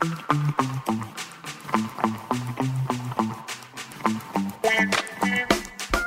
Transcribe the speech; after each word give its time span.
Mm-hmm. 0.00 0.47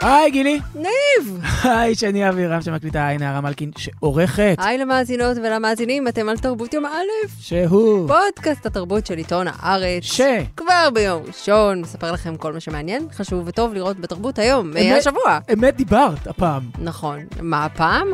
היי 0.02 0.32
גילי. 0.32 0.60
ניב! 0.76 1.40
היי, 1.64 1.96
שני 1.96 2.30
אבירם 2.30 2.62
שמקליטה, 2.62 3.08
היי 3.08 3.18
נערה 3.18 3.42
מלכין 3.42 3.72
שעורכת. 3.78 4.56
היי 4.60 4.78
למאזינות 4.78 5.38
ולמאזינים, 5.38 6.08
אתם 6.08 6.30
על 6.30 6.38
תרבות 6.38 6.74
יום 6.74 6.86
א', 6.86 7.28
שהוא. 7.40 8.08
פודקאסט 8.08 8.66
התרבות 8.66 9.06
של 9.06 9.18
עיתון 9.18 9.48
הארץ. 9.50 10.04
ש. 10.04 10.22
כבר 10.58 10.90
ביום 10.94 11.24
ראשון, 11.28 11.82
מספר 11.82 12.12
לכם 12.12 12.36
כל 12.36 12.54
מה 12.54 12.60
שמעניין, 12.60 13.08
חשוב 13.14 13.44
וטוב 13.46 13.74
לראות 13.74 14.00
בתרבות 14.00 14.40
היום, 14.40 14.72
אמת. 14.72 14.98
השבוע. 15.00 15.40
אמת 15.54 15.76
דיברת 15.76 16.28
הפעם. 16.28 16.62
נכון. 16.82 17.20
מה 17.42 17.66
הפעם? 17.66 18.08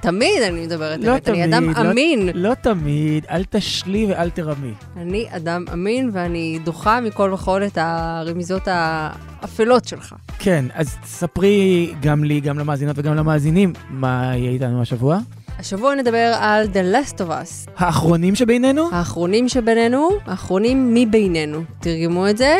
תמיד 0.00 0.42
אני 0.42 0.66
מדברת 0.66 0.98
לא 1.04 1.12
אמת, 1.12 1.28
אני 1.28 1.36
תמיד, 1.42 1.54
אדם 1.54 1.70
לא- 1.70 1.90
אמין. 1.90 2.28
לא 2.34 2.54
תמיד, 2.54 3.26
אל 3.30 3.44
תשלי 3.50 4.06
ואל 4.06 4.30
תרמי. 4.30 4.72
אני 4.96 5.26
אדם 5.30 5.64
אמין 5.72 6.10
ואני 6.12 6.58
דוחה 6.64 7.00
מכל 7.00 7.30
וכל 7.34 7.62
את 7.66 7.78
הרמיזות 7.80 8.62
האפלות 8.66 9.84
שלך. 9.88 10.14
כן, 10.38 10.64
אז 10.74 10.96
ספרי 11.38 11.94
גם 12.02 12.24
לי, 12.24 12.40
גם 12.40 12.58
למאזינות 12.58 12.98
וגם 12.98 13.14
למאזינים, 13.14 13.72
מה 13.90 14.32
יהיה 14.36 14.50
איתנו 14.50 14.82
השבוע? 14.82 15.18
השבוע 15.58 15.94
נדבר 15.94 16.32
על 16.38 16.66
The 16.66 16.94
Last 16.94 17.18
of 17.18 17.28
Us, 17.28 17.70
האחרונים 17.76 18.34
שבינינו? 18.34 18.88
האחרונים 18.92 19.48
שבינינו, 19.48 20.08
האחרונים 20.24 20.94
מבינינו, 20.94 21.62
תרגמו 21.80 22.28
את 22.28 22.36
זה. 22.36 22.56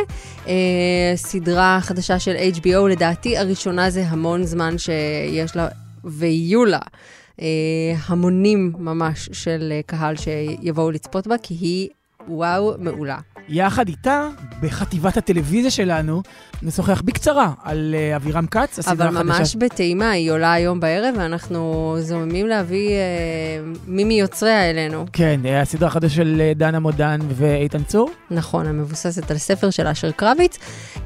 אה, 0.47 1.13
סדרה 1.17 1.79
חדשה 1.81 2.19
של 2.19 2.37
HBO, 2.37 2.89
לדעתי 2.91 3.37
הראשונה 3.37 3.91
זה 3.91 4.05
המון 4.09 4.45
זמן 4.45 4.79
שיש 4.79 5.57
לה, 5.57 5.69
ויהיו 6.05 6.65
לה 6.65 6.81
אה, 7.41 7.47
המונים 8.07 8.73
ממש 8.79 9.29
של 9.33 9.69
אה, 9.73 9.81
קהל 9.87 10.15
שיבואו 10.17 10.91
לצפות 10.91 11.27
בה, 11.27 11.39
כי 11.43 11.55
היא 11.55 11.89
וואו 12.29 12.75
מעולה. 12.79 13.19
יחד 13.49 13.89
איתה, 13.89 14.29
בחטיבת 14.63 15.17
הטלוויזיה 15.17 15.71
שלנו, 15.71 16.23
נשוחח 16.63 17.03
בקצרה 17.05 17.53
על 17.63 17.95
uh, 17.95 18.17
אבירם 18.17 18.47
כץ, 18.47 18.79
הסדרה 18.79 19.09
אבל 19.09 19.17
החדשה. 19.17 19.39
ממש 19.39 19.57
בטעימה, 19.57 20.11
היא 20.11 20.31
עולה 20.31 20.53
היום 20.53 20.81
בערב, 20.81 21.15
ואנחנו 21.19 21.97
זוממים 22.01 22.47
להביא 22.47 22.91
אה, 22.91 23.03
מי 23.87 24.05
מיוצריה 24.05 24.71
אלינו. 24.71 25.07
כן, 25.13 25.41
אה, 25.45 25.61
הסדרה 25.61 25.89
החדשה 25.89 26.15
של 26.15 26.41
אה, 26.41 26.53
דנה 26.55 26.79
מודן 26.79 27.21
ואיתן 27.29 27.85
צור. 27.85 28.11
נכון, 28.31 28.67
המבוססת 28.67 29.31
על 29.31 29.39
ספר 29.39 29.71
של 29.71 29.87
אשר 29.87 30.11
קרביץ, 30.11 30.59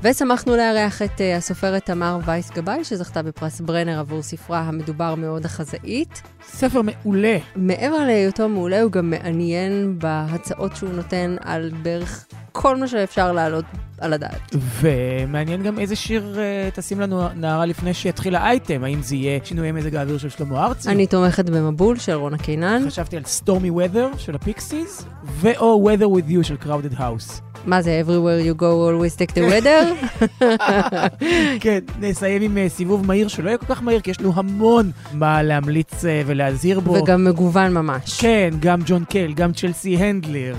ושמחנו 0.03 0.57
לארח 0.57 1.03
את 1.03 1.19
אה, 1.19 1.37
הסופרת 1.37 1.87
תמר 1.87 2.19
וייס 2.25 2.51
גבאי, 2.51 2.85
שזכתה 2.85 3.23
בפרס 3.23 3.61
ברנר 3.61 3.99
עבור 3.99 4.23
ספרה 4.23 4.61
המדובר 4.61 5.15
מאוד 5.15 5.45
החזאית. 5.45 6.23
ספר 6.51 6.81
מעולה. 6.83 7.37
מעבר 7.57 8.05
להיותו 8.07 8.49
מעולה, 8.49 8.83
הוא 8.83 8.93
גם 8.93 9.11
מעניין 9.11 9.99
בהצעות 9.99 10.77
שהוא 10.77 10.93
נותן 10.93 11.37
על 11.41 11.71
בערך 11.83 12.27
כל 12.53 12.77
מה 12.77 12.89
שאפשר 12.89 13.33
להעלות 13.33 13.65
על 14.01 14.13
הדעת. 14.13 14.57
ומעניין 14.81 15.63
גם 15.63 15.79
איזה 15.79 15.97
שיר 15.97 16.37
אה, 16.37 16.77
תשים 16.77 17.01
לנו 17.01 17.29
נערה 17.37 17.67
לפני 17.67 17.95
שיתחיל 17.95 18.35
האייטם, 18.35 18.85
האם 18.85 19.03
זה 19.03 19.17
יהיה 19.17 19.39
שינויי 19.45 19.73
מזג 19.73 19.95
האוויר 19.95 20.19
של 20.19 20.29
שלמה 20.29 20.67
ארצי? 20.67 20.89
אני 20.89 21.07
תומכת 21.07 21.51
במבול 21.51 21.99
של 21.99 22.13
רונה 22.13 22.39
קינן. 22.39 22.83
חשבתי 22.87 23.17
על 23.17 23.25
Stormy 23.25 23.71
Weather 23.71 24.19
של 24.19 24.35
הפיקסיז, 24.35 25.05
ו/או 25.25 25.91
Weather 25.91 26.05
with 26.05 26.31
You 26.31 26.43
של 26.43 26.57
Crowded 26.65 26.99
House. 26.99 27.49
מה 27.67 27.83
זה, 27.83 28.03
everywhere 28.07 28.57
you 28.57 28.61
go 28.61 28.65
always 28.65 29.17
take 29.17 29.33
the 29.35 29.41
weather? 29.53 30.07
כן, 31.61 31.79
נסיים 32.01 32.43
עם 32.43 32.59
אה, 32.59 32.69
סיבוב 32.69 33.07
מהיר 33.07 33.29
שלא 33.29 33.49
יהיה 33.49 33.59
כל 33.59 33.67
כך 33.67 33.83
מהיר, 33.83 34.01
כי 34.01 34.11
יש 34.11 34.21
לנו 34.21 34.33
המון 34.35 34.91
מה 35.13 35.43
להמליץ 35.43 36.05
אה, 36.05 36.23
ולהזהיר 36.27 36.81
בו. 36.81 36.93
וגם 36.93 37.25
מגוון 37.25 37.75
ממש. 37.75 38.21
כן, 38.21 38.51
גם 38.61 38.81
ג'ון 38.87 39.05
קייל, 39.05 39.33
גם 39.33 39.53
צ'לסי 39.53 39.97
הנדלר, 39.97 40.57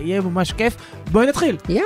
יהיה 0.00 0.20
ממש 0.20 0.52
כיף. 0.52 0.76
בואי 1.12 1.26
נתחיל. 1.26 1.56
יא, 1.68 1.82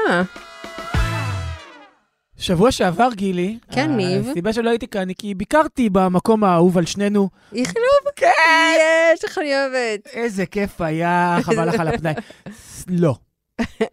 שבוע 2.42 2.70
שעבר, 2.70 3.08
גילי, 3.14 3.58
כן, 3.70 3.96
ניב. 3.96 4.28
הסיבה 4.28 4.52
שלא 4.52 4.70
הייתי 4.70 4.88
כאן 4.88 5.08
היא 5.08 5.16
כי 5.18 5.34
ביקרתי 5.34 5.90
במקום 5.90 6.44
האהוב 6.44 6.78
על 6.78 6.86
שנינו. 6.86 7.28
איכילוב? 7.52 8.00
כן! 8.16 8.28
יש, 9.14 9.24
איך 9.24 9.38
אני 9.38 9.54
אוהבת. 9.54 10.06
איזה 10.06 10.46
כיף 10.46 10.80
היה, 10.80 11.38
חבל 11.42 11.68
לך 11.68 11.80
על 11.80 11.88
הפנאי. 11.88 12.14
לא. 13.02 13.14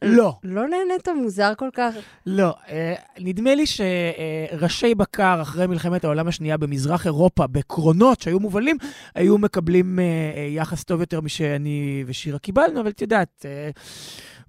לא. 0.02 0.34
לא 0.44 0.68
נהנית 0.68 1.08
מוזר 1.22 1.54
כל 1.58 1.70
כך? 1.74 1.94
לא, 2.26 2.54
אה, 2.70 2.94
נדמה 3.20 3.56
לי 3.56 3.66
שראשי 3.66 4.96
בקר 4.96 5.42
אחרי 5.42 5.68
מלחמת 5.68 6.04
העולם 6.04 6.28
השנייה 6.28 6.58
במזרח 6.58 7.06
אירופה, 7.06 7.48
בקרונות 7.48 8.22
שהיו 8.22 8.40
מובלים, 8.40 8.78
היו 9.16 9.38
מקבלים 9.38 10.00
אה, 10.00 10.04
אה, 10.36 10.48
יחס 10.50 10.84
טוב 10.84 11.00
יותר 11.02 11.22
משאני 11.22 12.04
ושירה 12.08 12.40
קיבלנו, 12.40 12.82
אבל 12.82 12.90
את 12.90 13.02
יודעת, 13.02 13.46
אה, 13.46 13.70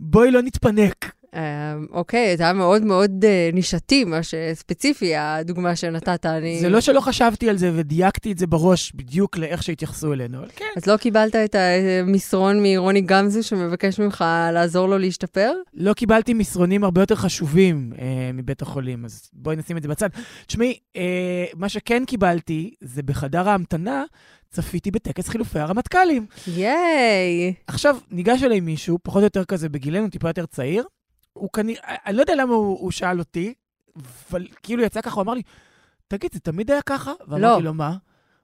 בואי 0.00 0.30
לא 0.30 0.42
נתפנק. 0.42 1.19
אה, 1.34 1.74
אוקיי, 1.91 2.36
זה 2.36 2.42
היה 2.42 2.52
מאוד 2.52 2.82
מאוד 2.82 3.24
אה, 3.24 3.50
נישתי, 3.52 4.04
מה 4.04 4.22
שספציפי, 4.22 5.16
הדוגמה 5.16 5.76
שנתת. 5.76 6.26
אני... 6.26 6.60
זה 6.60 6.68
לא 6.68 6.80
שלא 6.80 7.00
חשבתי 7.00 7.50
על 7.50 7.56
זה 7.56 7.70
ודייקתי 7.74 8.32
את 8.32 8.38
זה 8.38 8.46
בראש 8.46 8.92
בדיוק 8.94 9.36
לאיך 9.36 9.62
שהתייחסו 9.62 10.12
אלינו, 10.12 10.38
אבל 10.38 10.48
כן. 10.56 10.64
אז 10.76 10.86
לא 10.86 10.96
קיבלת 10.96 11.36
את 11.36 11.54
המסרון 11.54 12.62
מרוני 12.62 13.00
גמזו 13.00 13.42
שמבקש 13.42 14.00
ממך 14.00 14.24
לעזור 14.52 14.88
לו 14.88 14.98
להשתפר? 14.98 15.52
לא 15.74 15.92
קיבלתי 15.92 16.34
מסרונים 16.34 16.84
הרבה 16.84 17.00
יותר 17.00 17.14
חשובים 17.14 17.92
אה, 17.98 18.30
מבית 18.34 18.62
החולים, 18.62 19.04
אז 19.04 19.30
בואי 19.32 19.56
נשים 19.56 19.76
את 19.76 19.82
זה 19.82 19.88
בצד. 19.88 20.08
תשמעי, 20.47 20.78
אה, 20.97 21.44
מה 21.54 21.68
שכן 21.68 22.04
קיבלתי, 22.04 22.74
זה 22.80 23.02
בחדר 23.02 23.48
ההמתנה, 23.48 24.04
צפיתי 24.50 24.91
בטקס 24.91 25.28
חילופי 25.28 25.58
הרמטכ"לים. 25.58 26.26
ייי! 26.47 27.54
עכשיו, 27.66 27.97
ניגש 28.10 28.42
אליי 28.42 28.60
מישהו, 28.60 28.98
פחות 29.02 29.20
או 29.20 29.24
יותר 29.24 29.44
כזה 29.44 29.68
בגילנו, 29.68 30.08
טיפה 30.08 30.28
יותר 30.28 30.47
צעיר. 30.47 30.84
הוא 31.32 31.48
כנראה, 31.52 31.94
אני 32.06 32.16
לא 32.16 32.22
יודע 32.22 32.34
למה 32.34 32.54
הוא, 32.54 32.78
הוא 32.80 32.91
שאל 32.91 33.18
אותי, 33.18 33.54
אבל 34.30 34.46
כאילו 34.62 34.82
יצא 34.82 35.00
ככה, 35.00 35.14
הוא 35.14 35.22
אמר 35.22 35.34
לי, 35.34 35.42
תגיד, 36.08 36.30
זה 36.34 36.41
תמיד 36.41 36.70
היה 36.70 36.82
ככה? 36.82 37.12
ואמרתי 37.28 37.62
לא. 37.62 37.62
לו, 37.62 37.74
מה? 37.74 37.96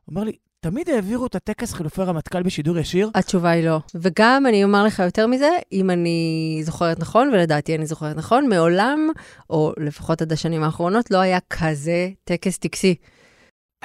הוא 0.04 0.12
אמר 0.12 0.24
לי, 0.24 0.32
תמיד 0.60 0.88
העבירו 0.90 1.26
את 1.26 1.34
הטקס 1.34 1.72
חילופי 1.72 2.02
רמטכ"ל 2.02 2.42
בשידור 2.42 2.78
ישיר? 2.78 3.10
התשובה 3.14 3.50
היא 3.50 3.64
לא. 3.64 3.78
וגם 3.94 4.46
אני 4.46 4.64
אומר 4.64 4.84
לך 4.84 4.98
יותר 4.98 5.26
מזה, 5.26 5.48
אם 5.72 5.90
אני 5.90 6.60
זוכרת 6.64 6.98
נכון, 6.98 7.28
ולדעתי 7.28 7.76
אני 7.76 7.86
זוכרת 7.86 8.16
נכון, 8.16 8.48
מעולם, 8.48 9.08
או 9.50 9.72
לפחות 9.76 10.22
עד 10.22 10.32
השנים 10.32 10.62
האחרונות, 10.62 11.10
לא 11.10 11.18
היה 11.18 11.38
כזה 11.50 12.08
טקס 12.24 12.58
טקסי. 12.58 12.94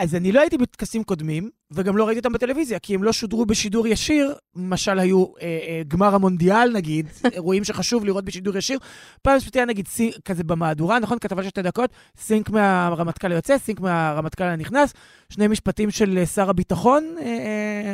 אז 0.02 0.16
אני 0.16 0.32
לא 0.32 0.40
הייתי 0.40 0.58
בטקסים 0.58 1.04
קודמים, 1.04 1.50
וגם 1.72 1.98
לא 1.98 2.06
ראיתי 2.06 2.20
אותם 2.20 2.34
בטלוויזיה, 2.34 2.80
כי 2.80 2.96
הם 2.96 3.04
לא 3.04 3.14
שודרו 3.14 3.46
בשידור 3.46 3.88
ישיר. 3.88 4.36
למשל, 4.56 5.00
היו 5.00 5.26
אה, 5.26 5.32
אה, 5.42 5.82
גמר 5.88 6.16
המונדיאל, 6.16 6.72
נגיד, 6.74 7.08
אירועים 7.34 7.64
שחשוב 7.64 8.06
לראות 8.06 8.26
בשידור 8.26 8.58
ישיר. 8.58 8.80
פעם 9.22 9.40
ספציפית 9.40 9.68
נגיד 9.68 9.88
סינק, 9.88 10.16
כזה 10.26 10.44
במהדורה, 10.44 11.00
נכון? 11.00 11.20
כתבה 11.20 11.44
של 11.44 11.50
שתי 11.50 11.62
דקות, 11.62 11.90
סינק 12.18 12.50
מהרמטכ"ל 12.50 13.32
היוצא, 13.32 13.58
סינק 13.58 13.80
מהרמטכ"ל 13.80 14.44
הנכנס, 14.44 14.94
שני 15.30 15.48
משפטים 15.48 15.92
של 15.92 16.18
אה, 16.18 16.26
שר 16.26 16.50
הביטחון, 16.50 17.16
אה, 17.20 17.26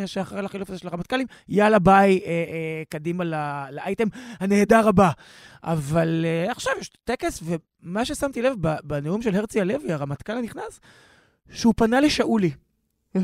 אה, 0.01 0.07
שאחראי 0.07 0.41
לחילוף 0.41 0.69
הזה 0.69 0.79
של 0.79 0.87
הרמטכ"לים, 0.87 1.27
יאללה 1.49 1.79
ביי, 1.79 2.19
אה, 2.25 2.29
אה, 2.29 2.83
קדימה 2.89 3.23
ל- 3.23 3.65
לאייטם 3.71 4.07
הנהדר 4.39 4.87
הבא. 4.87 5.09
אבל 5.63 6.25
אה, 6.25 6.51
עכשיו 6.51 6.73
יש 6.81 6.91
טקס, 7.03 7.43
ומה 7.83 8.05
ששמתי 8.05 8.41
לב 8.41 8.53
בנאום 8.83 9.21
של 9.21 9.35
הרצי 9.35 9.61
הלוי, 9.61 9.93
הרמטכ"ל 9.93 10.33
הנכנס, 10.37 10.79
שהוא 11.51 11.73
פנה 11.77 12.01
לשאולי. 12.01 12.51
הוא 13.13 13.23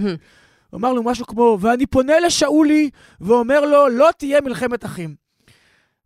אמר 0.79 0.93
לו 0.93 1.03
משהו 1.03 1.25
כמו, 1.25 1.57
ואני 1.61 1.85
פונה 1.85 2.19
לשאולי 2.19 2.89
ואומר 3.21 3.65
לו, 3.65 3.87
לא 3.89 4.09
תהיה 4.17 4.41
מלחמת 4.41 4.85
אחים. 4.85 5.15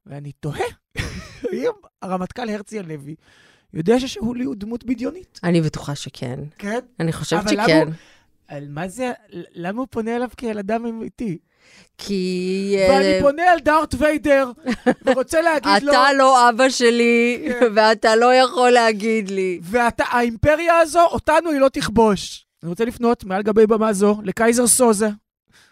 ואני 0.06 0.32
תוהה, 0.32 0.66
האם 1.52 1.72
הרמטכ"ל 2.02 2.50
הרצי 2.50 2.80
הלוי 2.80 3.16
יודע 3.74 4.00
ששאולי 4.00 4.44
הוא 4.44 4.56
דמות 4.56 4.84
בדיונית? 4.84 5.40
אני 5.44 5.62
בטוחה 5.62 5.96
שכן. 5.96 6.40
כן. 6.58 6.80
אני 7.00 7.14
חושבת 7.14 7.40
אבל 7.44 7.54
למה 7.54 7.64
שכן. 7.64 7.88
הוא- 7.88 7.94
על 8.48 8.68
מה 8.70 8.88
זה, 8.88 9.12
למה 9.54 9.80
הוא 9.80 9.88
פונה 9.92 10.16
אליו 10.16 10.30
כאל 10.38 10.60
אדם 10.60 10.86
אמיתי? 10.86 11.38
כי... 11.98 12.76
אה, 12.78 12.90
ואני 12.90 13.22
פונה 13.22 13.54
אל 13.54 13.60
דארט 13.60 13.96
ויידר, 13.98 14.52
ורוצה 15.06 15.42
להגיד 15.42 15.84
לו, 15.84 15.92
אתה 15.92 16.14
לא 16.14 16.50
אבא 16.50 16.70
שלי, 16.70 17.48
כן. 17.60 17.66
ואתה 17.76 18.16
לא 18.16 18.34
יכול 18.34 18.70
להגיד 18.70 19.30
לי. 19.30 19.60
והאימפריה 19.64 20.80
הזו, 20.80 21.06
אותנו 21.06 21.52
היא 21.52 21.60
לא 21.60 21.70
תכבוש. 21.70 22.46
אני 22.64 22.70
רוצה 22.70 22.86
לפנות 22.86 23.24
מעל 23.24 23.44
גבי 23.44 23.68
במה 23.68 23.94
זו 23.94 24.18
לקייזר 24.24 24.68
סוזה, 24.68 25.10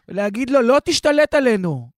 ולהגיד 0.08 0.50
לו, 0.50 0.62
לא 0.62 0.78
תשתלט 0.86 1.34
עלינו. 1.34 1.90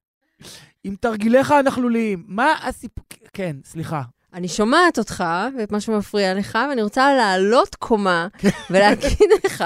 עם 0.84 0.94
תרגיליך 1.00 1.50
הנכלוליים. 1.50 2.24
מה 2.26 2.54
הסיפור... 2.62 3.04
כן, 3.32 3.56
סליחה. 3.64 4.02
אני 4.34 4.48
שומעת 4.48 4.98
אותך, 4.98 5.24
ואת 5.58 5.72
מה 5.72 5.80
שמפריע 5.80 6.34
לך, 6.34 6.58
ואני 6.70 6.82
רוצה 6.82 7.14
לעלות 7.14 7.74
קומה 7.74 8.28
ולהגיד 8.70 9.28
לך 9.44 9.64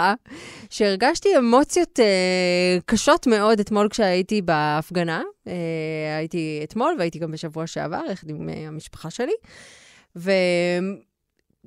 שהרגשתי 0.71 1.39
אמוציות 1.39 2.01
אה, 2.01 2.79
קשות 2.87 3.27
מאוד 3.27 3.61
אתמול 3.61 3.89
כשהייתי 3.89 4.43
בהפגנה. 4.43 5.23
אה, 5.47 6.17
הייתי 6.19 6.61
אתמול 6.65 6.95
והייתי 6.99 7.19
גם 7.19 7.31
בשבוע 7.31 7.67
שעבר, 7.67 8.01
יחד 8.13 8.31
עם 8.31 8.49
אה, 8.49 8.69
המשפחה 8.69 9.11
שלי. 9.11 9.33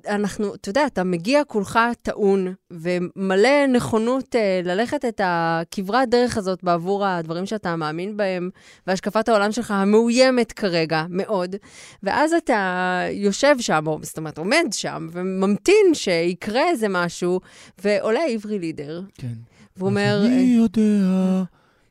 אנחנו, 0.08 0.54
אתה 0.54 0.68
יודע, 0.68 0.86
אתה 0.86 1.04
מגיע 1.04 1.44
כולך 1.44 1.78
טעון 2.02 2.54
ומלא 2.70 3.66
נכונות 3.72 4.36
אה, 4.36 4.60
ללכת 4.64 5.04
את 5.04 5.20
הכברת 5.24 6.08
דרך 6.08 6.36
הזאת 6.36 6.62
בעבור 6.62 7.06
הדברים 7.06 7.46
שאתה 7.46 7.76
מאמין 7.76 8.16
בהם, 8.16 8.50
והשקפת 8.86 9.28
העולם 9.28 9.52
שלך 9.52 9.70
המאוימת 9.70 10.52
כרגע 10.52 11.04
מאוד, 11.08 11.56
ואז 12.02 12.32
אתה 12.32 13.00
יושב 13.10 13.54
שם, 13.58 13.84
או 13.86 13.98
זאת 14.02 14.18
אומרת, 14.18 14.38
עומד 14.38 14.66
שם, 14.72 15.08
וממתין 15.12 15.86
שיקרה 15.92 16.68
איזה 16.68 16.86
משהו, 16.90 17.40
ועולה 17.84 18.24
עברי 18.28 18.58
לידר. 18.58 19.02
כן. 19.14 19.34
והוא 19.76 19.88
אומר... 19.88 20.22
אני 20.26 20.56
יודע 20.56 21.44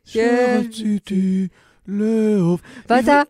שרציתי 0.06 1.48
לאהוב. 1.88 2.62
ואתה 2.90 3.22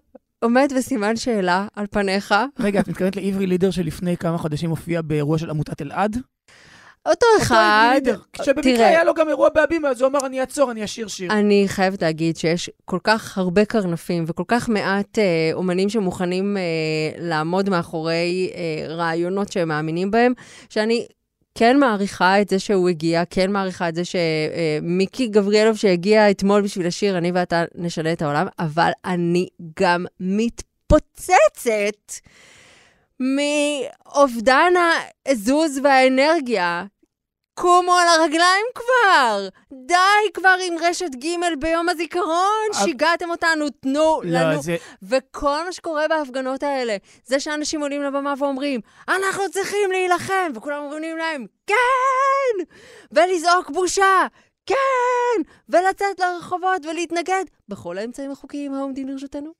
עומד 0.43 0.73
בסימן 0.77 1.15
שאלה 1.15 1.67
על 1.75 1.85
פניך. 1.91 2.35
רגע, 2.59 2.79
את 2.79 2.87
מתכוונת 2.87 3.15
לעברי 3.15 3.47
לידר 3.47 3.71
שלפני 3.71 4.17
כמה 4.17 4.37
חודשים 4.37 4.69
הופיע 4.69 5.01
באירוע 5.01 5.37
של 5.37 5.49
עמותת 5.49 5.81
אלעד? 5.81 6.17
אותו 7.05 7.25
אחד, 7.41 8.01
כשבמקרה. 8.33 8.87
היה 8.87 9.03
לו 9.03 9.13
גם 9.13 9.29
אירוע 9.29 9.49
בהבימה, 9.55 9.89
אז 9.89 10.01
הוא 10.01 10.09
אמר, 10.09 10.25
אני 10.25 10.41
אעצור, 10.41 10.71
אני 10.71 10.83
אשיר 10.83 11.07
שיר. 11.07 11.31
אני 11.31 11.63
חייבת 11.67 12.01
להגיד 12.01 12.37
שיש 12.37 12.69
כל 12.85 12.99
כך 13.03 13.37
הרבה 13.37 13.65
קרנפים 13.65 14.23
וכל 14.27 14.43
כך 14.47 14.69
מעט 14.69 15.19
אה, 15.19 15.49
אומנים 15.53 15.89
שמוכנים 15.89 16.57
אה, 16.57 16.61
לעמוד 17.17 17.69
מאחורי 17.69 18.51
אה, 18.55 18.95
רעיונות 18.95 19.51
שהם 19.51 19.67
מאמינים 19.67 20.11
בהם, 20.11 20.33
שאני 20.69 21.07
כן 21.55 21.79
מעריכה 21.79 22.41
את 22.41 22.49
זה 22.49 22.59
שהוא 22.59 22.89
הגיע, 22.89 23.23
כן 23.29 23.51
מעריכה 23.51 23.89
את 23.89 23.95
זה 23.95 24.01
שמיקי 24.05 25.27
גבריאלוב 25.27 25.77
שהגיע 25.77 26.31
אתמול 26.31 26.61
בשביל 26.61 26.87
השיר, 26.87 27.17
אני 27.17 27.31
ואתה 27.31 27.63
נשנה 27.75 28.13
את 28.13 28.21
העולם, 28.21 28.47
אבל 28.59 28.91
אני 29.05 29.47
גם 29.79 30.05
מתפוצצת 30.19 32.13
מאובדן 33.19 34.73
העזוז 35.25 35.79
והאנרגיה. 35.83 36.85
קומו 37.53 37.93
על 37.93 38.07
הרגליים 38.07 38.65
כבר! 38.75 39.47
די 39.73 40.31
כבר 40.33 40.55
עם 40.67 40.75
רשת 40.81 41.15
ג' 41.15 41.59
ביום 41.59 41.89
הזיכרון, 41.89 42.67
שיגעתם 42.83 43.29
אותנו, 43.29 43.69
תנו 43.69 44.21
לא, 44.23 44.39
לנו. 44.39 44.61
זה... 44.61 44.75
וכל 45.03 45.65
מה 45.65 45.71
שקורה 45.71 46.07
בהפגנות 46.07 46.63
האלה, 46.63 46.97
זה 47.25 47.39
שאנשים 47.39 47.81
עולים 47.81 48.01
לבמה 48.03 48.33
ואומרים, 48.37 48.81
אנחנו 49.07 49.43
צריכים 49.51 49.91
להילחם, 49.91 50.51
וכולם 50.55 50.83
אומרים 50.83 51.17
להם, 51.17 51.45
כן! 51.67 52.63
ולזעוק 53.11 53.69
בושה, 53.69 54.27
כן! 54.65 55.41
ולצאת 55.69 56.19
לרחובות 56.19 56.85
ולהתנגד 56.85 57.43
בכל 57.69 57.97
האמצעים 57.97 58.31
החוקיים 58.31 58.73
העומדים 58.73 59.07
לרשותנו. 59.07 59.51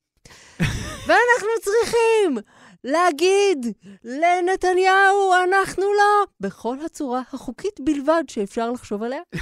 ואנחנו 1.07 1.49
צריכים 1.61 2.37
להגיד 2.83 3.67
לנתניהו, 4.03 5.33
אנחנו 5.43 5.83
לא, 5.83 6.25
בכל 6.39 6.77
הצורה 6.85 7.21
החוקית 7.33 7.79
בלבד 7.79 8.23
שאפשר 8.27 8.71
לחשוב 8.71 9.03
עליה. 9.03 9.21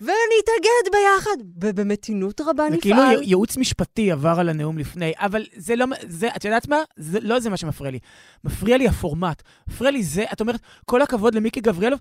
ונתאגד 0.00 0.92
ביחד, 0.92 1.36
ובמתינות 1.62 2.40
רבה 2.40 2.64
זה 2.70 2.76
כאילו 2.80 2.96
נפעל. 2.96 3.22
ייעוץ 3.22 3.56
משפטי 3.56 4.12
עבר 4.12 4.40
על 4.40 4.48
הנאום 4.48 4.78
לפני, 4.78 5.12
אבל 5.16 5.46
זה 5.56 5.76
לא, 5.76 5.86
זה, 6.08 6.28
את 6.36 6.44
יודעת 6.44 6.68
מה? 6.68 6.82
זה 6.96 7.18
לא 7.20 7.40
זה 7.40 7.50
מה 7.50 7.56
שמפריע 7.56 7.90
לי. 7.90 7.98
מפריע 8.44 8.76
לי 8.76 8.88
הפורמט. 8.88 9.42
מפריע 9.68 9.90
לי 9.90 10.02
זה, 10.02 10.24
את 10.32 10.40
אומרת, 10.40 10.60
כל 10.84 11.02
הכבוד 11.02 11.34
למיקי 11.34 11.60
גבריאלוב, 11.60 12.00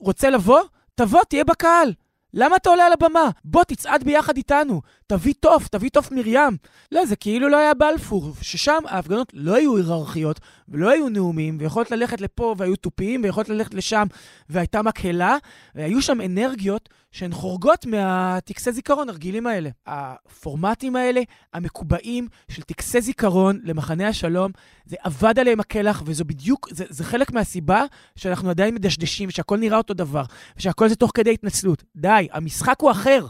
רוצה 0.00 0.30
לבוא? 0.30 0.60
תבוא, 0.94 1.24
תהיה 1.24 1.44
בקהל. 1.44 1.92
למה 2.38 2.56
אתה 2.56 2.70
עולה 2.70 2.86
על 2.86 2.92
הבמה? 2.92 3.30
בוא, 3.44 3.64
תצעד 3.64 4.04
ביחד 4.04 4.36
איתנו. 4.36 4.80
תביא 5.06 5.34
תוף, 5.40 5.68
תביא 5.68 5.90
תוף 5.90 6.12
מרים. 6.12 6.56
לא, 6.92 7.06
זה 7.06 7.16
כאילו 7.16 7.48
לא 7.48 7.56
היה 7.56 7.74
בלפור, 7.74 8.32
ששם 8.42 8.82
ההפגנות 8.86 9.32
לא 9.34 9.54
היו 9.54 9.76
היררכיות, 9.76 10.40
ולא 10.68 10.90
היו 10.90 11.08
נאומים, 11.08 11.56
ויכולת 11.60 11.90
ללכת 11.90 12.20
לפה, 12.20 12.54
והיו 12.58 12.76
תופים, 12.76 13.20
ויכולת 13.24 13.48
ללכת 13.48 13.74
לשם, 13.74 14.06
והייתה 14.48 14.82
מקהלה, 14.82 15.36
והיו 15.74 16.02
שם 16.02 16.20
אנרגיות 16.20 16.88
שהן 17.12 17.32
חורגות 17.32 17.86
מהטקסי 17.86 18.72
זיכרון 18.72 19.08
הרגילים 19.08 19.46
האלה. 19.46 19.70
הפורמטים 19.86 20.96
האלה, 20.96 21.20
המקובעים 21.54 22.28
של 22.50 22.62
טקסי 22.62 23.00
זיכרון 23.00 23.60
למחנה 23.64 24.08
השלום, 24.08 24.52
זה 24.86 24.96
עבד 25.02 25.38
עליהם 25.38 25.60
הקלח, 25.60 26.02
וזו 26.06 26.24
בדיוק, 26.24 26.68
זה, 26.70 26.84
זה 26.88 27.04
חלק 27.04 27.32
מהסיבה 27.32 27.84
שאנחנו 28.16 28.50
עדיין 28.50 28.74
מדשדשים, 28.74 29.28
ושהכול 29.28 29.58
נראה 29.58 29.78
אותו 29.78 29.94
דבר, 29.94 30.24
ושהכול 30.56 30.88
זה 30.88 30.96
תוך 30.96 31.10
כדי 31.14 31.32
התנצלות. 31.34 31.84
די, 31.96 32.28
המשחק 32.32 32.76
הוא 32.80 32.90
אחר. 32.90 33.26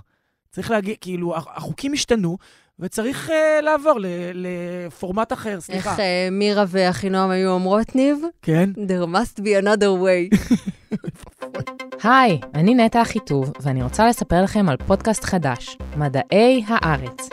צריך 0.50 0.70
להגיד, 0.70 0.96
כאילו, 1.00 1.36
הח- 1.36 1.46
החוקים 1.56 1.92
השתנו, 1.92 2.38
וצריך 2.80 3.28
uh, 3.28 3.62
לעבור 3.62 3.98
לפורמט 4.34 5.32
אחר, 5.32 5.60
סליחה. 5.60 5.90
איך 5.90 6.00
אה, 6.00 6.28
מירה 6.32 6.64
ואחינועם 6.68 7.30
היו 7.30 7.50
אומרות, 7.50 7.94
ניב? 7.94 8.18
כן? 8.42 8.70
There 8.74 9.06
must 9.06 9.40
be 9.40 9.64
another 9.64 10.02
way. 10.02 10.38
היי, 12.08 12.40
אני 12.54 12.74
נטע 12.74 13.02
אחיטוב, 13.02 13.52
ואני 13.60 13.82
רוצה 13.82 14.08
לספר 14.08 14.42
לכם 14.42 14.68
על 14.68 14.76
פודקאסט 14.86 15.24
חדש, 15.24 15.78
מדעי 15.96 16.64
הארץ. 16.68 17.28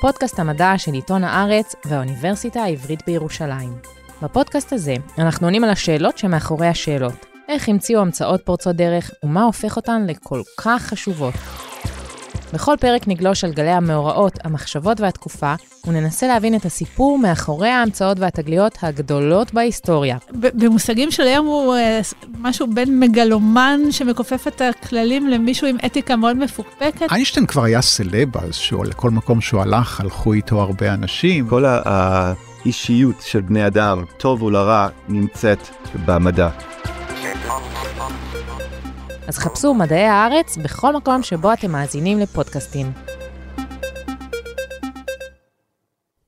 פודקאסט 0.00 0.38
המדע 0.38 0.72
של 0.76 0.92
עיתון 0.92 1.24
הארץ 1.24 1.74
והאוניברסיטה 1.84 2.62
העברית 2.62 3.00
בירושלים. 3.06 3.72
בפודקאסט 4.22 4.72
הזה 4.72 4.94
אנחנו 5.18 5.46
עונים 5.46 5.64
על 5.64 5.70
השאלות 5.70 6.18
שמאחורי 6.18 6.66
השאלות. 6.66 7.26
איך 7.48 7.68
המציאו 7.68 8.00
המצאות 8.00 8.40
פורצות 8.44 8.76
דרך, 8.76 9.10
ומה 9.24 9.42
הופך 9.42 9.76
אותן 9.76 10.06
לכל 10.06 10.42
כך 10.60 10.82
חשובות. 10.82 11.34
בכל 12.52 12.74
פרק 12.80 13.08
נגלוש 13.08 13.44
על 13.44 13.52
גלי 13.52 13.70
המאורעות, 13.70 14.38
המחשבות 14.44 15.00
והתקופה, 15.00 15.54
וננסה 15.86 16.28
להבין 16.28 16.54
את 16.54 16.64
הסיפור 16.64 17.18
מאחורי 17.18 17.68
ההמצאות 17.68 18.18
והתגליות 18.20 18.78
הגדולות 18.82 19.54
בהיסטוריה. 19.54 20.16
במושגים 20.32 21.10
של 21.10 21.22
היום 21.22 21.46
הוא 21.46 21.74
אה, 21.74 22.00
משהו 22.38 22.66
בין 22.66 23.00
מגלומן 23.00 23.80
שמכופף 23.90 24.46
את 24.48 24.60
הכללים 24.60 25.28
למישהו 25.28 25.66
עם 25.66 25.76
אתיקה 25.86 26.16
מאוד 26.16 26.36
מפוקפקת. 26.36 27.12
איינשטיין 27.12 27.46
כבר 27.46 27.64
היה 27.64 27.82
סלב 27.82 28.36
אז, 28.36 28.54
שהוא 28.54 28.84
לכל 28.84 29.10
מקום 29.10 29.40
שהוא 29.40 29.62
הלך, 29.62 30.00
הלכו 30.00 30.32
איתו 30.32 30.60
הרבה 30.60 30.94
אנשים. 30.94 31.48
כל 31.48 31.64
האישיות 31.66 33.22
של 33.22 33.40
בני 33.40 33.66
אדם, 33.66 34.04
טוב 34.16 34.42
ולרע, 34.42 34.88
נמצאת 35.08 35.68
במדע. 36.06 36.48
אז 39.28 39.38
חפשו 39.38 39.74
מדעי 39.74 40.04
הארץ 40.04 40.56
בכל 40.56 40.96
מקום 40.96 41.22
שבו 41.22 41.52
אתם 41.52 41.70
מאזינים 41.70 42.18
לפודקאסטים. 42.18 42.92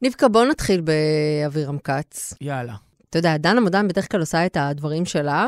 נבקה, 0.02 0.28
בוא 0.28 0.44
נתחיל 0.44 0.80
באבירם 0.80 1.78
כץ. 1.78 2.34
יאללה. 2.40 2.74
אתה 3.10 3.18
יודע, 3.18 3.36
דנה 3.36 3.60
מודן 3.60 3.88
בדרך 3.88 4.12
כלל 4.12 4.20
עושה 4.20 4.46
את 4.46 4.56
הדברים 4.60 5.04
שלה, 5.04 5.46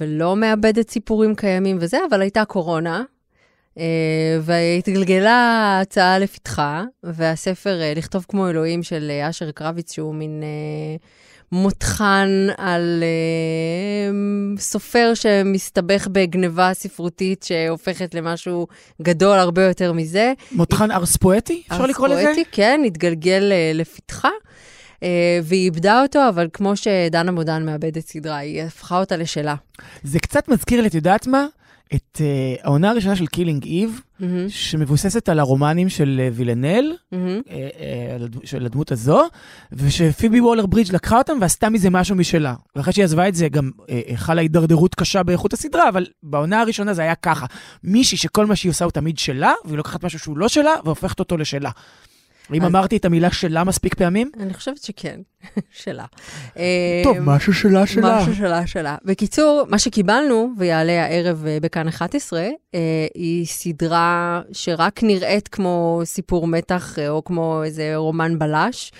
ולא 0.00 0.36
מאבדת 0.36 0.90
סיפורים 0.90 1.34
קיימים 1.34 1.76
וזה, 1.80 1.98
אבל 2.10 2.20
הייתה 2.20 2.44
קורונה, 2.44 3.02
אה, 3.78 4.38
והתגלגלה 4.40 5.32
ההצעה 5.32 6.18
לפתחה, 6.18 6.84
והספר 7.02 7.80
אה, 7.80 7.92
לכתוב 7.96 8.26
כמו 8.28 8.48
אלוהים 8.48 8.82
של 8.82 9.10
אה, 9.10 9.28
אשר 9.28 9.50
קרביץ, 9.50 9.92
שהוא 9.92 10.14
מין 10.14 10.42
מותחן 11.52 12.46
על 12.56 13.02
אה, 13.02 14.12
סופר 14.58 15.12
שמסתבך 15.14 16.08
בגניבה 16.12 16.70
ספרותית 16.74 17.42
שהופכת 17.42 18.14
למשהו 18.14 18.66
גדול 19.02 19.38
הרבה 19.38 19.62
יותר 19.62 19.92
מזה. 19.92 20.32
מותחן 20.52 20.90
ארס־פואטי? 20.90 21.62
אפשר 21.72 21.86
לקרוא 21.86 22.08
לזה? 22.08 22.24
פואטי, 22.24 22.44
כן, 22.52 22.80
התגלגל 22.86 23.52
אה, 23.52 23.70
לפתחה, 23.74 24.30
אה, 25.02 25.38
והיא 25.42 25.64
איבדה 25.64 26.02
אותו, 26.02 26.28
אבל 26.28 26.48
כמו 26.52 26.76
שדנה 26.76 27.32
מודן 27.32 27.66
מאבדת 27.66 28.06
סדרה, 28.06 28.36
היא 28.36 28.62
הפכה 28.62 28.98
אותה 28.98 29.16
לשלה. 29.16 29.54
זה 30.02 30.20
קצת 30.20 30.48
מזכיר 30.48 30.80
לי, 30.80 30.88
את 30.88 30.94
יודעת 30.94 31.26
מה? 31.26 31.46
את 31.94 32.16
uh, 32.16 32.66
העונה 32.66 32.90
הראשונה 32.90 33.16
של 33.16 33.26
Killing 33.26 33.64
Eve, 33.64 34.00
מהמם, 34.20 34.48
שמבוססת 34.48 35.28
על 35.28 35.38
הרומנים 35.38 35.88
של 35.88 36.20
uh, 36.28 36.34
וילנל, 36.36 36.92
מהמם. 37.12 37.40
uh, 37.44 37.48
uh, 37.48 38.46
של 38.46 38.66
הדמות 38.66 38.92
הזו, 38.92 39.22
ושפיבי 39.72 40.40
וולר 40.40 40.66
ברידג' 40.66 40.94
לקחה 40.94 41.18
אותם 41.18 41.32
ועשתה 41.40 41.68
מזה 41.68 41.90
משהו 41.90 42.16
משלה. 42.16 42.54
ואחרי 42.76 42.92
שהיא 42.92 43.04
עזבה 43.04 43.28
את 43.28 43.34
זה, 43.34 43.48
גם 43.48 43.70
uh, 43.80 44.16
חלה 44.16 44.40
הידרדרות 44.40 44.94
קשה 44.94 45.22
באיכות 45.22 45.52
הסדרה, 45.52 45.88
אבל 45.88 46.06
בעונה 46.22 46.60
הראשונה 46.60 46.94
זה 46.94 47.02
היה 47.02 47.14
ככה. 47.14 47.46
מישהי 47.84 48.18
שכל 48.18 48.46
מה 48.46 48.56
שהיא 48.56 48.70
עושה 48.70 48.84
הוא 48.84 48.92
תמיד 48.92 49.18
שלה, 49.18 49.52
והיא 49.64 49.76
לוקחת 49.76 50.04
משהו 50.04 50.18
שהוא 50.18 50.38
לא 50.38 50.48
שלה, 50.48 50.74
והופכת 50.84 51.20
אותו 51.20 51.36
לשלה. 51.36 51.70
אם 52.54 52.62
אז- 52.62 52.68
אמרתי 52.70 52.96
את 52.96 53.04
המילה 53.04 53.30
שלה 53.30 53.64
מספיק 53.64 53.94
פעמים? 53.94 54.30
אני 54.40 54.54
חושבת 54.54 54.82
שכן, 54.82 55.20
שלה. 55.82 56.04
אה, 56.56 57.00
טוב, 57.04 57.16
משהו 57.20 57.54
שלה 57.54 57.86
שלה. 57.86 58.18
משהו 58.20 58.34
שלה 58.34 58.66
שלה. 58.66 58.96
בקיצור, 59.04 59.64
מה 59.68 59.78
שקיבלנו, 59.78 60.50
ויעלה 60.58 61.04
הערב 61.04 61.44
אה, 61.46 61.58
בכאן 61.62 61.88
11, 61.88 62.40
אה, 62.74 62.80
היא 63.14 63.46
סדרה 63.46 64.40
שרק 64.52 65.02
נראית 65.02 65.48
כמו 65.48 66.00
סיפור 66.04 66.46
מתח, 66.46 66.98
אה, 66.98 67.08
או 67.08 67.24
כמו 67.24 67.62
איזה 67.64 67.92
רומן 67.96 68.38
בלש, 68.38 68.92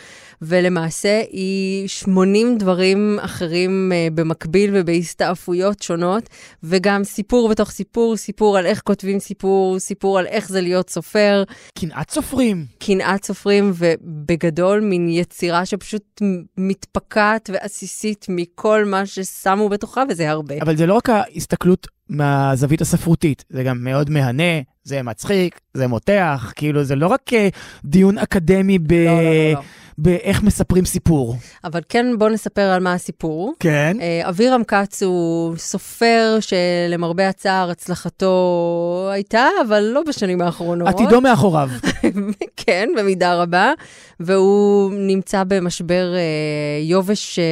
ולמעשה 0.42 1.22
היא 1.30 1.88
80 1.88 2.58
דברים 2.58 3.18
אחרים 3.20 3.92
אה, 3.94 4.08
במקביל 4.14 4.70
ובהסתעפויות 4.74 5.82
שונות, 5.82 6.28
וגם 6.62 7.04
סיפור 7.04 7.48
בתוך 7.48 7.70
סיפור, 7.70 8.16
סיפור 8.16 8.58
על 8.58 8.66
איך 8.66 8.80
כותבים 8.80 9.18
סיפור, 9.18 9.78
סיפור 9.78 10.18
על 10.18 10.26
איך 10.26 10.48
זה 10.48 10.60
להיות 10.60 10.90
סופר, 10.90 11.42
קנאת 11.78 12.10
סופרים. 12.10 12.66
קנאת 12.78 13.24
סופרים, 13.24 13.72
ובגדול 13.74 14.80
מין 14.80 15.08
יצירה 15.08 15.66
שפשוט 15.66 16.22
מתפקעת 16.58 17.50
ועסיסית 17.52 18.26
מכל 18.28 18.84
מה 18.84 19.06
ששמו 19.06 19.68
בתוכה, 19.68 20.02
וזה 20.08 20.30
הרבה. 20.30 20.54
אבל 20.62 20.76
זה 20.76 20.86
לא 20.86 20.94
רק 20.94 21.10
ההסתכלות 21.10 21.86
מהזווית 22.08 22.80
הספרותית, 22.80 23.44
זה 23.50 23.62
גם 23.62 23.84
מאוד 23.84 24.10
מהנה, 24.10 24.60
זה 24.84 25.02
מצחיק, 25.02 25.60
זה 25.74 25.86
מותח, 25.86 26.52
כאילו, 26.56 26.84
זה 26.84 26.96
לא 26.96 27.06
רק 27.06 27.32
אה, 27.32 27.48
דיון 27.84 28.18
אקדמי 28.18 28.78
ב... 28.78 28.92
לא, 28.92 29.14
לא, 29.14 29.22
לא, 29.22 29.52
לא. 29.52 29.60
באיך 30.02 30.42
מספרים 30.42 30.84
סיפור. 30.84 31.36
אבל 31.64 31.80
כן, 31.88 32.06
בואו 32.18 32.30
נספר 32.30 32.62
על 32.62 32.82
מה 32.82 32.92
הסיפור. 32.92 33.54
כן. 33.60 33.96
אה, 34.00 34.28
אבירם 34.28 34.64
כץ 34.64 35.02
הוא 35.02 35.56
סופר 35.56 36.38
שלמרבה 36.40 37.28
הצער 37.28 37.70
הצלחתו 37.70 39.08
הייתה, 39.12 39.46
אבל 39.66 39.80
לא 39.80 40.02
בשנים 40.08 40.42
האחרונות. 40.42 40.88
עתידו 40.88 41.20
מאחוריו. 41.20 41.68
כן, 42.66 42.88
במידה 42.98 43.42
רבה. 43.42 43.72
והוא 44.20 44.92
נמצא 44.94 45.44
במשבר 45.44 46.14
אה, 46.14 46.80
יובש 46.82 47.38
אה, 47.38 47.44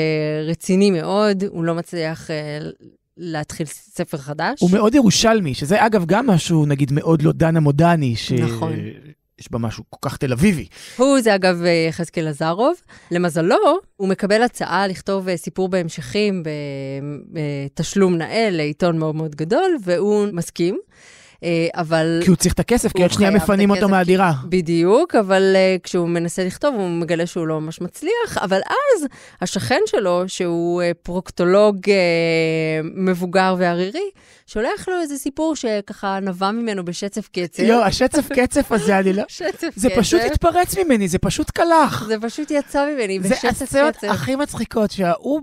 רציני 0.50 0.90
מאוד, 0.90 1.44
הוא 1.48 1.64
לא 1.64 1.74
מצליח 1.74 2.30
אה, 2.30 2.58
להתחיל 3.16 3.66
ספר 3.66 4.18
חדש. 4.18 4.60
הוא 4.60 4.70
מאוד 4.70 4.94
ירושלמי, 4.94 5.54
שזה 5.54 5.86
אגב 5.86 6.04
גם 6.06 6.26
משהו, 6.26 6.66
נגיד, 6.66 6.92
מאוד 6.92 7.22
לא 7.22 7.32
דנה 7.32 7.60
מודני, 7.60 8.16
ש... 8.16 8.32
נכון. 8.32 8.72
יש 9.40 9.52
בה 9.52 9.58
משהו 9.58 9.84
כל 9.90 10.08
כך 10.08 10.16
תל 10.16 10.32
אביבי. 10.32 10.66
הוא 10.96 11.20
זה 11.20 11.34
אגב 11.34 11.62
אה, 11.64 11.86
יחזקאל 11.88 12.28
עזרוב. 12.28 12.74
למזלו, 13.10 13.78
הוא 13.96 14.08
מקבל 14.08 14.42
הצעה 14.42 14.86
לכתוב 14.86 15.28
אה, 15.28 15.36
סיפור 15.36 15.68
בהמשכים 15.68 16.42
בתשלום 17.32 18.16
נאה 18.16 18.48
לעיתון 18.50 18.98
מאוד 18.98 19.14
מאוד 19.14 19.34
גדול, 19.34 19.76
והוא 19.84 20.26
מסכים. 20.32 20.78
אה, 21.44 21.66
אבל... 21.74 22.20
כי 22.24 22.30
הוא 22.30 22.36
צריך 22.36 22.54
את 22.54 22.60
הכסף, 22.60 22.92
כי 22.92 23.02
עוד 23.02 23.12
שנייה 23.12 23.30
מפנים 23.30 23.70
אותו 23.70 23.88
מהדירה. 23.88 24.32
בדיוק, 24.44 25.14
אבל 25.14 25.56
uh, 25.56 25.80
כשהוא 25.82 26.08
מנסה 26.08 26.44
לכתוב, 26.44 26.74
הוא 26.74 26.88
מגלה 26.88 27.26
שהוא 27.26 27.46
לא 27.46 27.60
ממש 27.60 27.80
מצליח, 27.80 28.38
אבל 28.40 28.60
אז 28.60 29.06
השכן 29.40 29.80
שלו, 29.86 30.22
שהוא 30.26 30.82
uh, 30.82 30.84
פרוקטולוג 31.02 31.76
מבוגר 32.94 33.54
וערירי, 33.58 34.10
שולח 34.46 34.88
לו 34.88 35.00
איזה 35.00 35.18
סיפור 35.18 35.56
שככה 35.56 36.18
נבע 36.22 36.50
ממנו 36.50 36.84
בשצף 36.84 37.28
קצף. 37.28 37.62
לא, 37.68 37.84
השצף 37.84 38.28
קצף 38.38 38.72
הזה, 38.72 38.98
אני 38.98 39.12
לא... 39.12 39.22
שצף 39.28 39.68
זה 39.76 39.88
קצף. 39.88 39.98
פשוט 39.98 40.20
התפרץ 40.32 40.78
ממני, 40.78 41.08
זה 41.08 41.18
פשוט 41.18 41.50
קלח. 41.50 42.06
זה 42.06 42.16
פשוט 42.20 42.50
יצא 42.50 42.86
ממני 42.92 43.20
זה 43.20 43.28
בשצף 43.28 43.48
הסצנות 43.48 43.96
קצף. 43.96 44.08
הכי 44.08 44.36
מצחיקות, 44.36 44.90
שההוא 44.90 45.40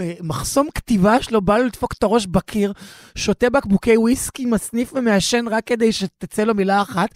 במחסום 0.00 0.68
כתיבה 0.74 1.22
שלו 1.22 1.40
בא 1.40 1.58
לו 1.58 1.64
לדפוק 1.64 1.92
את 1.92 2.02
הראש 2.02 2.26
בקיר, 2.26 2.72
שותה 3.14 3.50
בקבוקי 3.50 3.96
וויסקי, 3.96 4.46
מסניף 4.46 4.92
ומעשן 4.94 5.48
רק 5.48 5.66
כדי 5.66 5.92
שתצא 5.92 6.44
לו 6.44 6.54
מילה 6.54 6.82
אחת, 6.82 7.08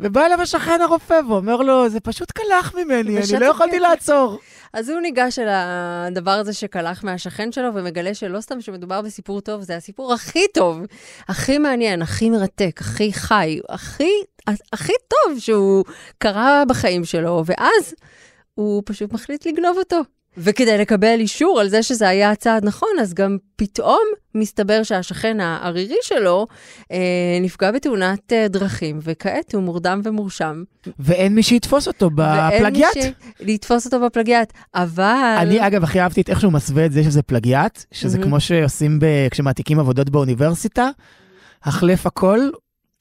ובא 0.00 0.26
אליו 0.26 0.40
השכן 0.40 0.80
הרופא 0.82 1.20
ואומר 1.28 1.56
לו, 1.56 1.88
זה 1.88 2.00
פשוט 2.00 2.30
קלח 2.30 2.74
ממני, 2.74 3.18
אני 3.18 3.40
לא 3.40 3.46
יכולתי. 3.46 3.78
לעצור. 3.78 4.38
אז 4.72 4.88
הוא 4.88 5.00
ניגש 5.00 5.38
אל 5.38 5.48
הדבר 5.48 6.30
הזה 6.30 6.52
שקלח 6.52 7.04
מהשכן 7.04 7.52
שלו, 7.52 7.74
ומגלה 7.74 8.14
שלא 8.14 8.40
סתם 8.40 8.60
שמדובר 8.60 9.02
בסיפור 9.02 9.40
טוב, 9.40 9.62
זה 9.62 9.76
הסיפור 9.76 10.12
הכי 10.12 10.44
טוב, 10.54 10.80
הכי 11.28 11.58
מעניין, 11.58 12.02
הכי 12.02 12.30
מרתק, 12.30 12.80
הכי 12.80 13.12
חי, 13.12 13.60
הכי, 13.68 14.10
הכי 14.72 14.92
טוב 15.08 15.38
שהוא 15.38 15.84
קרה 16.18 16.62
בחיים 16.68 17.04
שלו, 17.04 17.42
ואז 17.46 17.94
הוא 18.54 18.82
פשוט 18.86 19.12
מחליט 19.12 19.46
לגנוב 19.46 19.78
אותו. 19.78 20.15
וכדי 20.36 20.78
לקבל 20.78 21.16
אישור 21.20 21.60
על 21.60 21.68
זה 21.68 21.82
שזה 21.82 22.08
היה 22.08 22.30
הצעד 22.30 22.64
נכון, 22.64 22.88
אז 23.00 23.14
גם 23.14 23.36
פתאום 23.56 24.02
מסתבר 24.34 24.82
שהשכן 24.82 25.40
הערירי 25.40 25.96
שלו 26.02 26.46
אה, 26.92 26.98
נפגע 27.40 27.70
בתאונת 27.70 28.32
אה, 28.32 28.48
דרכים, 28.48 28.98
וכעת 29.02 29.54
הוא 29.54 29.62
מורדם 29.62 30.00
ומורשם. 30.04 30.62
ואין 30.98 31.34
מי 31.34 31.42
שיתפוס 31.42 31.88
אותו 31.88 32.10
בפלגיאט. 32.10 32.96
ואין 32.96 33.04
מי 33.04 33.12
ש... 33.38 33.40
לתפוס 33.40 33.86
אותו 33.86 34.00
בפלגיאט, 34.00 34.52
אבל... 34.74 35.36
אני, 35.38 35.66
אגב, 35.66 35.84
הכי 35.84 36.00
אהבתי 36.00 36.20
את 36.20 36.30
איך 36.30 36.40
שהוא 36.40 36.52
מסווה 36.52 36.86
את 36.86 36.92
זה 36.92 37.02
שזה 37.02 37.22
פלגיאט, 37.22 37.84
שזה 37.92 38.18
מהמם. 38.18 38.30
כמו 38.30 38.40
שעושים 38.40 38.98
ב- 38.98 39.28
כשמעתיקים 39.30 39.80
עבודות 39.80 40.10
באוניברסיטה, 40.10 40.90
החלף 41.64 42.06
הכל, 42.06 42.38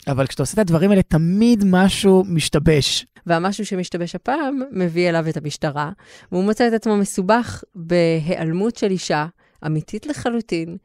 אבל 0.08 0.28
כשאתה 0.28 0.44
עושה 0.44 0.54
את 0.54 0.60
הדברים 0.60 0.92
האלה, 0.92 1.02
תמיד 1.04 1.64
משהו 1.68 2.24
משתבש. 2.28 3.06
והמשהו 3.26 3.66
שמשתבש 3.66 4.16
הפעם 4.16 4.62
מביא 4.72 5.10
אליו 5.10 5.30
את 5.30 5.38
המשטרה, 5.38 5.92
והוא 6.32 6.44
מוצא 6.44 6.68
את 6.68 6.74
עצמו 6.74 6.98
מסובך 6.98 7.64
בהיעלמות 7.76 8.76
של 8.76 8.92
אישה, 8.92 9.26
אמיתית 9.66 10.06
לחלוטין, 10.06 10.78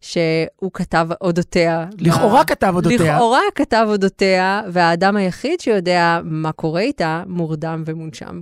שהוא 0.00 0.70
כתב 0.72 1.08
אודותיה. 1.20 1.86
ב- 1.96 2.06
לכאורה 2.06 2.44
כתב 2.44 2.72
אודותיה. 2.74 3.14
לכאורה 3.14 3.40
כתב 3.54 3.84
אודותיה, 3.88 4.62
והאדם 4.72 5.16
היחיד 5.16 5.60
שיודע 5.60 6.20
מה 6.24 6.52
קורה 6.52 6.80
איתה, 6.80 7.22
מורדם 7.26 7.82
ומונשם. 7.86 8.40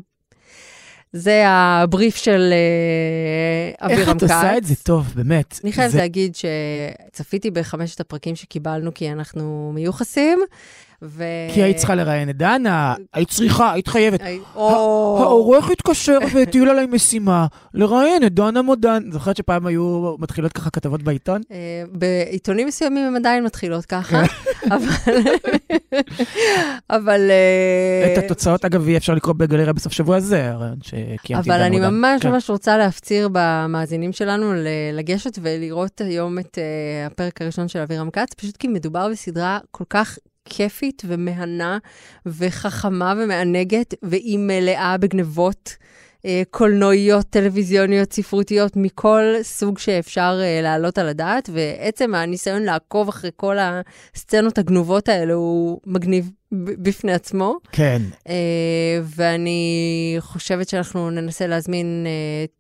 זה 1.16 1.42
הבריף 1.46 2.16
של 2.16 2.52
אה, 2.52 3.88
איך 3.88 4.00
אבירם 4.00 4.16
את 4.16 4.22
כץ. 4.22 4.30
עושה 4.30 4.56
את 4.56 4.64
זה 4.64 4.74
טוב, 4.82 5.12
באמת. 5.16 5.60
אני 5.64 5.72
חייבת 5.72 5.92
זה- 5.92 5.98
להגיד 5.98 6.32
שצפיתי 6.36 7.50
בחמשת 7.50 8.00
הפרקים 8.00 8.36
שקיבלנו, 8.36 8.94
כי 8.94 9.10
אנחנו 9.12 9.72
מיוחסים, 9.74 10.38
ו... 11.02 11.24
כי 11.54 11.62
היית 11.62 11.76
צריכה 11.76 11.94
לראיין 11.94 12.30
את 12.30 12.36
דנה, 12.36 12.94
היית 13.14 13.28
צריכה, 13.28 13.72
היית 13.72 13.88
חייבת. 13.88 14.22
הי- 14.22 14.40
או... 14.54 15.18
העורך 15.22 15.70
התקשר 15.70 16.18
והטיל 16.34 16.68
עליי 16.68 16.86
משימה 16.86 17.46
לראיין 17.74 18.24
את 18.26 18.34
דנה 18.34 18.62
מודן. 18.62 19.02
זוכרת 19.12 19.36
שפעם 19.36 19.66
היו 19.66 20.14
מתחילות 20.18 20.52
ככה 20.52 20.70
כתבות 20.70 21.02
בעיתון? 21.02 21.42
אה, 21.52 21.82
בעיתונים 21.92 22.66
מסוימים 22.66 23.06
הן 23.06 23.16
עדיין 23.16 23.44
מתחילות 23.44 23.84
ככה, 23.84 24.22
אבל... 24.74 25.18
אבל... 26.90 27.30
אה, 27.30 28.12
את 28.12 28.24
התוצאות, 28.24 28.64
אגב, 28.64 28.88
יהיה 28.88 28.98
אפשר 28.98 29.14
לקרוא 29.14 29.34
בגלריה 29.34 29.72
בסוף 29.72 29.92
שבוע 29.92 30.16
הזה, 30.16 30.50
הרעיון 30.50 30.78
שקיימתי 30.82 31.32
עם 31.32 31.36
אבל 31.36 31.56
דנה 31.56 31.66
אני 31.66 31.76
מודן. 31.76 31.94
ממש 31.94 32.22
כן. 32.22 32.30
ממש 32.30 32.50
רוצה 32.50 32.76
להפציר 32.76 33.28
במאזינים 33.32 34.12
שלנו 34.12 34.52
לגשת 34.92 35.38
ולראות 35.42 36.00
היום 36.00 36.38
את 36.38 36.58
uh, 36.58 37.12
הפרק 37.12 37.42
הראשון 37.42 37.68
של 37.68 37.78
אבירם 37.78 38.10
כץ, 38.10 38.34
פשוט 38.36 38.56
כי 38.56 38.68
מדובר 38.68 39.08
בסדרה 39.08 39.58
כל 39.70 39.84
כך 39.90 40.18
כיפית 40.46 41.02
ומהנה 41.06 41.78
וחכמה 42.26 43.14
ומענגת, 43.16 43.94
והיא 44.02 44.38
מלאה 44.38 44.96
בגנבות. 44.98 45.76
אה, 46.26 46.42
קולנועיות, 46.50 47.26
טלוויזיוניות, 47.30 48.12
ספרותיות, 48.12 48.72
מכל 48.76 49.22
סוג 49.42 49.78
שאפשר 49.78 50.38
אה, 50.42 50.60
להעלות 50.62 50.98
על 50.98 51.08
הדעת, 51.08 51.50
ועצם 51.52 52.14
הניסיון 52.14 52.62
לעקוב 52.62 53.08
אחרי 53.08 53.30
כל 53.36 53.56
הסצנות 53.60 54.58
הגנובות 54.58 55.08
האלה 55.08 55.34
הוא 55.34 55.80
מגניב 55.86 56.30
בפני 56.52 57.12
עצמו. 57.12 57.56
כן. 57.72 58.02
אה, 58.28 58.34
ואני 59.16 59.60
חושבת 60.18 60.68
שאנחנו 60.68 61.10
ננסה 61.10 61.46
להזמין 61.46 62.06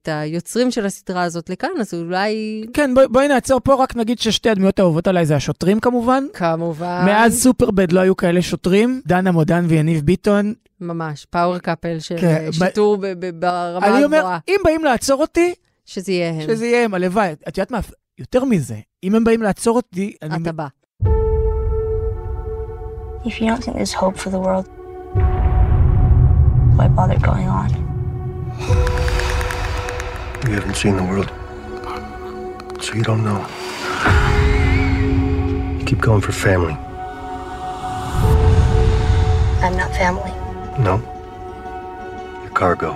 את 0.02 0.08
היוצרים 0.12 0.70
של 0.70 0.86
הסדרה 0.86 1.22
הזאת 1.22 1.50
לכאן, 1.50 1.68
אז 1.80 1.94
אולי... 1.94 2.64
כן, 2.72 2.94
בואי- 2.94 3.08
בואי 3.08 3.28
נעצור 3.28 3.60
פה, 3.60 3.74
רק 3.82 3.96
נגיד 3.96 4.18
ששתי 4.18 4.50
הדמויות 4.50 4.78
האהובות 4.78 5.08
עליי 5.08 5.26
זה 5.26 5.36
השוטרים 5.36 5.80
כמובן. 5.80 6.24
כמובן. 6.32 7.02
מאז 7.06 7.42
סופרבד 7.42 7.92
לא 7.92 8.00
היו 8.00 8.16
כאלה 8.16 8.42
שוטרים, 8.42 9.00
דנה 9.06 9.30
מודן 9.32 9.64
ויניב 9.68 10.00
ביטון. 10.04 10.54
ממש, 10.80 11.24
פאוור 11.30 11.58
קאפל 11.58 11.98
של 11.98 12.16
כן, 12.20 12.26
אה, 12.44 12.48
ב- 12.48 12.52
שיטור 12.52 12.96
ב- 12.96 13.06
ב- 13.06 13.40
ברמה 13.40 13.86
אני 13.86 14.04
אומר, 14.04 14.16
הגבוהה. 14.16 14.38
אם 14.48 14.56
באים 14.64 14.84
לעצור 14.84 15.20
אותי, 15.20 15.54
שזה 15.86 16.12
יהיה 16.12 16.30
הם. 16.30 16.40
שזה 16.40 16.66
יהיה 16.66 16.84
הם, 16.84 16.94
הלוואי. 16.94 17.32
את 17.48 17.58
יודעת 17.58 17.70
מה, 17.70 17.78
יותר 18.18 18.44
מזה, 18.44 18.76
אם 19.04 19.14
הם 19.14 19.24
באים 19.24 19.42
לעצור 19.42 19.76
אותי, 19.76 20.16
אני... 20.22 20.42
אתה 20.42 20.52
בא. 20.52 20.66
If 23.24 23.40
you 23.40 23.46
don't 23.50 23.62
think 23.64 23.74
there's 23.76 23.94
hope 24.02 24.16
for 24.24 24.30
the 24.30 24.40
world, 24.46 24.66
why 26.76 26.86
bother 26.98 27.18
going 27.30 27.48
on? 27.60 27.70
You 30.46 30.52
haven't 30.58 30.76
seen 30.82 30.94
the 31.00 31.06
world, 31.10 31.30
so 32.84 32.88
you 32.98 33.02
don't 33.10 33.24
know. 33.28 33.40
You 35.78 35.84
keep 35.90 36.00
going 36.08 36.22
for 36.26 36.32
family. 36.46 36.76
I'm 39.64 39.76
not 39.82 39.90
family. 40.02 40.32
No. 40.78 41.00
You're 42.42 42.50
cargo. 42.54 42.92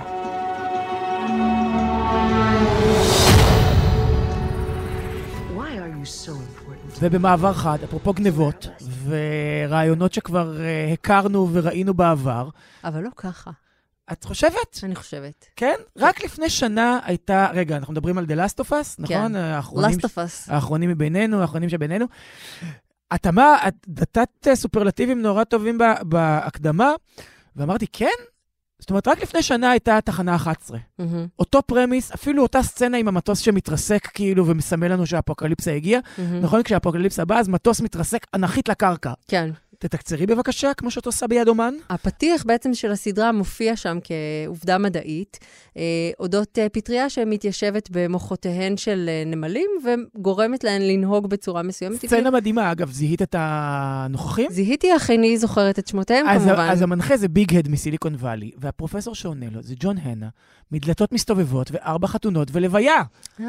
Why 5.57 5.69
are 5.83 5.91
you 5.99 6.05
so 6.05 6.31
important? 6.31 6.97
ובמעבר 7.01 7.53
חד, 7.53 7.77
אפרופו 7.83 8.13
גנבות, 8.13 8.67
ורעיונות 9.07 10.13
שכבר 10.13 10.61
אה, 10.61 10.89
הכרנו 10.93 11.49
וראינו 11.53 11.93
בעבר, 11.93 12.49
אבל 12.83 13.01
לא 13.03 13.09
ככה, 13.15 13.51
את 14.11 14.23
חושבת? 14.23 14.79
אני 14.83 14.95
חושבת. 14.95 15.45
כן? 15.55 15.75
רק 15.97 16.23
לפני 16.23 16.49
שנה 16.49 16.99
הייתה, 17.03 17.47
רגע, 17.53 17.77
אנחנו 17.77 17.93
מדברים 17.93 18.17
על 18.17 18.25
The 18.25 18.35
Last 18.37 18.63
of 18.65 18.69
Us, 18.69 18.95
נכון? 18.99 19.35
האחרונים 19.35 19.89
Last 19.99 20.03
of 20.03 20.17
Us. 20.17 20.53
האחרונים 20.53 20.89
מבינינו, 20.89 21.41
האחרונים 21.41 21.69
שבינינו. 21.69 22.05
את 23.15 23.27
אמרת, 23.27 23.59
את 23.67 23.73
נתת 23.87 24.47
סופרלטיבים 24.53 25.21
נורא 25.21 25.43
טובים 25.43 25.77
בה- 25.77 26.03
בהקדמה, 26.03 26.91
ואמרתי, 27.55 27.87
כן? 27.87 28.07
זאת 28.79 28.89
אומרת, 28.89 29.07
רק 29.07 29.21
לפני 29.21 29.43
שנה 29.43 29.71
הייתה 29.71 29.99
תחנה 30.05 30.35
11. 30.35 30.77
מהמם, 30.99 31.27
אותו 31.39 31.61
פרמיס, 31.61 32.11
אפילו 32.11 32.43
אותה 32.43 32.63
סצנה 32.63 32.97
עם 32.97 33.07
המטוס 33.07 33.39
שמתרסק 33.39 34.07
כאילו 34.13 34.47
ומסמל 34.47 34.87
לנו 34.87 35.05
שהאפוקליפסה 35.05 35.71
הגיעה. 35.71 36.01
מהמם. 36.17 36.39
נכון, 36.41 36.63
כשהאפוקליפסה 36.63 37.25
בא, 37.25 37.39
אז 37.39 37.47
מטוס 37.47 37.81
מתרסק 37.81 38.27
אנכית 38.33 38.69
לקרקע. 38.69 39.13
כן, 39.27 39.49
תתקצרי 39.81 40.25
בבקשה, 40.25 40.73
כמו 40.73 40.91
שאת 40.91 41.05
עושה 41.05 41.27
ביד 41.27 41.47
אומן. 41.47 41.73
הפתיח 41.89 42.43
בעצם 42.45 42.73
של 42.73 42.91
הסדרה 42.91 43.31
מופיע 43.31 43.75
שם 43.75 43.97
כעובדה 44.03 44.77
מדעית, 44.77 45.39
אה, 45.77 45.83
אודות 46.19 46.59
אה, 46.59 46.69
פטריה 46.69 47.09
שמתיישבת 47.09 47.89
במוחותיהן 47.91 48.77
של 48.77 49.09
אה, 49.09 49.23
נמלים 49.25 49.69
וגורמת 49.85 50.63
להן 50.63 50.81
לנהוג 50.81 51.27
בצורה 51.27 51.63
מסוימת. 51.63 51.95
סצנה 51.95 52.31
מדהימה, 52.31 52.71
אגב, 52.71 52.91
זיהית 52.91 53.21
את 53.21 53.35
הנוכחים? 53.37 54.51
זיהיתי, 54.51 54.95
אך 54.95 55.09
איני 55.09 55.37
זוכרת 55.37 55.79
את 55.79 55.87
שמותיהם 55.87 56.27
אז, 56.27 56.41
כמובן. 56.41 56.69
אז 56.71 56.81
המנחה 56.81 57.17
זה 57.17 57.27
Big 57.27 57.55
Head 57.55 57.67
מ 57.67 57.73
Silicon 57.73 58.15
Valley, 58.15 58.51
והפרופסור 58.57 59.15
שעונה 59.15 59.45
לו 59.51 59.63
זה 59.63 59.73
ג'ון 59.79 59.97
הנה, 59.97 60.27
מדלתות 60.71 61.11
מסתובבות 61.11 61.71
וארבע 61.71 62.07
חתונות 62.07 62.47
ולוויה. 62.51 63.01
אה, 63.39 63.45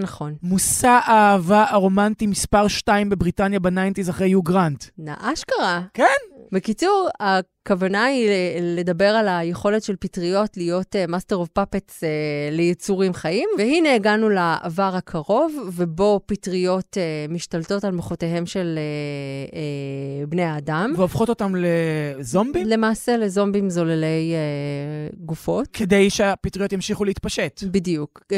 נכון. 0.00 0.34
מושא 0.42 0.98
האהבה 1.06 1.64
הרומנטי 1.68 2.26
מספר 2.26 2.68
2 2.68 3.08
בבריטניה 3.08 3.60
ב 3.60 3.66
nineties 3.66 4.10
אחרי 4.10 4.28
יו 4.28 4.42
גרנט. 4.42 4.84
אשכרה. 5.18 5.55
כן. 5.94 6.04
בקיצור, 6.52 7.08
הכוונה 7.66 8.04
היא 8.04 8.28
לדבר 8.62 9.04
על 9.04 9.28
היכולת 9.28 9.82
של 9.82 9.96
פטריות 10.00 10.56
להיות 10.56 10.96
Master 11.08 11.36
of 11.36 11.48
Puppets 11.48 12.02
ליצורים 12.52 13.14
חיים, 13.14 13.48
והנה 13.58 13.94
הגענו 13.94 14.28
לעבר 14.28 14.90
הקרוב, 14.96 15.70
ובו 15.72 16.20
פטריות 16.26 16.96
uh, 16.96 17.32
משתלטות 17.32 17.84
על 17.84 17.92
מוחותיהם 17.92 18.46
של 18.46 18.78
uh, 18.78 19.52
uh, 19.52 19.56
בני 20.30 20.42
האדם. 20.42 20.92
והופכות 20.96 21.28
אותם 21.28 21.52
לזומבים? 21.56 22.66
למעשה 22.66 23.16
לזומבים 23.16 23.70
זוללי 23.70 24.34
uh, 25.12 25.16
גופות. 25.24 25.68
כדי 25.72 26.10
שהפטריות 26.10 26.72
ימשיכו 26.72 27.04
להתפשט. 27.04 27.62
בדיוק. 27.64 28.22
Uh, 28.24 28.34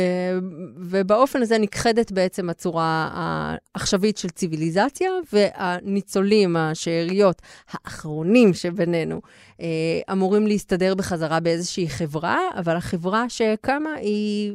ובאופן 0.77 1.43
הזה 1.43 1.59
נכחדת 1.59 2.13
בעצם 2.13 2.51
הצורה 2.51 3.09
העכשווית 3.13 4.19
של 4.19 4.29
ציוויליזציה, 4.29 5.11
והניצולים, 5.33 6.57
השאריות, 6.57 7.43
האחרונים 7.71 8.55
שבינינו, 8.55 9.18
אה, 9.61 9.67
אמורים 10.13 10.47
להסתדר 10.47 10.95
בחזרה 10.95 11.41
באיזושהי 11.41 11.89
חברה, 11.89 12.39
אבל 12.59 12.77
החברה 12.77 13.29
שקמה 13.29 13.93
היא 13.95 14.53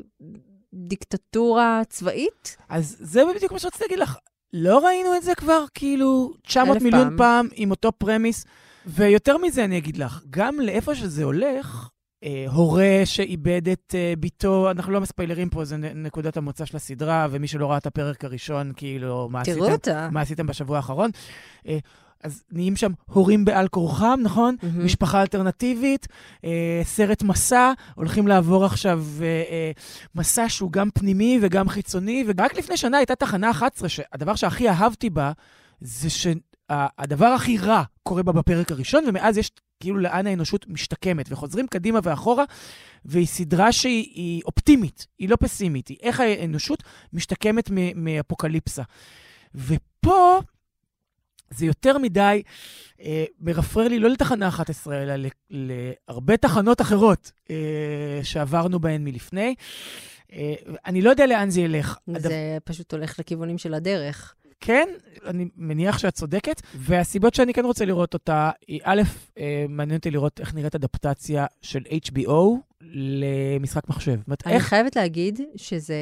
דיקטטורה 0.74 1.82
צבאית. 1.90 2.58
אז 2.70 2.98
זה 3.00 3.22
בדיוק 3.36 3.52
מה 3.52 3.60
שרציתי 3.60 3.84
להגיד 3.84 4.00
לך. 4.00 4.18
לא 4.54 4.86
ראינו 4.86 5.16
את 5.16 5.24
זה 5.24 5.36
כבר 5.36 5.66
כאילו 5.74 6.34
900 6.42 6.82
מיליון 6.82 7.04
פעם. 7.04 7.18
פעם 7.18 7.48
עם 7.56 7.72
אותו 7.72 7.92
פרמיס, 7.92 8.46
ויותר 8.86 9.38
מזה 9.38 9.64
אני 9.64 9.78
אגיד 9.78 9.98
לך, 9.98 10.22
גם 10.30 10.60
לאיפה 10.60 10.96
שזה 10.96 11.24
הולך, 11.24 11.90
אה, 12.24 12.46
הורה 12.52 13.02
שאיבד 13.06 13.70
את 13.70 13.96
אה, 13.98 14.14
ביתו, 14.20 14.72
אנחנו 14.72 14.94
לא 14.94 15.02
מספיילרים 15.02 15.50
פה, 15.50 15.66
זה 15.66 15.78
נקודת 15.78 16.38
המוצא 16.38 16.66
של 16.66 16.78
הסדרה, 16.78 17.28
ומי 17.32 17.48
שלא 17.48 17.70
ראה 17.70 17.78
את 17.78 17.86
הפרק 17.86 18.26
הראשון, 18.26 18.72
כאילו, 18.76 19.30
מה 19.32 19.42
עשיתם, 19.42 19.62
אותה. 19.62 20.10
מה 20.12 20.22
עשיתם 20.22 20.48
בשבוע 20.48 20.78
האחרון. 20.78 21.10
אה, 21.68 21.78
אז 22.24 22.44
נהיים 22.52 22.76
שם 22.76 22.92
הורים 23.06 23.46
בעל 23.46 23.68
כורחם, 23.68 24.20
נכון? 24.24 24.56
Mm-hmm. 24.60 24.84
משפחה 24.84 25.22
אלטרנטיבית, 25.22 26.08
אה, 26.46 26.82
סרט 26.84 27.24
מסע, 27.24 27.72
הולכים 27.96 28.28
לעבור 28.28 28.66
עכשיו 28.66 29.04
אה, 29.22 29.26
אה, 29.26 29.72
מסע 30.16 30.50
שהוא 30.50 30.72
גם 30.72 30.90
פנימי 30.94 31.40
וגם 31.42 31.70
חיצוני, 31.70 32.24
ורק 32.28 32.58
לפני 32.58 32.78
שנה 32.78 32.98
הייתה 32.98 33.16
תחנה 33.16 33.52
11, 33.52 33.90
שהדבר 33.90 34.36
שהכי 34.36 34.70
אהבתי 34.70 35.10
בה, 35.10 35.32
זה 35.82 36.10
שהדבר 36.10 37.26
הכי 37.26 37.58
רע 37.58 37.84
קורה 38.04 38.24
בה 38.24 38.32
בפרק 38.32 38.72
הראשון, 38.72 39.04
ומאז 39.08 39.38
יש 39.38 39.52
כאילו 39.80 39.98
לאן 39.98 40.28
האנושות 40.28 40.66
משתקמת, 40.68 41.26
וחוזרים 41.30 41.68
קדימה 41.68 42.00
ואחורה, 42.04 42.44
והיא 43.06 43.28
סדרה 43.28 43.72
שהיא 43.72 44.42
אופטימית, 44.46 45.08
היא 45.20 45.30
לא 45.30 45.36
פסימית, 45.36 45.88
היא 45.88 45.98
איך 46.02 46.20
האנושות 46.20 46.84
משתקמת 47.14 47.70
מאפוקליפסה. 47.96 48.84
ופה... 49.56 50.40
זה 51.58 51.66
יותר 51.66 51.98
מדי 51.98 52.42
אה, 53.02 53.26
מרפרר 53.40 53.88
לי 53.88 54.00
לא 54.00 54.10
לתחנה 54.10 54.48
11, 54.48 55.04
אלא 55.04 55.14
להרבה 55.50 56.38
תחנות 56.38 56.82
אחרות 56.82 57.32
אה, 57.50 57.56
שעברנו 58.24 58.80
בהן 58.80 59.04
מלפני. 59.04 59.56
אה, 60.34 60.54
אני 60.86 61.02
לא 61.02 61.10
יודע 61.10 61.26
לאן 61.26 61.50
זה 61.50 61.62
ילך. 61.62 61.98
זה 62.08 62.18
הדבר... 62.18 62.30
פשוט 62.64 62.94
הולך 62.94 63.20
לכיוונים 63.20 63.58
של 63.58 63.74
הדרך. 63.74 64.36
כן, 64.66 64.90
אני 65.26 65.48
מניח 65.58 65.98
שאת 65.98 66.14
צודקת, 66.14 66.62
והסיבות 66.76 67.34
שאני 67.34 67.54
כן 67.54 67.66
רוצה 67.66 67.86
לראות 67.86 68.14
אותה, 68.14 68.52
היא 68.68 68.80
א', 68.84 69.02
אה, 69.38 69.66
מעניין 69.70 69.98
אותי 69.98 70.12
לראות 70.12 70.40
איך 70.40 70.54
נראית 70.54 70.76
אדפטציה 70.76 71.46
של 71.62 71.82
HBO 72.06 72.32
למשחק 72.94 73.90
מחשב. 73.90 74.20
אני 74.46 74.54
איך... 74.54 74.64
חייבת 74.64 74.96
להגיד 74.96 75.40
שזה 75.56 75.96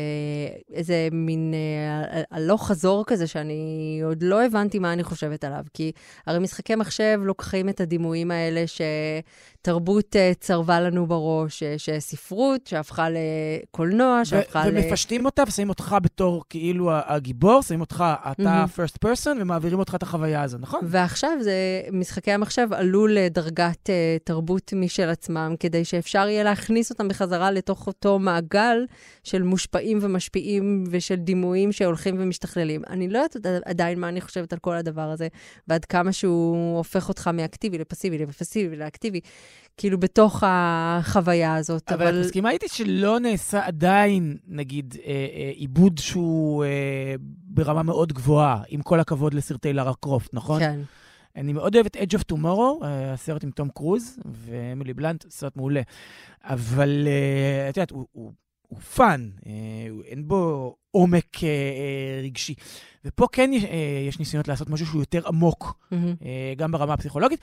איזה 0.74 1.08
מין 1.12 1.54
אה, 1.54 2.22
הלוך 2.32 2.68
חזור 2.68 3.04
כזה, 3.08 3.28
שאני 3.28 4.02
עוד 4.04 4.24
לא 4.24 4.46
הבנתי 4.46 4.80
מה 4.80 4.94
אני 4.94 5.04
חושבת 5.04 5.44
עליו. 5.44 5.64
כי 5.74 5.92
הרי 6.28 6.40
משחקי 6.40 6.76
מחשב 6.76 7.20
לוקחים 7.24 7.70
את 7.70 7.82
הדימויים 7.82 8.32
האלה 8.32 8.64
שתרבות 8.68 9.51
אה, 10.16 10.32
צרבה 10.40 10.80
לנו 10.80 11.08
בראש, 11.08 11.64
אה, 11.64 11.76
שספרות, 11.78 12.68
שהפכה 12.68 13.08
לקולנוע, 13.10 14.22
שהפכה 14.26 14.68
ל... 14.68 14.70
ומפשטים 14.72 15.26
אותה 15.26 15.44
ושמים 15.48 15.70
אותך 15.70 15.96
בתור 16.02 16.44
כאילו 16.50 16.92
הגיבור, 16.94 17.62
שמים 17.62 17.82
אותך, 17.82 18.04
אתה 18.32 18.66
first 18.76 19.08
person, 19.08 19.42
ומעבירים 19.42 19.80
אותך 19.80 19.96
את 19.96 20.04
החוויה 20.04 20.42
הזו, 20.42 20.58
נכון? 20.58 20.80
ועכשיו 20.84 21.32
זה, 21.42 21.82
משחקי 21.92 22.32
המחשב 22.32 22.68
עלו 22.72 23.08
לדרגת 23.08 23.90
uh, 23.90 24.24
תרבות 24.24 24.74
משל 24.76 25.10
עצמם, 25.10 25.56
כדי 25.60 25.86
שאפשר 25.86 26.28
יהיה 26.28 26.44
להכניס 26.44 26.92
אותם 26.92 27.08
בחזרה 27.08 27.52
לתוך 27.52 27.88
אותו 27.88 28.20
מעגל 28.20 28.86
של 29.24 29.44
מושפעים 29.44 30.00
ומשפיעים 30.02 30.84
ושל 30.90 31.16
דימויים 31.16 31.72
שהולכים 31.72 32.16
ומשתכללים. 32.20 32.82
אני 32.90 33.10
לא 33.10 33.20
יודעת 33.20 33.62
עדיין 33.66 34.00
מה 34.00 34.10
אני 34.10 34.22
חושבת 34.22 34.54
על 34.54 34.60
כל 34.60 34.76
הדבר 34.76 35.10
הזה, 35.10 35.28
ועד 35.68 35.86
כמה 35.86 36.12
שהוא 36.12 36.78
הופך 36.78 37.10
אותך 37.10 37.30
מאקטיבי 37.34 37.78
לפסיבי, 37.78 38.18
לפסיבי 38.18 38.76
לאקטיבי, 38.76 39.20
כאילו 39.78 40.00
בתוך 40.00 40.44
החוויה 40.48 41.56
הזאת. 41.56 41.92
אבל, 41.92 42.08
אבל... 42.08 42.20
את 42.20 42.26
מסכימה 42.26 42.52
איתי 42.52 42.68
שלא 42.68 43.20
נעשה 43.20 43.66
עדיין, 43.66 44.38
נגיד, 44.48 44.96
אה, 45.06 45.12
אה, 45.12 45.52
עיבוד 45.56 45.98
שהוא 45.98 46.64
אה, 46.64 47.16
ברמה 47.44 47.84
מאוד 47.84 48.14
גבוהה, 48.14 48.64
עם 48.68 48.82
כל 48.82 49.00
הכבוד 49.00 49.34
לסרטי 49.34 49.74
לארה 49.74 49.94
קרופט, 50.00 50.34
נכון? 50.34 50.60
כן. 50.60 50.80
אני 51.36 51.54
מאוד 51.54 51.76
אוהב 51.76 51.86
את 51.86 51.96
Edge 51.96 52.18
of 52.18 52.36
Tomorrow, 52.36 52.86
הסרט 52.86 53.44
עם 53.44 53.52
תום 53.52 53.70
קרוז 53.70 54.20
ואמילי 54.26 54.94
בלנט, 54.94 55.26
סרט 55.30 55.58
מעולה. 55.58 55.82
אבל 56.44 57.08
את 57.70 57.78
יודעת, 57.78 57.92
הוא, 57.92 58.06
הוא, 58.12 58.32
הוא 58.72 58.80
fun, 58.80 59.30
אין 60.06 60.28
בו 60.28 60.76
עומק 60.92 61.38
רגשי. 62.24 62.54
ופה 63.06 63.28
כן 63.32 63.52
יש, 63.54 63.64
יש 64.08 64.20
ניסיונות 64.20 64.48
לעשות 64.48 64.70
משהו 64.70 64.86
שהוא 64.86 65.02
יותר 65.02 65.28
עמוק, 65.28 65.80
mm-hmm. 65.94 65.96
גם 66.58 66.72
ברמה 66.72 66.94
הפסיכולוגית, 66.94 67.40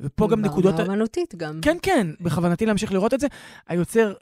ופה 0.00 0.28
גם 0.28 0.40
נקודות... 0.40 0.74
ברמה 0.74 0.94
אמנותית 0.94 1.34
גם. 1.34 1.60
כן, 1.62 1.76
כן, 1.82 2.06
בכוונתי 2.20 2.66
להמשיך 2.66 2.92
לראות 2.92 3.14
את 3.14 3.20
זה. 3.20 3.26
היוצר 3.68 4.12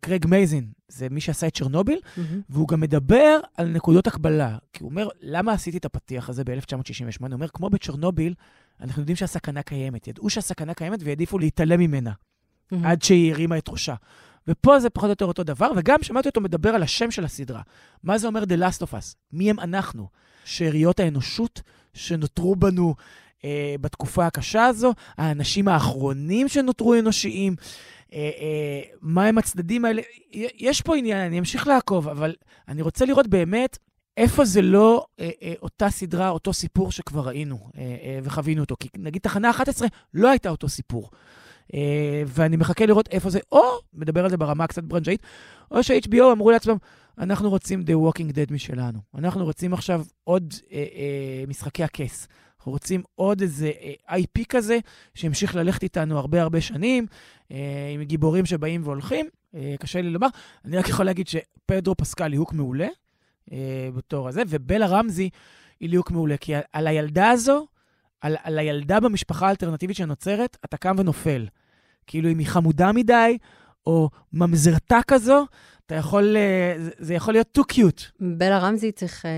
קרייג 0.00 0.26
מייזין, 0.26 0.66
זה 0.88 1.08
מי 1.10 1.20
שעשה 1.20 1.46
את 1.46 1.54
צ'רנוביל, 1.54 1.98
mm-hmm. 1.98 2.20
והוא 2.50 2.68
גם 2.68 2.80
מדבר 2.80 3.40
על 3.56 3.68
נקודות 3.68 4.06
הקבלה. 4.06 4.56
כי 4.72 4.82
הוא 4.82 4.90
אומר, 4.90 5.08
למה 5.20 5.52
עשיתי 5.52 5.78
את 5.78 5.84
הפתיח 5.84 6.28
הזה 6.28 6.44
ב-1968? 6.44 7.20
הוא 7.20 7.28
אומר, 7.32 7.48
כמו 7.48 7.70
בצ'רנוביל, 7.70 8.34
אנחנו 8.80 9.02
יודעים 9.02 9.16
שהסכנה 9.16 9.62
קיימת. 9.62 10.08
ידעו 10.08 10.30
שהסכנה 10.30 10.74
קיימת 10.74 11.00
והעדיפו 11.02 11.38
להתעלם 11.38 11.80
ממנה, 11.80 12.12
mm-hmm. 12.12 12.76
עד 12.84 13.02
שהיא 13.02 13.32
הרימה 13.32 13.58
את 13.58 13.68
ראשה. 13.68 13.94
ופה 14.48 14.80
זה 14.80 14.90
פחות 14.90 15.06
או 15.06 15.10
יותר 15.10 15.24
אותו 15.24 15.44
דבר, 15.44 15.70
וגם 15.76 16.02
שמעתי 16.02 16.28
אותו 16.28 16.40
מדבר 16.40 16.70
על 16.70 16.82
השם 16.82 17.10
של 17.10 17.24
הסדרה. 17.24 17.60
מה 18.02 18.18
זה 18.18 18.26
אומר 18.26 18.42
The 18.42 18.60
Last 18.60 18.82
of 18.82 18.92
Us? 18.92 19.14
מי 19.32 19.50
הם 19.50 19.60
אנחנו? 19.60 20.08
שאריות 20.44 21.00
האנושות 21.00 21.62
שנותרו 21.94 22.56
בנו 22.56 22.94
אה, 23.44 23.74
בתקופה 23.80 24.26
הקשה 24.26 24.66
הזו, 24.66 24.94
האנשים 25.16 25.68
האחרונים 25.68 26.48
שנותרו 26.48 26.94
אנושיים. 26.94 27.56
אה, 28.12 28.18
אה, 28.18 28.80
מה 29.00 29.26
הם 29.26 29.38
הצדדים 29.38 29.84
האלה? 29.84 30.02
יש 30.58 30.82
פה 30.82 30.96
עניין, 30.96 31.26
אני 31.26 31.38
אמשיך 31.38 31.66
לעקוב, 31.66 32.08
אבל 32.08 32.34
אני 32.68 32.82
רוצה 32.82 33.04
לראות 33.04 33.26
באמת 33.26 33.78
איפה 34.16 34.44
זה 34.44 34.62
לא 34.62 35.06
אה, 35.20 35.30
אה, 35.42 35.54
אותה 35.62 35.90
סדרה, 35.90 36.28
אותו 36.28 36.52
סיפור 36.52 36.92
שכבר 36.92 37.20
ראינו 37.20 37.58
אה, 37.76 37.82
אה, 37.82 38.18
וחווינו 38.22 38.60
אותו. 38.60 38.76
כי 38.80 38.88
נגיד 38.96 39.22
תחנה 39.22 39.50
11 39.50 39.88
לא 40.14 40.30
הייתה 40.30 40.48
אותו 40.48 40.68
סיפור. 40.68 41.10
אה, 41.74 42.22
ואני 42.26 42.56
מחכה 42.56 42.86
לראות 42.86 43.08
איפה 43.10 43.30
זה, 43.30 43.38
או, 43.52 43.62
מדבר 43.94 44.24
על 44.24 44.30
זה 44.30 44.36
ברמה 44.36 44.66
קצת 44.66 44.84
ברנג'אית, 44.84 45.22
או 45.70 45.82
ש-HBO 45.82 46.32
אמרו 46.32 46.50
לעצמם, 46.50 46.76
אנחנו 47.18 47.50
רוצים 47.50 47.82
The 47.86 47.92
Walking 47.92 48.32
Dead 48.32 48.52
משלנו. 48.52 48.98
אנחנו 49.14 49.44
רוצים 49.44 49.72
עכשיו 49.72 50.02
עוד 50.24 50.54
אה, 50.72 50.78
אה, 50.78 51.44
משחקי 51.48 51.84
הכס. 51.84 52.28
אנחנו 52.58 52.72
רוצים 52.72 53.02
עוד 53.14 53.40
איזה 53.40 53.70
אה, 54.08 54.16
IP 54.16 54.44
כזה, 54.48 54.78
שימשיך 55.14 55.54
ללכת 55.54 55.82
איתנו 55.82 56.18
הרבה 56.18 56.42
הרבה 56.42 56.60
שנים, 56.60 57.06
אה, 57.52 57.90
עם 57.94 58.02
גיבורים 58.02 58.46
שבאים 58.46 58.80
והולכים. 58.84 59.26
אה, 59.54 59.74
קשה 59.80 60.00
לי 60.00 60.10
לומר. 60.10 60.26
אני 60.64 60.76
רק 60.76 60.88
יכול 60.88 61.06
להגיד 61.06 61.28
שפדרו 61.28 61.94
פסקל 61.96 62.28
ליהוק 62.28 62.52
מעולה 62.52 62.88
אה, 63.52 63.88
בתור 63.94 64.28
הזה, 64.28 64.42
ובלה 64.48 64.86
רמזי 64.86 65.30
היא 65.80 65.88
ליהוק 65.88 66.10
מעולה, 66.10 66.36
כי 66.36 66.52
על 66.72 66.86
הילדה 66.86 67.30
הזו, 67.30 67.66
על, 68.20 68.36
על 68.42 68.58
הילדה 68.58 69.00
במשפחה 69.00 69.46
האלטרנטיבית 69.46 69.96
שנוצרת, 69.96 70.56
אתה 70.64 70.76
קם 70.76 70.94
ונופל. 70.98 71.46
כאילו 72.06 72.30
אם 72.30 72.38
היא 72.38 72.46
חמודה 72.46 72.92
מדי, 72.92 73.38
או 73.86 74.10
ממזרתה 74.32 74.98
כזו, 75.06 75.46
אתה 75.88 75.96
יכול, 75.96 76.36
אה, 76.36 76.74
זה- 76.98 77.14
יכול 77.14 77.34
להיות 77.34 77.58
too 77.58 77.74
cute. 77.74 78.02
בלה 78.20 78.58
רמזי, 78.58 78.92
צריך 78.92 79.26
אה, 79.26 79.30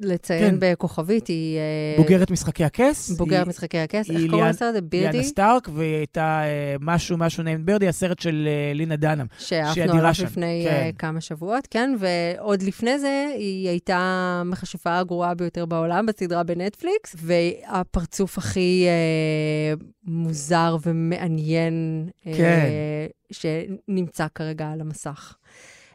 לציין 0.00 0.50
כן. 0.50 0.56
בכוכבית, 0.60 1.26
היא... 1.26 1.58
אה, 1.58 1.94
בוגרת 2.02 2.30
משחקי 2.30 2.64
הכס. 2.64 3.10
בוגרת 3.10 3.42
היא- 3.42 3.48
משחקי 3.48 3.78
הכס. 3.78 4.10
איך 4.10 4.30
קוראים 4.30 4.46
לסרט? 4.48 4.82
בירדי? 4.82 5.12
ליאנה 5.12 5.22
סטארק, 5.28 5.68
והיא 5.74 5.94
הייתה 5.96 6.40
אה, 6.44 6.76
משהו, 6.80 7.16
משהו 7.18 7.42
נעים 7.42 7.66
ברדי, 7.66 7.88
הסרט 7.88 8.18
של 8.18 8.48
אה, 8.50 8.72
לינה 8.74 8.96
דנאם. 8.96 9.26
שעפנו 9.38 9.92
עליו 9.92 10.12
לפני 10.24 10.66
כן. 10.68 10.74
אה, 10.74 10.90
כמה 10.98 11.20
שבועות, 11.20 11.66
כן, 11.70 11.94
ועוד 11.98 12.62
לפני 12.62 12.98
זה 12.98 13.26
היא 13.38 13.68
הייתה 13.68 13.96
המכשפה 14.40 14.98
הגרועה 14.98 15.34
ביותר 15.34 15.66
בעולם 15.66 16.06
בסדרה 16.06 16.42
בנטפליקס, 16.42 17.16
והפרצוף 17.18 18.38
הכי 18.38 18.86
אה, 18.88 19.74
מוזר 20.04 20.76
ומעניין 20.86 21.74
אה, 22.26 22.32
כן. 22.36 22.68
שנמצא 23.32 24.26
כרגע 24.34 24.68
על 24.68 24.80
המסך. 24.80 25.34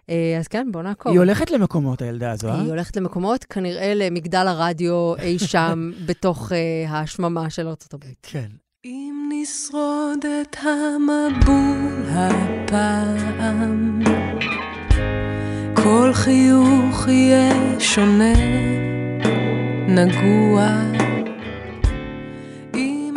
אה, 0.10 0.38
אז 0.40 0.48
כן, 0.48 0.68
בואו 0.72 0.84
נעקוב. 0.84 1.12
היא 1.12 1.20
הולכת 1.20 1.52
למקומות, 1.52 2.02
הילדה 2.02 2.32
הזו, 2.32 2.48
אה? 2.48 2.62
היא 2.62 2.70
הולכת 2.70 2.98
למקומות, 2.98 3.44
כנראה 3.44 3.94
למגדל 3.96 4.48
הרדיו 4.48 5.16
אי 5.22 5.40
שם 5.40 5.92
בתוך 6.08 6.52
אה, 6.52 7.00
השממה 7.00 7.50
של 7.50 7.68
ארצות 7.68 7.94
הברית. 7.94 8.28
כן. 8.32 8.48
אם 8.86 9.30
נשרוד 9.32 10.26
את 10.42 10.58
המבול 10.62 12.06
הפעם, 12.10 14.02
כל 15.74 16.12
חיוך 16.14 17.08
יהיה 17.08 17.80
שונה, 17.80 18.34
נגוע. 19.88 21.09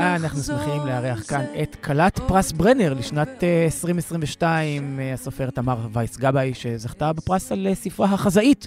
אה, 0.03 0.17
אנחנו 0.17 0.43
שמחים 0.43 0.87
לארח 0.87 1.29
כאן 1.29 1.45
את 1.63 1.77
כלת 1.85 2.21
פרס 2.29 2.53
ברנר 2.53 2.95
לשנת 2.95 3.45
אה, 3.45 3.65
2022, 3.65 5.01
אה, 5.01 5.13
הסופרת 5.13 5.55
תמר 5.55 5.89
וייס 5.93 6.17
גבאי, 6.17 6.55
שזכתה 6.55 7.13
בפרס 7.13 7.53
על 7.53 7.67
אה, 7.67 7.75
ספרה 7.75 8.07
החזאית, 8.07 8.67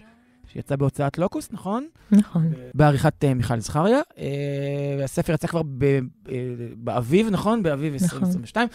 שיצא 0.55 0.75
בהוצאת 0.75 1.17
לוקוס, 1.17 1.49
נכון? 1.51 1.87
נכון. 2.11 2.53
בעריכת 2.73 3.23
אה, 3.23 3.33
מיכל 3.33 3.59
זכריה. 3.59 3.99
אה, 4.17 5.03
הספר 5.03 5.33
יצא 5.33 5.47
כבר 5.47 5.61
ב- 5.77 5.83
אה, 5.83 5.99
באביב, 6.75 7.27
נכון? 7.29 7.63
באביב 7.63 7.95
נכון. 7.95 8.19
2022, 8.19 8.67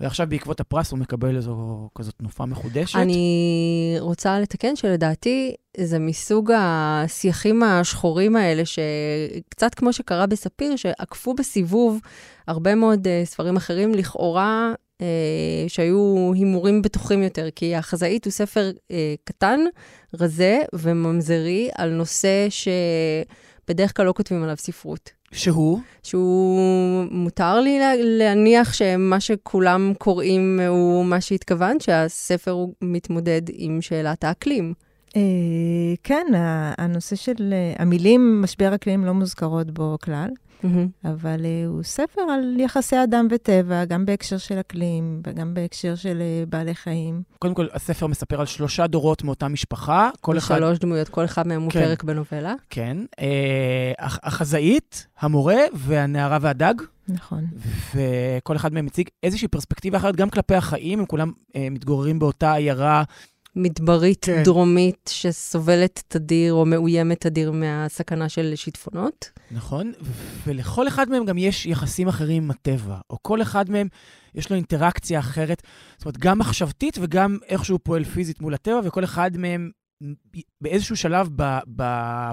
ועכשיו 0.00 0.26
בעקבות 0.28 0.60
הפרס 0.60 0.90
הוא 0.90 0.98
מקבל 0.98 1.36
איזו 1.36 1.88
כזאת 1.94 2.14
תנופה 2.14 2.46
מחודשת. 2.46 2.96
אני 2.96 3.96
רוצה 4.00 4.40
לתקן 4.40 4.76
שלדעתי 4.76 5.54
זה 5.80 5.98
מסוג 5.98 6.52
השיחים 6.56 7.62
השחורים 7.62 8.36
האלה, 8.36 8.62
שקצת 8.64 9.74
כמו 9.74 9.92
שקרה 9.92 10.26
בספיר, 10.26 10.76
שעקפו 10.76 11.34
בסיבוב 11.34 12.00
הרבה 12.48 12.74
מאוד 12.74 13.06
ספרים 13.24 13.56
אחרים, 13.56 13.94
לכאורה, 13.94 14.72
שהיו 15.68 16.30
הימורים 16.34 16.82
בטוחים 16.82 17.22
יותר, 17.22 17.48
כי 17.54 17.74
החזאית 17.76 18.24
הוא 18.24 18.30
ספר 18.30 18.70
uh, 18.74 18.90
קטן, 19.24 19.60
רזה 20.20 20.58
וממזרי, 20.72 21.68
על 21.74 21.90
נושא 21.90 22.46
שבדרך 22.50 23.96
כלל 23.96 24.06
לא 24.06 24.12
כותבים 24.12 24.42
עליו 24.42 24.56
ספרות. 24.56 25.10
שהוא? 25.32 25.78
שהוא 26.02 27.04
מותר 27.10 27.60
לי 27.60 27.78
לה- 27.78 27.92
להניח 27.98 28.72
שמה 28.72 29.20
שכולם 29.20 29.92
קוראים 29.98 30.60
הוא 30.68 31.04
מה 31.04 31.20
שהתכוונת, 31.20 31.80
שהספר 31.80 32.50
הוא 32.50 32.72
מתמודד 32.82 33.42
עם 33.52 33.80
שאלת 33.80 34.24
האקלים. 34.24 34.74
אה, 35.16 35.22
כן, 36.02 36.26
הנושא 36.78 37.16
של 37.16 37.52
אה, 37.52 37.82
המילים 37.82 38.42
משבר 38.42 38.74
אקלים 38.74 39.04
לא 39.04 39.14
מוזכרות 39.14 39.70
בו 39.70 39.96
כלל, 40.04 40.28
אבל 41.04 41.44
אה, 41.44 41.64
הוא 41.66 41.82
ספר 41.82 42.20
על 42.20 42.60
יחסי 42.60 42.96
אדם 43.04 43.28
וטבע, 43.30 43.84
גם 43.84 44.06
בהקשר 44.06 44.38
של 44.38 44.60
אקלים 44.60 45.22
וגם 45.26 45.54
בהקשר 45.54 45.94
של 45.94 46.20
אה, 46.20 46.44
בעלי 46.48 46.74
חיים. 46.74 47.22
קודם 47.38 47.54
כל, 47.54 47.66
הספר 47.72 48.06
מספר 48.06 48.40
על 48.40 48.46
שלושה 48.46 48.86
דורות 48.86 49.24
מאותה 49.24 49.48
משפחה. 49.48 50.10
כל 50.20 50.38
אחד... 50.38 50.56
שלוש 50.58 50.78
דמויות, 50.78 51.08
כל 51.08 51.24
אחד 51.24 51.46
מהם 51.46 51.62
הוא 51.62 51.70
כן. 51.70 51.80
פרק 51.84 52.02
בנובלה. 52.04 52.54
כן. 52.70 52.96
אה, 53.20 53.26
הח- 53.98 54.18
החזאית, 54.22 55.06
המורה 55.20 55.56
והנערה 55.74 56.38
והדג, 56.40 56.74
נכון. 57.08 57.44
וכל 57.94 58.56
אחד 58.56 58.72
מהם 58.72 58.86
מציג 58.86 59.08
איזושהי 59.22 59.48
פרספקטיבה 59.48 59.98
אחרת, 59.98 60.16
גם 60.16 60.30
כלפי 60.30 60.54
החיים, 60.54 60.98
הם 60.98 61.06
כולם 61.06 61.32
אה, 61.56 61.68
מתגוררים 61.70 62.18
באותה 62.18 62.52
עיירה. 62.54 63.02
מדברית 63.58 64.24
כן. 64.24 64.42
דרומית 64.42 65.10
שסובלת 65.12 66.02
תדיר 66.08 66.52
או 66.52 66.66
מאוימת 66.66 67.20
תדיר 67.20 67.52
מהסכנה 67.52 68.28
של 68.28 68.52
שיטפונות. 68.56 69.30
נכון, 69.50 69.92
ולכל 70.46 70.88
אחד 70.88 71.08
מהם 71.08 71.24
גם 71.24 71.38
יש 71.38 71.66
יחסים 71.66 72.08
אחרים 72.08 72.42
עם 72.42 72.50
הטבע, 72.50 72.96
או 73.10 73.16
כל 73.22 73.42
אחד 73.42 73.70
מהם 73.70 73.88
יש 74.34 74.50
לו 74.50 74.56
אינטראקציה 74.56 75.18
אחרת, 75.18 75.62
זאת 75.96 76.04
אומרת, 76.04 76.18
גם 76.18 76.38
מחשבתית 76.38 76.98
וגם 77.00 77.38
איך 77.48 77.64
שהוא 77.64 77.80
פועל 77.82 78.04
פיזית 78.04 78.40
מול 78.40 78.54
הטבע, 78.54 78.80
וכל 78.84 79.04
אחד 79.04 79.30
מהם 79.36 79.70
באיזשהו 80.60 80.96
שלב 80.96 81.28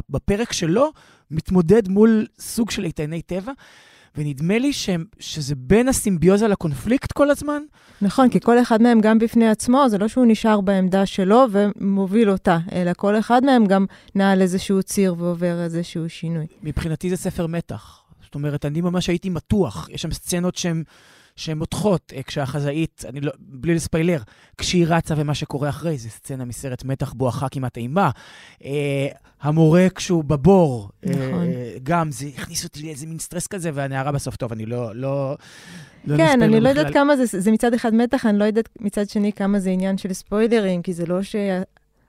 בפרק 0.09 0.53
שלו 0.53 0.91
מתמודד 1.31 1.89
מול 1.89 2.25
סוג 2.39 2.71
של 2.71 2.85
איתני 2.85 3.21
טבע, 3.21 3.51
ונדמה 4.17 4.57
לי 4.57 4.73
ש, 4.73 4.89
שזה 5.19 5.55
בין 5.55 5.87
הסימביוזה 5.87 6.47
לקונפליקט 6.47 7.11
כל 7.11 7.29
הזמן. 7.29 7.61
נכון, 8.01 8.29
כי 8.29 8.39
כל 8.39 8.61
אחד 8.61 8.81
מהם 8.81 9.01
גם 9.01 9.19
בפני 9.19 9.49
עצמו, 9.49 9.89
זה 9.89 9.97
לא 9.97 10.07
שהוא 10.07 10.25
נשאר 10.27 10.61
בעמדה 10.61 11.05
שלו 11.05 11.45
ומוביל 11.51 12.29
אותה, 12.29 12.57
אלא 12.71 12.91
כל 12.97 13.19
אחד 13.19 13.45
מהם 13.45 13.65
גם 13.65 13.85
נע 14.15 14.31
על 14.31 14.41
איזשהו 14.41 14.83
ציר 14.83 15.15
ועובר 15.17 15.63
איזשהו 15.63 16.09
שינוי. 16.09 16.45
מבחינתי 16.63 17.09
זה 17.09 17.17
ספר 17.17 17.47
מתח. 17.47 18.01
זאת 18.23 18.35
אומרת, 18.35 18.65
אני 18.65 18.81
ממש 18.81 19.07
הייתי 19.07 19.29
מתוח. 19.29 19.89
יש 19.91 20.01
שם 20.01 20.11
סצנות 20.11 20.55
שהן... 20.55 20.83
שהן 21.35 21.57
מותחות, 21.57 22.13
אה, 22.15 22.23
כשהחזאית, 22.23 23.03
אני 23.09 23.21
לא, 23.21 23.31
בלי 23.39 23.75
לספיילר, 23.75 24.21
כשהיא 24.57 24.85
רצה 24.89 25.13
ומה 25.17 25.35
שקורה 25.35 25.69
אחרי, 25.69 25.97
זה 25.97 26.09
סצנה 26.09 26.45
מסרט 26.45 26.83
מתח 26.83 27.13
בואכה 27.13 27.49
כמעט 27.49 27.77
אימה. 27.77 28.09
אה, 28.65 29.07
המורה 29.41 29.87
כשהוא 29.95 30.23
בבור, 30.23 30.89
נכון. 31.03 31.43
אה, 31.43 31.77
גם, 31.83 32.11
זה 32.11 32.27
הכניס 32.37 32.63
אותי 32.63 32.83
לאיזה 32.83 33.07
מין 33.07 33.19
סטרס 33.19 33.47
כזה, 33.47 33.71
והנערה 33.73 34.11
בסוף, 34.11 34.35
טוב, 34.35 34.51
אני 34.51 34.65
לא... 34.65 34.95
לא, 34.95 35.37
לא 36.07 36.17
כן, 36.17 36.41
אני 36.41 36.59
לא. 36.59 36.69
יודעת 36.69 36.93
כמה 36.93 37.15
זה, 37.15 37.39
זה 37.41 37.51
מצד 37.51 37.73
אחד 37.73 37.93
מתח, 37.93 38.25
אני 38.25 38.39
לא 38.39 38.43
יודעת 38.45 38.69
מצד 38.79 39.09
שני 39.09 39.33
כמה 39.33 39.59
זה 39.59 39.69
עניין 39.69 39.97
של 39.97 40.13
ספוילרים, 40.13 40.81
כי 40.81 40.93
זה 40.93 41.05
לא 41.05 41.19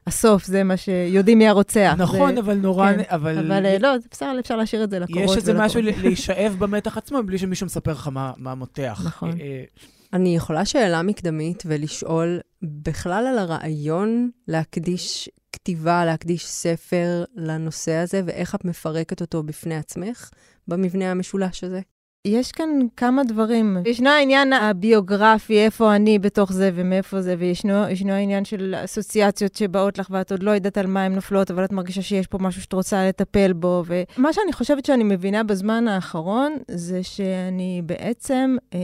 שהסוף 0.08 0.44
זה 0.44 0.64
מה 0.64 0.76
שיודעים 0.76 1.38
מי 1.38 1.48
הרוצח. 1.48 1.94
נכון, 1.98 2.34
זה, 2.34 2.40
אבל 2.40 2.54
נורא... 2.54 2.92
כן. 2.92 3.02
אבל... 3.08 3.38
אבל 3.38 3.66
אה, 3.66 3.78
לא, 3.78 3.98
זה 3.98 4.08
בסדר, 4.10 4.40
אפשר 4.40 4.56
להשאיר 4.56 4.84
את 4.84 4.90
זה 4.90 4.98
לקורות. 4.98 5.30
יש 5.30 5.36
איזה. 5.36 5.54
משהו 5.54 5.80
להישאב 6.02 6.56
במתח 6.58 6.98
עצמו, 6.98 7.22
בלי 7.22 7.38
שמישהו 7.38 7.66
מספר 7.66 7.92
לך 7.92 8.08
מה, 8.08 8.32
מה 8.36 8.54
מותח. 8.54 9.02
נכון. 9.06 9.30
אה, 9.40 9.64
אני 10.12 10.36
יכולה 10.36 10.64
שאלה 10.64 11.02
מקדמית 11.02 11.62
ולשאול 11.66 12.40
בכלל 12.62 13.26
על 13.26 13.38
הרעיון 13.38 14.30
להקדיש 14.48 15.28
כתיבה, 15.52 16.04
להקדיש 16.04 16.46
ספר 16.46 17.24
לנושא 17.36 17.92
הזה, 17.92 18.22
ואיך 18.26 18.54
את 18.54 18.64
מפרקת 18.64 19.20
אותו 19.20 19.42
בפני 19.42 19.76
עצמך 19.76 20.30
במבנה 20.68 21.10
המשולש 21.10 21.64
הזה? 21.64 21.80
יש 22.26 22.52
כאן 22.52 22.70
כמה 22.96 23.24
דברים. 23.24 23.76
ישנו 23.84 24.08
העניין 24.08 24.52
הביוגרפי, 24.52 25.58
איפה 25.58 25.96
אני 25.96 26.18
בתוך 26.18 26.52
זה 26.52 26.70
ומאיפה 26.74 27.20
זה, 27.22 27.34
וישנו 27.38 27.88
ישנו 27.88 28.12
העניין 28.12 28.44
של 28.44 28.74
אסוציאציות 28.84 29.54
שבאות 29.54 29.98
לך 29.98 30.08
ואת 30.10 30.32
עוד 30.32 30.42
לא 30.42 30.50
יודעת 30.50 30.78
על 30.78 30.86
מה 30.86 31.04
הן 31.04 31.14
נופלות, 31.14 31.50
אבל 31.50 31.64
את 31.64 31.72
מרגישה 31.72 32.02
שיש 32.02 32.26
פה 32.26 32.38
משהו 32.38 32.62
שאת 32.62 32.72
רוצה 32.72 33.08
לטפל 33.08 33.52
בו. 33.52 33.82
ומה 33.86 34.32
שאני 34.32 34.52
חושבת 34.52 34.84
שאני 34.84 35.04
מבינה 35.04 35.42
בזמן 35.42 35.88
האחרון, 35.88 36.56
זה 36.68 37.02
שאני 37.02 37.82
בעצם, 37.86 38.56
אה, 38.74 38.78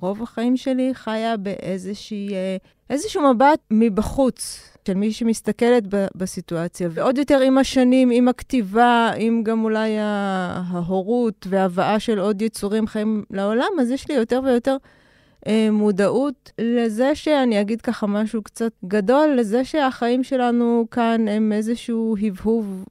רוב 0.00 0.22
החיים 0.22 0.56
שלי 0.56 0.90
חיה 0.94 1.36
באיזושהי... 1.36 2.34
אה, 2.34 2.56
איזשהו 2.90 3.34
מבט 3.34 3.58
מבחוץ. 3.70 4.71
של 4.86 4.94
מי 4.94 5.12
שמסתכלת 5.12 5.94
ב- 5.94 6.06
בסיטואציה, 6.14 6.88
ועוד 6.92 7.18
יותר 7.18 7.40
עם 7.40 7.58
השנים, 7.58 8.10
עם 8.10 8.28
הכתיבה, 8.28 9.10
עם 9.16 9.42
גם 9.42 9.64
אולי 9.64 9.96
ההורות 9.98 11.46
והבאה 11.50 12.00
של 12.00 12.18
עוד 12.18 12.42
יצורים 12.42 12.86
חיים 12.86 13.24
לעולם, 13.30 13.70
אז 13.80 13.90
יש 13.90 14.08
לי 14.08 14.14
יותר 14.14 14.40
ויותר 14.44 14.76
אה, 15.46 15.68
מודעות 15.70 16.52
לזה 16.58 17.14
שאני 17.14 17.60
אגיד 17.60 17.80
ככה 17.80 18.06
משהו 18.06 18.42
קצת 18.42 18.72
גדול, 18.84 19.34
לזה 19.36 19.64
שהחיים 19.64 20.24
שלנו 20.24 20.86
כאן 20.90 21.28
הם 21.28 21.52
איזשהו 21.52 22.16
הבהוב 22.22 22.84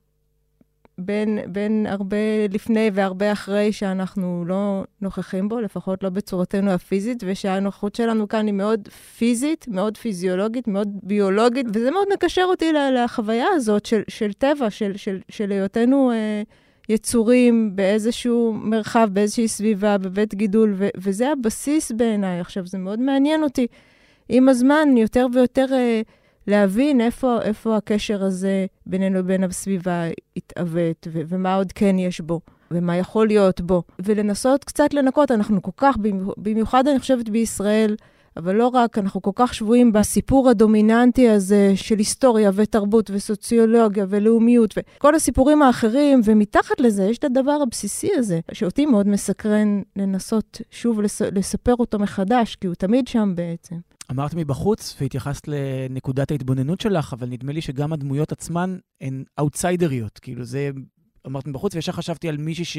בין, 1.05 1.39
בין 1.47 1.85
הרבה 1.89 2.17
לפני 2.49 2.89
והרבה 2.93 3.31
אחרי 3.31 3.71
שאנחנו 3.71 4.43
לא 4.47 4.83
נוכחים 5.01 5.49
בו, 5.49 5.59
לפחות 5.59 6.03
לא 6.03 6.09
בצורתנו 6.09 6.71
הפיזית, 6.71 7.23
ושהנוכחות 7.27 7.95
שלנו 7.95 8.27
כאן 8.27 8.45
היא 8.45 8.53
מאוד 8.53 8.87
פיזית, 9.17 9.65
מאוד 9.67 9.97
פיזיולוגית, 9.97 10.67
מאוד 10.67 10.87
ביולוגית, 11.03 11.65
וזה 11.73 11.91
מאוד 11.91 12.07
מקשר 12.13 12.43
אותי 12.43 12.73
לחוויה 12.73 13.45
הזאת 13.55 13.85
של, 13.85 14.01
של 14.07 14.33
טבע, 14.33 14.69
של, 14.69 14.97
של, 14.97 15.19
של 15.29 15.51
היותנו 15.51 16.11
אה, 16.11 16.41
יצורים 16.89 17.75
באיזשהו 17.75 18.53
מרחב, 18.53 19.09
באיזושהי 19.13 19.47
סביבה, 19.47 19.97
בבית 19.97 20.35
גידול, 20.35 20.73
ו- 20.77 20.89
וזה 20.97 21.31
הבסיס 21.31 21.91
בעיניי. 21.91 22.39
עכשיו, 22.39 22.67
זה 22.67 22.77
מאוד 22.77 22.99
מעניין 22.99 23.43
אותי. 23.43 23.67
עם 24.29 24.49
הזמן, 24.49 24.97
יותר 24.97 25.25
ויותר... 25.33 25.65
אה, 25.73 26.01
להבין 26.47 27.01
איפה, 27.01 27.41
איפה 27.41 27.77
הקשר 27.77 28.23
הזה 28.23 28.65
בינינו 28.85 29.19
לבין 29.19 29.43
הסביבה 29.43 30.03
התעוות, 30.37 31.07
ו- 31.11 31.21
ומה 31.27 31.55
עוד 31.55 31.71
כן 31.71 31.99
יש 31.99 32.21
בו, 32.21 32.41
ומה 32.71 32.97
יכול 32.97 33.27
להיות 33.27 33.61
בו. 33.61 33.83
ולנסות 33.99 34.63
קצת 34.63 34.93
לנקות, 34.93 35.31
אנחנו 35.31 35.61
כל 35.61 35.71
כך, 35.77 35.97
במיוחד 36.37 36.87
אני 36.87 36.99
חושבת 36.99 37.29
בישראל, 37.29 37.95
אבל 38.37 38.55
לא 38.55 38.67
רק, 38.67 38.97
אנחנו 38.97 39.21
כל 39.21 39.31
כך 39.35 39.53
שבויים 39.53 39.91
בסיפור 39.91 40.49
הדומיננטי 40.49 41.29
הזה 41.29 41.71
של 41.75 41.97
היסטוריה 41.97 42.51
ותרבות 42.53 43.09
וסוציולוגיה 43.13 44.05
ולאומיות 44.09 44.73
וכל 44.77 45.15
הסיפורים 45.15 45.61
האחרים, 45.61 46.21
ומתחת 46.25 46.79
לזה 46.79 47.03
יש 47.03 47.17
את 47.17 47.23
הדבר 47.23 47.57
הבסיסי 47.63 48.09
הזה, 48.15 48.39
שאותי 48.51 48.85
מאוד 48.85 49.07
מסקרן 49.07 49.81
לנסות 49.95 50.61
שוב 50.71 51.01
לס... 51.01 51.21
לספר 51.21 51.75
אותו 51.79 51.99
מחדש, 51.99 52.55
כי 52.55 52.67
הוא 52.67 52.75
תמיד 52.75 53.07
שם 53.07 53.33
בעצם. 53.35 53.75
אמרת 54.11 54.33
מבחוץ 54.33 54.95
והתייחסת 55.01 55.47
לנקודת 55.47 56.31
ההתבוננות 56.31 56.81
שלך, 56.81 57.13
אבל 57.13 57.27
נדמה 57.29 57.51
לי 57.51 57.61
שגם 57.61 57.93
הדמויות 57.93 58.31
עצמן 58.31 58.77
הן 59.01 59.23
אאוטסיידריות. 59.39 60.19
כאילו 60.19 60.43
זה, 60.43 60.69
אמרת 61.27 61.47
מבחוץ, 61.47 61.75
וישר 61.75 61.91
חשבתי 61.91 62.29
על 62.29 62.37
מישהי 62.37 62.65
ש... 62.65 62.77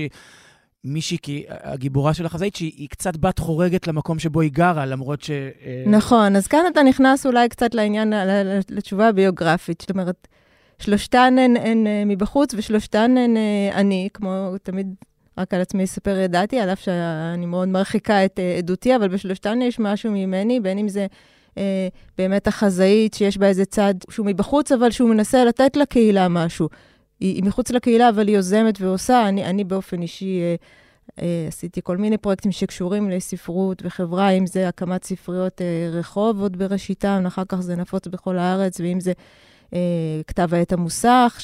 מישהי, 0.85 1.19
כי 1.23 1.45
הגיבורה 1.49 2.15
של 2.15 2.27
החזאית, 2.27 2.57
שהיא 2.57 2.89
קצת 2.89 3.17
בת 3.17 3.39
חורגת 3.39 3.87
למקום 3.87 4.19
שבו 4.19 4.41
היא 4.41 4.51
גרה, 4.53 4.87
למרות 4.87 5.23
ש... 5.23 5.31
אה, 5.31 5.85
נכון, 5.87 6.37
אז 6.37 6.47
כאן 6.47 6.65
אתה 6.73 6.83
נכנס 6.83 7.27
אולי 7.27 7.49
קצת 7.49 7.75
לעניין, 7.75 8.13
לתשובה 8.71 9.09
הביוגרפית. 9.09 9.81
זאת 9.81 9.91
אומרת, 9.91 10.29
שלושתן 10.79 11.35
הן, 11.39 11.57
הן 11.57 11.87
אה, 11.87 12.03
מבחוץ 12.07 12.55
ושלושתן 12.57 13.17
הן 13.19 13.37
אה, 13.37 13.71
אני, 13.75 14.09
כמו 14.15 14.55
תמיד 14.63 14.95
רק 15.39 15.55
על 15.55 15.61
עצמי 15.61 15.85
אספר 15.85 16.17
ידעתי, 16.17 16.61
על 16.61 16.73
אף 16.73 16.81
שאני 16.81 17.47
מאוד 17.47 17.69
מרחיקה 17.69 18.25
את 18.25 18.41
עדותי, 18.59 18.97
אבל 18.97 19.09
בשלושתן 19.09 19.63
יש 19.63 19.79
משהו 19.79 20.13
ממני, 20.13 20.61
בין 20.61 20.79
אם 20.79 20.89
זה 20.89 21.07
אה, 21.59 21.89
באמת 22.19 22.47
החזאית, 22.47 23.15
שיש 23.15 23.39
בה 23.39 23.47
איזה 23.47 23.65
צד 23.65 23.95
שהוא 24.11 24.27
מבחוץ, 24.27 24.73
אבל 24.73 24.91
שהוא 24.91 25.11
מנסה 25.11 25.45
לתת 25.45 25.77
לקהילה 25.77 26.29
משהו. 26.29 26.69
היא, 27.23 27.35
היא 27.35 27.45
מחוץ 27.45 27.71
לקהילה, 27.71 28.09
אבל 28.09 28.29
היא 28.29 28.37
יוזמת 28.37 28.81
ועושה. 28.81 29.29
אני, 29.29 29.45
אני 29.45 29.65
באופן 29.65 30.03
אישי 30.03 30.41
אה, 30.41 30.55
אה, 31.23 31.45
עשיתי 31.49 31.81
כל 31.85 31.97
מיני 31.97 32.19
פרויקטים 32.19 32.53
שקשורים 32.53 33.11
לספרות 33.11 33.83
וחברה, 33.85 34.31
אם 34.31 34.47
זה 34.47 34.69
הקמת 34.69 35.05
ספריות 35.05 35.61
אה, 35.61 35.89
רחוב 35.93 36.41
עוד 36.41 36.59
בראשיתם, 36.59 37.23
אחר 37.27 37.43
כך 37.49 37.61
זה 37.61 37.77
נפוץ 37.77 38.07
בכל 38.07 38.39
הארץ, 38.39 38.81
ואם 38.81 39.01
זה 39.01 39.13
אה, 39.75 40.21
כתב 40.27 40.55
העת 40.55 40.73
המוסך 40.73 41.41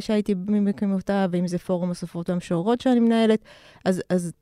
שהייתי 0.00 0.34
ממקימותיו, 0.46 1.28
ואם 1.32 1.46
זה 1.46 1.58
פורום 1.58 1.90
הסופרות 1.90 2.30
והמשוררות 2.30 2.80
שאני 2.80 3.00
מנהלת. 3.00 3.40
אז, 3.84 4.02
אז 4.10 4.32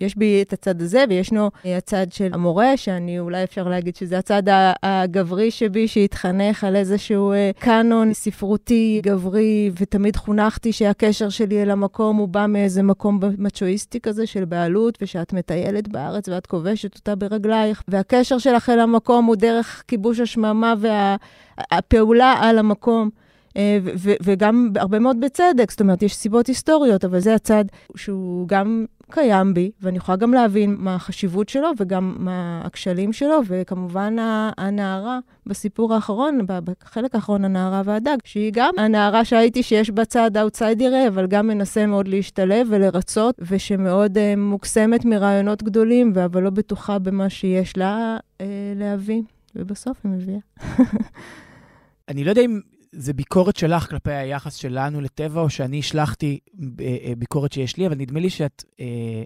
יש 0.00 0.16
בי 0.16 0.42
את 0.42 0.52
הצד 0.52 0.82
הזה, 0.82 1.04
וישנו 1.08 1.50
הצד 1.64 2.06
של 2.10 2.30
המורה, 2.32 2.76
שאני 2.76 3.18
אולי 3.18 3.44
אפשר 3.44 3.68
להגיד 3.68 3.96
שזה 3.96 4.18
הצד 4.18 4.42
הגברי 4.82 5.50
שבי, 5.50 5.88
שהתחנך 5.88 6.64
על 6.64 6.76
איזשהו 6.76 7.32
אה, 7.32 7.50
קאנון 7.58 8.14
ספרותי 8.14 9.00
גברי, 9.04 9.70
ותמיד 9.80 10.16
חונכתי 10.16 10.72
שהקשר 10.72 11.28
שלי 11.28 11.62
אל 11.62 11.70
המקום 11.70 12.16
הוא 12.16 12.28
בא 12.28 12.46
מאיזה 12.48 12.82
מקום 12.82 13.20
מצ'ואיסטי 13.38 14.00
כזה 14.00 14.26
של 14.26 14.44
בעלות, 14.44 14.98
ושאת 15.02 15.32
מטיילת 15.32 15.88
בארץ 15.88 16.28
ואת 16.28 16.46
כובשת 16.46 16.94
אותה 16.94 17.14
ברגלייך, 17.14 17.82
והקשר 17.88 18.38
שלך 18.38 18.68
אל 18.68 18.80
המקום 18.80 19.24
הוא 19.24 19.36
דרך 19.36 19.82
כיבוש 19.88 20.20
השממה 20.20 20.74
והפעולה 20.80 22.34
וה, 22.40 22.48
על 22.48 22.58
המקום. 22.58 23.10
אה, 23.56 23.78
וגם 24.22 24.70
הרבה 24.76 24.98
מאוד 24.98 25.20
בצדק, 25.20 25.70
זאת 25.70 25.80
אומרת, 25.80 26.02
יש 26.02 26.14
סיבות 26.14 26.46
היסטוריות, 26.46 27.04
אבל 27.04 27.20
זה 27.20 27.34
הצד 27.34 27.64
שהוא 27.96 28.48
גם 28.48 28.84
קיים 29.10 29.54
בי, 29.54 29.70
ואני 29.82 29.96
יכולה 29.96 30.16
גם 30.16 30.34
להבין 30.34 30.76
מה 30.78 30.94
החשיבות 30.94 31.48
שלו 31.48 31.68
וגם 31.78 32.16
מה 32.18 32.60
הכשלים 32.64 33.12
שלו, 33.12 33.40
וכמובן 33.46 34.16
הנערה 34.58 35.18
בסיפור 35.46 35.94
האחרון, 35.94 36.38
בחלק 36.46 37.14
האחרון, 37.14 37.44
הנערה 37.44 37.82
והדג, 37.84 38.16
שהיא 38.24 38.52
גם 38.54 38.74
הנערה 38.78 39.24
שהייתי 39.24 39.62
שיש 39.62 39.90
בצד 39.90 40.36
האוטסיידרי, 40.36 41.08
אבל 41.08 41.26
גם 41.26 41.46
מנסה 41.46 41.86
מאוד 41.86 42.08
להשתלב 42.08 42.66
ולרצות, 42.70 43.34
ושמאוד 43.50 44.16
uh, 44.16 44.20
מוקסמת 44.36 45.04
מרעיונות 45.04 45.62
גדולים, 45.62 46.12
אבל 46.24 46.42
לא 46.42 46.50
בטוחה 46.50 46.98
במה 46.98 47.30
שיש 47.30 47.76
לה 47.76 48.16
uh, 48.38 48.42
להביא, 48.76 49.22
ובסוף 49.56 49.96
היא 50.04 50.12
מביאה. 50.12 50.38
אני 52.08 52.24
לא 52.24 52.30
יודע 52.30 52.42
אם 52.42 52.60
זה 52.92 53.12
ביקורת 53.12 53.56
שלך 53.56 53.90
כלפי 53.90 54.12
היחס 54.12 54.54
שלנו 54.54 55.00
לטבע, 55.00 55.40
או 55.40 55.50
שאני 55.50 55.78
השלכתי 55.78 56.38
אה, 56.80 57.12
ביקורת 57.18 57.52
שיש 57.52 57.76
לי, 57.76 57.86
אבל 57.86 57.94
נדמה 57.94 58.20
לי 58.20 58.30
שאת 58.30 58.64
אה, 58.80 59.22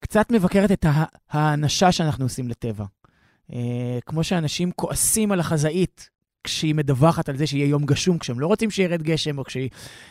קצת 0.00 0.32
מבקרת 0.32 0.72
את 0.72 0.86
האנשה 1.30 1.92
שאנחנו 1.92 2.24
עושים 2.24 2.48
לטבע. 2.48 2.84
אה, 3.52 3.98
כמו 4.06 4.24
שאנשים 4.24 4.72
כועסים 4.72 5.32
על 5.32 5.40
החזאית 5.40 6.10
כשהיא 6.44 6.74
מדווחת 6.74 7.28
על 7.28 7.36
זה 7.36 7.46
שיהיה 7.46 7.66
יום 7.66 7.86
גשום, 7.86 8.18
כשהם 8.18 8.40
לא 8.40 8.46
רוצים 8.46 8.70
שירד 8.70 9.02
גשם, 9.02 9.38
או 9.38 9.44
כשהיא 9.44 9.70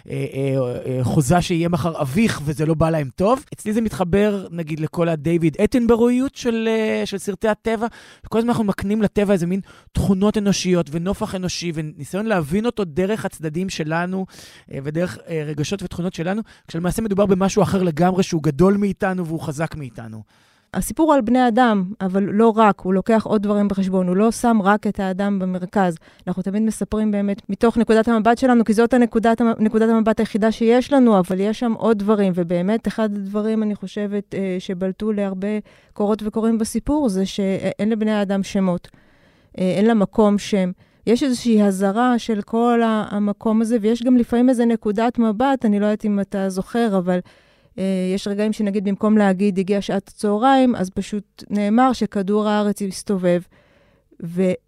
אה, 0.09 0.25
אה, 0.33 0.97
אה, 0.97 1.03
חוזה 1.03 1.41
שיהיה 1.41 1.69
מחר 1.69 2.01
אביך 2.01 2.41
וזה 2.45 2.65
לא 2.65 2.73
בא 2.73 2.89
להם 2.89 3.09
טוב. 3.15 3.45
אצלי 3.53 3.73
זה 3.73 3.81
מתחבר, 3.81 4.47
נגיד, 4.51 4.79
לכל 4.79 5.09
הדייוויד 5.09 5.57
אטנברויות 5.63 6.35
של, 6.35 6.67
אה, 6.67 7.05
של 7.05 7.17
סרטי 7.17 7.47
הטבע. 7.47 7.87
וכל 8.25 8.37
הזמן 8.37 8.49
אנחנו 8.49 8.63
מקנים 8.63 9.01
לטבע 9.01 9.33
איזה 9.33 9.47
מין 9.47 9.61
תכונות 9.91 10.37
אנושיות 10.37 10.89
ונופח 10.91 11.35
אנושי, 11.35 11.71
וניסיון 11.75 12.25
להבין 12.25 12.65
אותו 12.65 12.83
דרך 12.85 13.25
הצדדים 13.25 13.69
שלנו 13.69 14.25
אה, 14.71 14.79
ודרך 14.83 15.17
אה, 15.27 15.43
רגשות 15.45 15.83
ותכונות 15.83 16.13
שלנו, 16.13 16.41
כשלמעשה 16.67 17.01
מדובר 17.01 17.25
במשהו 17.25 17.63
אחר 17.63 17.83
לגמרי 17.83 18.23
שהוא 18.23 18.43
גדול 18.43 18.77
מאיתנו 18.77 19.25
והוא 19.25 19.41
חזק 19.41 19.75
מאיתנו. 19.75 20.23
הסיפור 20.73 21.05
הוא 21.05 21.15
על 21.15 21.21
בני 21.21 21.47
אדם, 21.47 21.83
אבל 22.01 22.23
לא 22.23 22.53
רק, 22.55 22.79
הוא 22.79 22.93
לוקח 22.93 23.23
עוד 23.25 23.43
דברים 23.43 23.67
בחשבון, 23.67 24.07
הוא 24.07 24.15
לא 24.15 24.31
שם 24.31 24.61
רק 24.63 24.87
את 24.87 24.99
האדם 24.99 25.39
במרכז. 25.39 25.97
אנחנו 26.27 26.43
תמיד 26.43 26.61
מספרים 26.61 27.11
באמת 27.11 27.41
מתוך 27.49 27.77
נקודת 27.77 28.07
המבט 28.07 28.37
שלנו, 28.37 28.65
כי 28.65 28.73
זאת 28.73 28.93
הנקודת, 28.93 29.41
נקודת 29.59 29.89
המבט 29.89 30.19
היחידה 30.19 30.51
שיש 30.51 30.93
לנו, 30.93 31.19
אבל 31.19 31.39
יש 31.39 31.59
שם 31.59 31.73
עוד 31.73 31.99
דברים, 31.99 32.33
ובאמת 32.35 32.87
אחד 32.87 33.15
הדברים, 33.15 33.63
אני 33.63 33.75
חושבת, 33.75 34.35
אה, 34.35 34.55
שבלטו 34.59 35.11
להרבה 35.11 35.47
קורות 35.93 36.23
וקוראים 36.25 36.57
בסיפור, 36.57 37.09
זה 37.09 37.25
שאין 37.25 37.89
לבני 37.89 38.11
האדם 38.11 38.43
שמות. 38.43 38.87
אה, 39.59 39.73
אין 39.77 39.85
לה 39.85 39.93
מקום 39.93 40.37
שם. 40.37 40.71
יש 41.07 41.23
איזושהי 41.23 41.61
הזרה 41.61 42.19
של 42.19 42.41
כל 42.41 42.81
המקום 42.85 43.61
הזה, 43.61 43.77
ויש 43.81 44.03
גם 44.03 44.17
לפעמים 44.17 44.49
איזו 44.49 44.65
נקודת 44.65 45.19
מבט, 45.19 45.65
אני 45.65 45.79
לא 45.79 45.85
יודעת 45.85 46.05
אם 46.05 46.19
אתה 46.19 46.49
זוכר, 46.49 46.97
אבל 46.97 47.19
יש 48.15 48.27
רגעים 48.27 48.53
שנגיד 48.53 48.83
במקום 48.83 49.17
להגיד 49.17 49.59
הגיעה 49.59 49.81
שעת 49.81 50.07
הצהריים, 50.07 50.75
אז 50.75 50.89
פשוט 50.89 51.43
נאמר 51.49 51.93
שכדור 51.93 52.47
הארץ 52.47 52.81
הסתובב. 52.81 53.41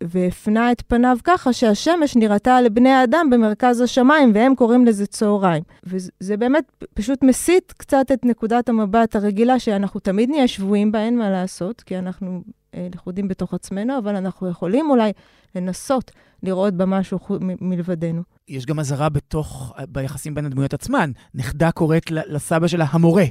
והפנה 0.03 0.71
את 0.71 0.81
פניו 0.87 1.17
ככה 1.23 1.53
שהשמש 1.53 2.15
נראתה 2.15 2.61
לבני 2.61 2.89
האדם 2.89 3.29
במרכז 3.31 3.81
השמיים, 3.81 4.31
והם 4.33 4.55
קוראים 4.55 4.85
לזה 4.85 5.05
צהריים. 5.05 5.63
וזה 5.83 6.37
באמת 6.37 6.63
פשוט 6.93 7.23
מסיט 7.23 7.71
קצת 7.71 8.05
את 8.13 8.25
נקודת 8.25 8.69
המבט 8.69 9.15
הרגילה, 9.15 9.59
שאנחנו 9.59 9.99
תמיד 9.99 10.29
נהיה 10.29 10.47
שבויים 10.47 10.91
בה, 10.91 10.99
אין 10.99 11.17
מה 11.17 11.29
לעשות, 11.29 11.81
כי 11.81 11.97
אנחנו 11.97 12.41
אה, 12.75 12.87
לכודים 12.95 13.27
בתוך 13.27 13.53
עצמנו, 13.53 13.97
אבל 13.97 14.15
אנחנו 14.15 14.49
יכולים 14.49 14.89
אולי 14.89 15.11
לנסות 15.55 16.11
לראות 16.43 16.73
בה 16.73 16.85
משהו 16.85 17.19
מלבדנו. 17.39 18.21
יש 18.47 18.65
גם 18.65 18.79
אזהרה 18.79 19.09
בתוך, 19.09 19.73
ביחסים 19.89 20.35
בין 20.35 20.45
הדמויות 20.45 20.73
עצמן. 20.73 21.11
נכדה 21.33 21.71
קוראת 21.71 22.11
לסבא 22.11 22.67
שלה 22.67 22.85
המורה. 22.89 23.25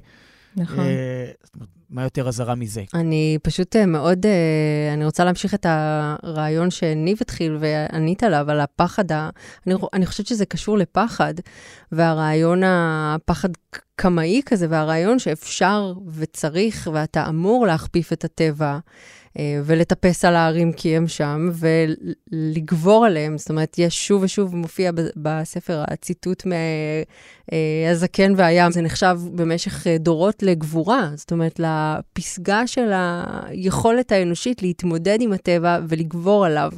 נכון. 0.57 0.81
אה, 0.81 1.31
מה 1.91 2.03
יותר 2.03 2.29
אזהרה 2.29 2.55
מזה? 2.55 2.83
אני 2.95 3.39
פשוט 3.43 3.77
אה, 3.77 3.87
מאוד, 3.87 4.27
אה, 4.27 4.95
אני 4.95 5.05
רוצה 5.05 5.25
להמשיך 5.25 5.55
את 5.55 5.67
הרעיון 5.69 6.71
שניב 6.71 7.19
התחיל 7.21 7.57
וענית 7.61 8.23
עליו, 8.23 8.51
על 8.51 8.61
הפחד, 8.61 9.13
ה, 9.13 9.31
אני, 9.67 9.75
אני 9.93 10.07
חושבת 10.07 10.27
שזה 10.27 10.47
קשור 10.47 10.79
לפחד, 10.79 11.35
והרעיון 11.93 12.63
הפחד 12.65 13.49
קמאי 13.97 14.41
כזה, 14.47 14.67
והרעיון 14.71 15.19
שאפשר 15.19 15.95
וצריך 16.09 16.91
ואתה 16.93 17.29
אמור 17.29 17.67
להכפיף 17.67 18.13
את 18.13 18.25
הטבע. 18.25 18.79
אה, 19.39 19.61
ולטפס 19.65 20.25
על 20.25 20.37
ההרים 20.37 20.73
כי 20.73 20.97
הם 20.97 21.09
שם, 21.09 21.51
ולגבור 21.53 23.07
עליהם. 23.07 23.39
זאת 23.39 23.51
אומרת, 23.51 23.79
יש 23.79 24.07
שוב 24.07 24.23
ושוב, 24.23 24.57
מופיע 24.57 24.91
בספר 25.17 25.85
הציטוט 25.89 26.43
מהזקן 26.47 28.33
והים, 28.37 28.73
זה 28.73 28.83
נחשב 28.83 29.19
במשך 29.35 29.87
אה, 29.87 29.99
דורות 29.99 30.43
לגבורה, 30.43 31.11
זאת 31.15 31.33
אומרת, 31.33 31.61
לפסגה 31.61 32.67
של 32.67 32.91
היכולת 32.93 34.13
האנושית 34.13 34.63
להתמודד 34.63 35.19
עם 35.21 35.33
הטבע 35.33 35.79
ולגבור 35.89 36.47
עליו. 36.47 36.73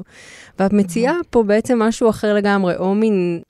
ואת 0.59 0.73
מציעה 0.73 1.15
פה 1.31 1.43
בעצם 1.43 1.79
משהו 1.79 2.11
אחר 2.11 2.35
לגמרי, 2.35 2.77
או 2.77 2.95
מין 2.95 3.43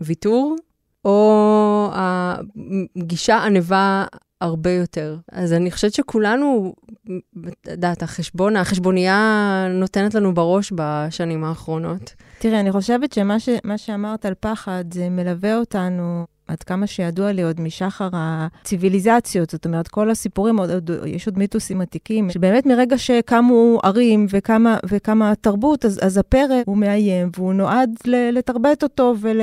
ויתור, 0.00 0.56
או 1.04 1.90
הגישה 2.96 3.44
ענווה 3.44 4.04
הרבה 4.40 4.70
יותר. 4.70 5.16
אז 5.32 5.52
אני 5.52 5.70
חושבת 5.70 5.94
שכולנו, 5.94 6.74
את 7.48 7.68
יודעת, 7.70 8.02
החשבון, 8.02 8.56
החשבונייה 8.56 9.66
נותנת 9.70 10.14
לנו 10.14 10.34
בראש 10.34 10.72
בשנים 10.74 11.44
האחרונות. 11.44 12.14
תראי, 12.38 12.60
אני 12.60 12.72
חושבת 12.72 13.12
שמה 13.12 13.40
ש, 13.40 13.48
שאמרת 13.76 14.26
על 14.26 14.34
פחד, 14.40 14.84
זה 14.94 15.08
מלווה 15.08 15.56
אותנו. 15.56 16.24
עד 16.52 16.62
כמה 16.62 16.86
שידוע 16.86 17.32
לי 17.32 17.42
עוד 17.42 17.60
משחר 17.60 18.08
הציוויליזציות, 18.12 19.50
זאת 19.50 19.66
אומרת, 19.66 19.88
כל 19.88 20.10
הסיפורים, 20.10 20.58
עוד, 20.58 20.70
עוד, 20.70 20.90
יש 21.06 21.26
עוד 21.26 21.38
מיתוסים 21.38 21.80
עתיקים, 21.80 22.30
שבאמת 22.30 22.66
מרגע 22.66 22.98
שקמו 22.98 23.78
ערים 23.82 24.26
וקמה, 24.30 24.76
וקמה 24.88 25.32
תרבות, 25.40 25.84
אז, 25.84 26.00
אז 26.02 26.18
הפרא 26.18 26.62
הוא 26.66 26.76
מאיים, 26.76 27.30
והוא 27.36 27.52
נועד 27.52 27.90
לתרבט 28.06 28.82
אותו 28.82 29.14
ול, 29.20 29.40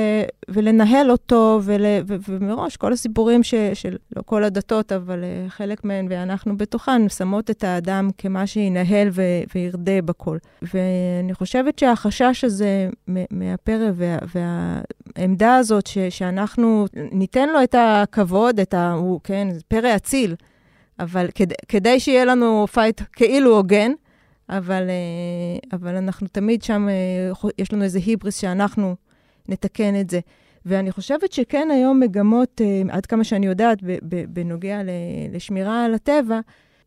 ולנהל 0.48 1.10
אותו, 1.10 1.60
ול, 1.62 1.84
ו, 2.06 2.16
ומראש 2.28 2.76
כל 2.76 2.92
הסיפורים 2.92 3.42
ש, 3.42 3.54
של, 3.74 3.96
לא 4.16 4.22
כל 4.26 4.44
הדתות, 4.44 4.92
אבל 4.92 5.24
אה, 5.24 5.48
חלק 5.48 5.84
מהן, 5.84 6.06
ואנחנו 6.10 6.56
בתוכן, 6.56 7.08
שמות 7.08 7.50
את 7.50 7.64
האדם 7.64 8.08
כמי 8.18 8.46
שינהל 8.46 9.08
ו, 9.12 9.22
וירדה 9.54 10.02
בכל. 10.04 10.38
ואני 10.62 11.34
חושבת 11.34 11.78
שהחשש 11.78 12.44
הזה 12.44 12.88
מהפרא 13.30 13.90
וה, 14.34 14.80
והעמדה 15.20 15.56
הזאת, 15.56 15.86
ש, 15.86 15.98
שאנחנו 15.98 16.86
ניתן 17.12 17.48
לו 17.48 17.62
את 17.62 17.74
הכבוד, 17.78 18.60
את 18.60 18.74
ה... 18.74 18.92
הוא, 18.92 19.20
כן, 19.24 19.48
פרא 19.68 19.96
אציל, 19.96 20.34
אבל 20.98 21.28
כד, 21.34 21.46
כדי 21.68 22.00
שיהיה 22.00 22.24
לנו 22.24 22.66
fight 22.72 23.00
כאילו 23.12 23.56
הוגן, 23.56 23.92
אבל, 24.48 24.86
אה, 24.88 25.76
אבל 25.76 25.96
אנחנו 25.96 26.26
תמיד 26.32 26.62
שם, 26.62 26.88
אה, 26.88 27.50
יש 27.58 27.72
לנו 27.72 27.84
איזה 27.84 27.98
היבריס 27.98 28.36
שאנחנו 28.40 28.96
נתקן 29.48 30.00
את 30.00 30.10
זה. 30.10 30.20
ואני 30.66 30.92
חושבת 30.92 31.32
שכן 31.32 31.68
היום 31.72 32.00
מגמות, 32.00 32.60
אה, 32.60 32.82
עד 32.90 33.06
כמה 33.06 33.24
שאני 33.24 33.46
יודעת, 33.46 33.78
בנוגע 34.28 34.80
לשמירה 35.32 35.84
על 35.84 35.94
הטבע, 35.94 36.40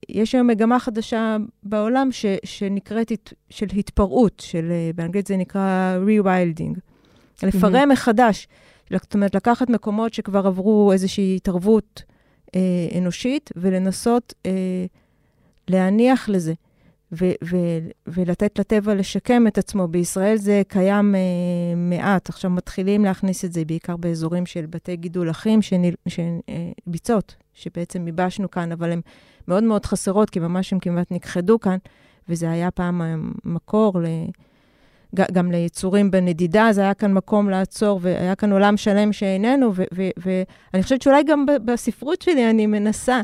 יש 0.10 0.36
היום 0.36 0.48
מגמה 0.48 0.80
חדשה 0.80 1.38
בעולם 1.63 2.12
ש, 2.12 2.26
שנקראת 2.46 3.12
של 3.50 3.65
התפרעות, 3.78 4.39
של, 4.46 4.72
באנגלית 4.96 5.28
זה 5.28 5.38
נקרא 5.38 5.98
re-wilding. 6.08 6.92
לפרם 7.43 7.89
mm-hmm. 7.89 7.93
מחדש. 7.93 8.48
זאת 8.91 9.13
אומרת, 9.13 9.36
לקחת 9.36 9.69
מקומות 9.69 10.13
שכבר 10.13 10.48
עברו 10.48 10.91
איזושהי 10.93 11.36
התערבות 11.36 12.04
אה, 12.56 12.60
אנושית 12.98 13.50
ולנסות 13.56 14.34
אה, 14.46 14.86
להניח 15.67 16.30
לזה. 16.30 16.54
ו- 17.22 17.36
ו- 17.43 17.89
ולתת 18.08 18.60
לטבע 18.60 18.96
לשקם 18.96 19.48
את 19.48 19.58
עצמו. 19.58 19.88
בישראל 19.88 20.36
זה 20.36 20.62
קיים 20.67 21.15
אה, 21.15 21.22
מעט, 21.76 22.30
עכשיו 22.30 22.52
מתחילים 22.52 23.06
להכניס 23.06 23.46
את 23.46 23.54
זה 23.54 23.65
בעיקר 23.65 23.98
באזורים 23.98 24.46
של 24.46 24.65
בתי 24.65 24.96
גידול 24.96 25.30
אחים, 25.30 25.62
שניל, 25.62 25.96
ש- 26.08 26.19
אה, 26.19 26.72
ביצות, 26.88 27.36
שבעצם 27.54 28.08
ייבשנו 28.08 28.52
כאן, 28.52 28.72
אבל 28.72 28.91
הן 28.91 29.02
מאוד 29.48 29.63
מאוד 29.63 29.86
חסרות, 29.86 30.30
כי 30.30 30.39
ממש 30.39 30.74
הן 30.74 30.80
כמעט 30.80 31.12
נכחדו 31.12 31.60
כאן, 31.60 31.78
וזה 32.30 32.52
היה 32.52 32.72
פעם 32.72 33.02
מקור 33.46 34.00
ל... 34.00 34.06
גם 35.32 35.52
ליצורים 35.52 36.12
בנדידה, 36.12 36.69
אז 36.69 36.78
היה 36.78 36.93
כאן 36.93 37.13
מקום 37.13 37.49
לעצור, 37.49 37.99
והיה 38.04 38.36
כאן 38.36 38.52
עולם 38.52 38.78
שלם 38.78 39.13
שאיננו, 39.13 39.71
ואני 40.17 40.84
חושבת 40.84 41.02
שאולי 41.02 41.23
גם 41.23 41.45
בספרות 41.65 42.21
שלי 42.21 42.49
אני 42.49 42.67
מנסה 42.67 43.21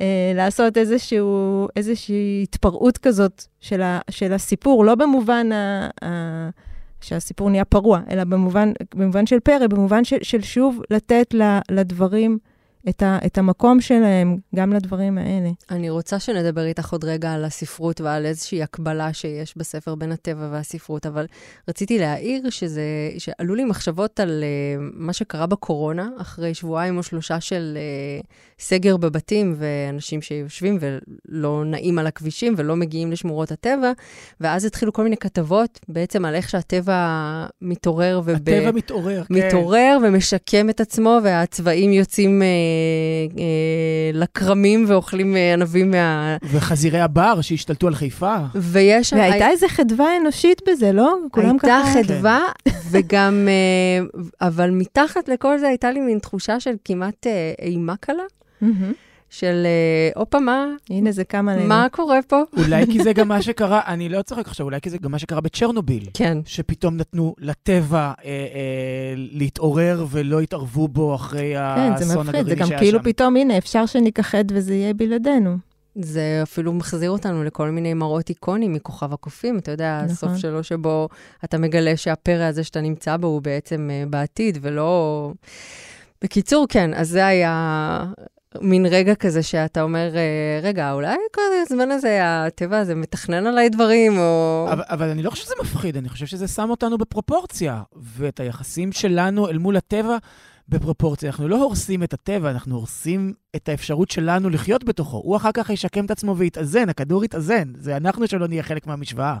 אה, 0.00 0.32
לעשות 0.34 0.78
איזשהו, 0.78 1.66
איזושהי 1.76 2.40
התפרעות 2.42 2.98
כזאת 2.98 3.44
של, 3.60 3.82
ה, 3.82 4.00
של 4.10 4.32
הסיפור, 4.32 4.84
לא 4.84 4.94
במובן 4.94 5.52
ה, 5.52 5.88
ה, 6.04 6.48
שהסיפור 7.00 7.50
נהיה 7.50 7.64
פרוע, 7.64 8.00
אלא 8.10 8.24
במובן, 8.24 8.72
במובן 8.94 9.26
של 9.26 9.40
פרא, 9.40 9.66
במובן 9.66 10.04
של, 10.04 10.16
של 10.22 10.42
שוב 10.42 10.80
לתת 10.90 11.34
לדברים 11.70 12.38
את, 12.88 13.02
ה, 13.02 13.18
את 13.26 13.38
המקום 13.38 13.80
שלהם 13.80 14.36
גם 14.54 14.72
לדברים 14.72 15.18
האלה. 15.18 15.50
אני 15.70 15.90
רוצה 15.90 16.18
שנדבר 16.18 16.64
איתך 16.64 16.92
עוד 16.92 17.04
רגע 17.04 17.32
על 17.32 17.44
הספרות 17.44 18.00
ועל 18.00 18.26
איזושהי 18.26 18.62
הקבלה 18.62 19.12
שיש 19.12 19.56
בספר 19.56 19.94
בין 19.94 20.12
הטבע 20.12 20.48
והספרות, 20.52 21.06
אבל 21.06 21.26
רציתי 21.68 21.98
להעיר 21.98 22.50
שזה, 22.50 22.82
שעלו 23.18 23.54
לי 23.54 23.64
מחשבות 23.64 24.20
על 24.20 24.44
uh, 24.44 24.80
מה 24.94 25.12
שקרה 25.12 25.46
בקורונה, 25.46 26.08
אחרי 26.20 26.54
שבועיים 26.54 26.96
או 26.96 27.02
שלושה 27.02 27.40
של 27.40 27.78
uh, 28.22 28.26
סגר 28.58 28.96
בבתים, 28.96 29.54
ואנשים 29.58 30.22
שיושבים 30.22 30.78
ולא 30.80 31.62
נעים 31.66 31.98
על 31.98 32.06
הכבישים 32.06 32.54
ולא 32.56 32.76
מגיעים 32.76 33.12
לשמורות 33.12 33.52
הטבע, 33.52 33.92
ואז 34.40 34.64
התחילו 34.64 34.92
כל 34.92 35.02
מיני 35.02 35.16
כתבות 35.16 35.80
בעצם 35.88 36.24
על 36.24 36.34
איך 36.34 36.48
שהטבע 36.48 37.46
מתעורר. 37.62 38.20
וב... 38.24 38.30
הטבע 38.30 38.72
מתעורר, 38.72 39.24
כן. 39.24 39.34
מתעורר 39.34 39.98
ומשקם 40.02 40.70
את 40.70 40.80
עצמו, 40.80 41.18
והצבעים 41.22 41.92
יוצאים... 41.92 42.42
Uh, 42.42 42.68
לכרמים 44.12 44.84
ואוכלים 44.88 45.36
אה, 45.36 45.52
ענבים 45.52 45.90
מה... 45.90 46.36
וחזירי 46.44 47.00
הבר 47.00 47.40
שהשתלטו 47.40 47.86
על 47.86 47.94
חיפה. 47.94 48.36
ויש... 48.54 49.12
והייתה 49.12 49.46
הי... 49.46 49.52
איזו 49.52 49.66
חדווה 49.68 50.16
אנושית 50.20 50.62
בזה, 50.68 50.92
לא? 50.92 51.14
כולם 51.30 51.58
ככה... 51.58 51.82
הייתה 51.94 52.12
חדווה, 52.14 52.40
כן. 52.64 52.70
וגם... 52.90 53.48
אה, 53.48 54.22
אבל 54.40 54.70
מתחת 54.70 55.28
לכל 55.28 55.58
זה 55.58 55.68
הייתה 55.68 55.90
לי 55.90 56.00
מין 56.00 56.18
תחושה 56.18 56.60
של 56.60 56.74
כמעט 56.84 57.26
אימה 57.62 57.96
קלה. 57.96 58.22
של 59.30 59.66
הופה, 60.16 60.40
מה? 60.40 60.66
הנה, 60.90 61.12
זה 61.12 61.24
קם 61.24 61.48
עלינו. 61.48 61.68
מה 61.68 61.86
קורה 61.90 62.18
פה? 62.28 62.42
אולי 62.56 62.86
כי 62.86 63.02
זה 63.02 63.12
גם 63.12 63.28
מה 63.28 63.42
שקרה, 63.48 63.80
אני 63.86 64.08
לא 64.08 64.22
צוחק 64.22 64.48
עכשיו, 64.48 64.66
אולי 64.66 64.80
כי 64.80 64.90
זה 64.90 64.98
גם 64.98 65.10
מה 65.10 65.18
שקרה 65.18 65.40
בצ'רנוביל. 65.40 66.04
כן. 66.14 66.38
שפתאום 66.44 66.96
נתנו 66.96 67.34
לטבע 67.38 67.98
אה, 67.98 68.12
אה, 68.24 69.14
להתעורר 69.16 70.06
ולא 70.10 70.40
התערבו 70.40 70.88
בו 70.88 71.14
אחרי 71.14 71.54
כן, 71.54 71.60
האסון 71.60 71.88
הגרעיני 71.88 71.96
שהיה 71.96 72.26
שם. 72.26 72.32
כן, 72.32 72.34
זה 72.34 72.40
מפחיד, 72.40 72.46
זה 72.46 72.54
גם 72.54 72.78
כאילו 72.78 73.02
פתאום, 73.02 73.36
הנה, 73.36 73.58
אפשר 73.58 73.86
שניכחד 73.86 74.44
וזה 74.52 74.74
יהיה 74.74 74.94
בלעדינו. 74.94 75.56
זה 76.02 76.40
אפילו 76.42 76.72
מחזיר 76.72 77.10
אותנו 77.10 77.44
לכל 77.44 77.70
מיני 77.70 77.94
מראות 77.94 78.28
איקונים 78.28 78.72
מכוכב 78.72 79.12
הקופים, 79.12 79.58
אתה 79.58 79.70
יודע, 79.70 80.00
נכון. 80.02 80.12
הסוף 80.12 80.36
שלו 80.36 80.62
שבו 80.62 81.08
אתה 81.44 81.58
מגלה 81.58 81.96
שהפרא 81.96 82.44
הזה 82.44 82.64
שאתה 82.64 82.80
נמצא 82.80 83.16
בו 83.16 83.26
הוא 83.26 83.42
בעצם 83.42 83.90
uh, 83.90 84.08
בעתיד, 84.08 84.58
ולא... 84.60 85.32
בקיצור, 86.22 86.66
כן, 86.68 86.94
אז 86.94 87.08
זה 87.08 87.26
היה 87.26 88.04
מין 88.60 88.86
רגע 88.86 89.14
כזה 89.14 89.42
שאתה 89.42 89.82
אומר, 89.82 90.16
אה, 90.16 90.60
רגע, 90.62 90.92
אולי 90.92 91.16
כל 91.34 91.40
הזמן 91.62 91.90
הזה, 91.90 92.18
הטבע 92.22 92.78
הזה 92.78 92.94
מתכנן 92.94 93.46
עליי 93.46 93.68
דברים, 93.68 94.18
או... 94.18 94.66
אבל, 94.72 94.82
אבל 94.86 95.08
אני 95.08 95.22
לא 95.22 95.30
חושב 95.30 95.44
שזה 95.44 95.54
מפחיד, 95.62 95.96
אני 95.96 96.08
חושב 96.08 96.26
שזה 96.26 96.48
שם 96.48 96.70
אותנו 96.70 96.98
בפרופורציה, 96.98 97.82
ואת 97.96 98.40
היחסים 98.40 98.92
שלנו 98.92 99.48
אל 99.48 99.58
מול 99.58 99.76
הטבע 99.76 100.16
בפרופורציה. 100.68 101.30
אנחנו 101.30 101.48
לא 101.48 101.62
הורסים 101.62 102.02
את 102.02 102.12
הטבע, 102.12 102.50
אנחנו 102.50 102.76
הורסים 102.76 103.32
את 103.56 103.68
האפשרות 103.68 104.10
שלנו 104.10 104.50
לחיות 104.50 104.84
בתוכו. 104.84 105.16
הוא 105.16 105.36
אחר 105.36 105.50
כך 105.54 105.70
ישקם 105.70 106.04
את 106.04 106.10
עצמו 106.10 106.36
ויתאזן, 106.36 106.88
הכדור 106.88 107.24
יתאזן. 107.24 107.72
זה 107.74 107.96
אנחנו 107.96 108.26
שלא 108.26 108.48
נהיה 108.48 108.62
חלק 108.62 108.86
מהמשוואה. 108.86 109.36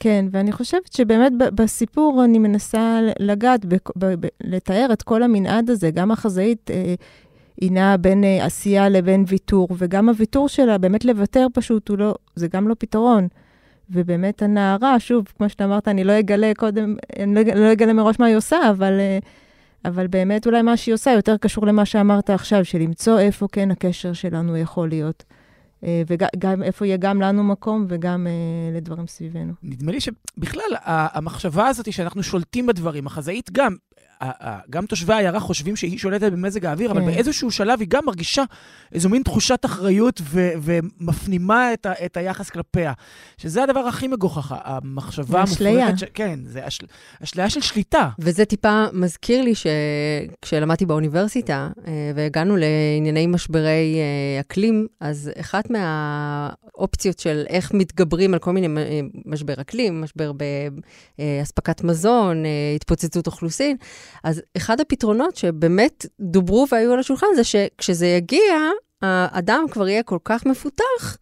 כן, 0.00 0.26
ואני 0.32 0.52
חושבת 0.52 0.92
שבאמת 0.92 1.32
בסיפור 1.38 2.24
אני 2.24 2.38
מנסה 2.38 3.00
לגעת, 3.18 3.64
ב, 3.64 3.74
ב, 3.96 4.14
ב, 4.20 4.26
לתאר 4.40 4.88
את 4.92 5.02
כל 5.02 5.22
המנעד 5.22 5.70
הזה. 5.70 5.90
גם 5.90 6.10
החזאית 6.10 6.70
אה, 6.70 6.94
היא 7.60 7.72
נעה 7.72 7.96
בין 7.96 8.24
uh, 8.24 8.44
עשייה 8.44 8.88
לבין 8.88 9.24
ויתור, 9.28 9.68
וגם 9.78 10.08
הוויתור 10.08 10.48
שלה, 10.48 10.78
באמת 10.78 11.04
לוותר 11.04 11.46
פשוט, 11.52 11.90
לא, 11.90 12.14
זה 12.34 12.48
גם 12.48 12.68
לא 12.68 12.74
פתרון. 12.78 13.28
ובאמת 13.90 14.42
הנערה, 14.42 15.00
שוב, 15.00 15.24
כמו 15.38 15.48
שאתה 15.48 15.64
אמרת, 15.64 15.88
אני 15.88 16.04
לא 16.04 16.18
אגלה 16.18 16.52
קודם, 16.56 16.96
אני 17.18 17.34
לא, 17.34 17.42
לא 17.54 17.72
אגלה 17.72 17.92
מראש 17.92 18.18
מה 18.18 18.26
היא 18.26 18.36
עושה, 18.36 18.70
אבל, 18.70 18.92
uh, 18.98 19.24
אבל 19.84 20.06
באמת 20.06 20.46
אולי 20.46 20.62
מה 20.62 20.76
שהיא 20.76 20.94
עושה 20.94 21.10
יותר 21.10 21.36
קשור 21.36 21.66
למה 21.66 21.84
שאמרת 21.84 22.30
עכשיו, 22.30 22.64
של 22.64 22.78
למצוא 22.78 23.18
איפה 23.18 23.46
כן 23.52 23.70
הקשר 23.70 24.12
שלנו 24.12 24.56
יכול 24.56 24.88
להיות. 24.88 25.24
Uh, 25.82 25.86
וגם 26.06 26.62
איפה 26.62 26.86
יהיה 26.86 26.96
גם 26.96 27.20
לנו 27.20 27.44
מקום 27.44 27.86
וגם 27.88 28.26
uh, 28.26 28.76
לדברים 28.76 29.06
סביבנו. 29.06 29.52
נדמה 29.62 29.92
לי 29.92 30.00
שבכלל, 30.00 30.70
המחשבה 30.84 31.66
הזאת 31.66 31.92
שאנחנו 31.92 32.22
שולטים 32.22 32.66
בדברים, 32.66 33.06
החזאית 33.06 33.50
גם, 33.52 33.76
גם 34.70 34.86
תושבי 34.86 35.12
העיירה 35.12 35.40
חושבים 35.40 35.76
שהיא 35.76 35.98
שולטת 35.98 36.32
במזג 36.32 36.66
האוויר, 36.66 36.90
אבל 36.90 37.00
כן. 37.00 37.06
באיזשהו 37.06 37.50
שלב 37.50 37.80
היא 37.80 37.88
גם 37.88 38.02
מרגישה 38.06 38.42
איזו 38.92 39.08
מין 39.08 39.22
תחושת 39.22 39.64
אחריות 39.64 40.20
ו- 40.24 40.52
ומפנימה 40.62 41.72
את, 41.72 41.86
ה- 41.86 42.04
את 42.04 42.16
היחס 42.16 42.50
כלפיה. 42.50 42.92
שזה 43.38 43.62
הדבר 43.62 43.80
הכי 43.80 44.08
מגוחך, 44.08 44.54
המחשבה 44.64 45.38
המופרכת. 45.40 45.98
ש- 45.98 46.04
כן, 46.14 46.40
זה 46.44 46.66
אשל... 46.66 46.86
אשליה 47.24 47.50
של 47.50 47.60
שליטה. 47.60 48.08
וזה 48.18 48.44
טיפה 48.44 48.84
מזכיר 48.92 49.42
לי 49.42 49.52
שכשלמדתי 49.54 50.86
באוניברסיטה 50.86 51.68
אה, 51.86 51.92
והגענו 52.14 52.56
לענייני 52.56 53.26
משברי 53.26 53.96
אה, 53.98 54.40
אקלים, 54.40 54.86
אז 55.00 55.30
אחת 55.40 55.70
מהאופציות 55.70 57.18
של 57.18 57.44
איך 57.48 57.72
מתגברים 57.74 58.34
על 58.34 58.38
כל 58.40 58.52
מיני 58.52 58.68
משבר 59.24 59.54
אקלים, 59.60 60.00
משבר 60.00 60.32
באספקת 61.18 61.84
מזון, 61.84 62.44
התפוצצות 62.76 63.26
אוכלוסין, 63.26 63.76
אז 64.24 64.42
אחד 64.56 64.80
הפתרונות 64.80 65.36
שבאמת 65.36 66.06
דוברו 66.20 66.66
והיו 66.72 66.92
על 66.92 66.98
השולחן 66.98 67.26
זה 67.36 67.44
שכשזה 67.44 68.06
יגיע, 68.06 68.54
האדם 69.02 69.64
כבר 69.70 69.88
יהיה 69.88 70.02
כל 70.02 70.18
כך 70.24 70.46
מפותח, 70.46 71.16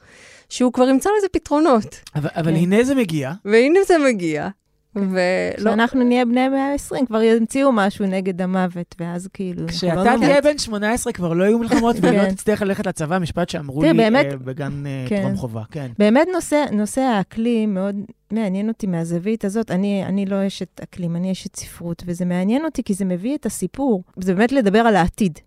שהוא 0.48 0.72
כבר 0.72 0.88
ימצא 0.88 1.10
לזה 1.18 1.26
פתרונות. 1.32 1.96
אבל, 2.14 2.28
אבל 2.34 2.50
כן. 2.50 2.56
הנה 2.56 2.84
זה 2.84 2.94
מגיע. 2.94 3.32
והנה 3.44 3.80
זה 3.86 3.98
מגיע. 3.98 4.48
ולא... 4.96 5.10
כשאנחנו 5.56 6.04
נהיה 6.04 6.24
בני 6.24 6.48
120, 6.48 7.06
כבר 7.06 7.22
ימציאו 7.22 7.72
משהו 7.72 8.06
נגד 8.06 8.42
המוות, 8.42 8.94
ואז 9.00 9.28
כאילו... 9.32 9.68
כשאתה 9.68 9.94
לא 9.94 10.04
נמות. 10.04 10.20
תהיה 10.20 10.40
בן 10.40 10.58
18 10.58 11.12
כבר 11.12 11.32
לא 11.32 11.44
יהיו 11.44 11.58
מלחמות 11.58 11.96
ולא 12.02 12.22
כן. 12.22 12.30
תצטרך 12.34 12.62
ללכת 12.62 12.86
לצבא, 12.86 13.18
משפט 13.18 13.48
שאמרו 13.48 13.82
לי 13.82 13.92
באמת- 13.92 14.26
אה, 14.26 14.36
בגן 14.36 14.86
אה, 14.86 15.04
כן. 15.08 15.22
טרום 15.22 15.36
חובה. 15.36 15.62
כן. 15.70 15.86
באמת 15.98 16.26
נושא, 16.34 16.64
נושא 16.72 17.00
האקלים 17.00 17.74
מאוד 17.74 17.96
מעניין 18.32 18.68
אותי 18.68 18.86
מהזווית 18.86 19.44
הזאת. 19.44 19.70
אני, 19.70 20.04
אני 20.04 20.26
לא 20.26 20.46
אשת 20.46 20.80
אקלים, 20.82 21.16
אני 21.16 21.32
אשת 21.32 21.56
ספרות, 21.56 22.02
וזה 22.06 22.24
מעניין 22.24 22.64
אותי 22.64 22.82
כי 22.82 22.94
זה 22.94 23.04
מביא 23.04 23.36
את 23.36 23.46
הסיפור. 23.46 24.02
זה 24.16 24.34
באמת 24.34 24.52
לדבר 24.52 24.78
על 24.78 24.96
העתיד, 24.96 25.38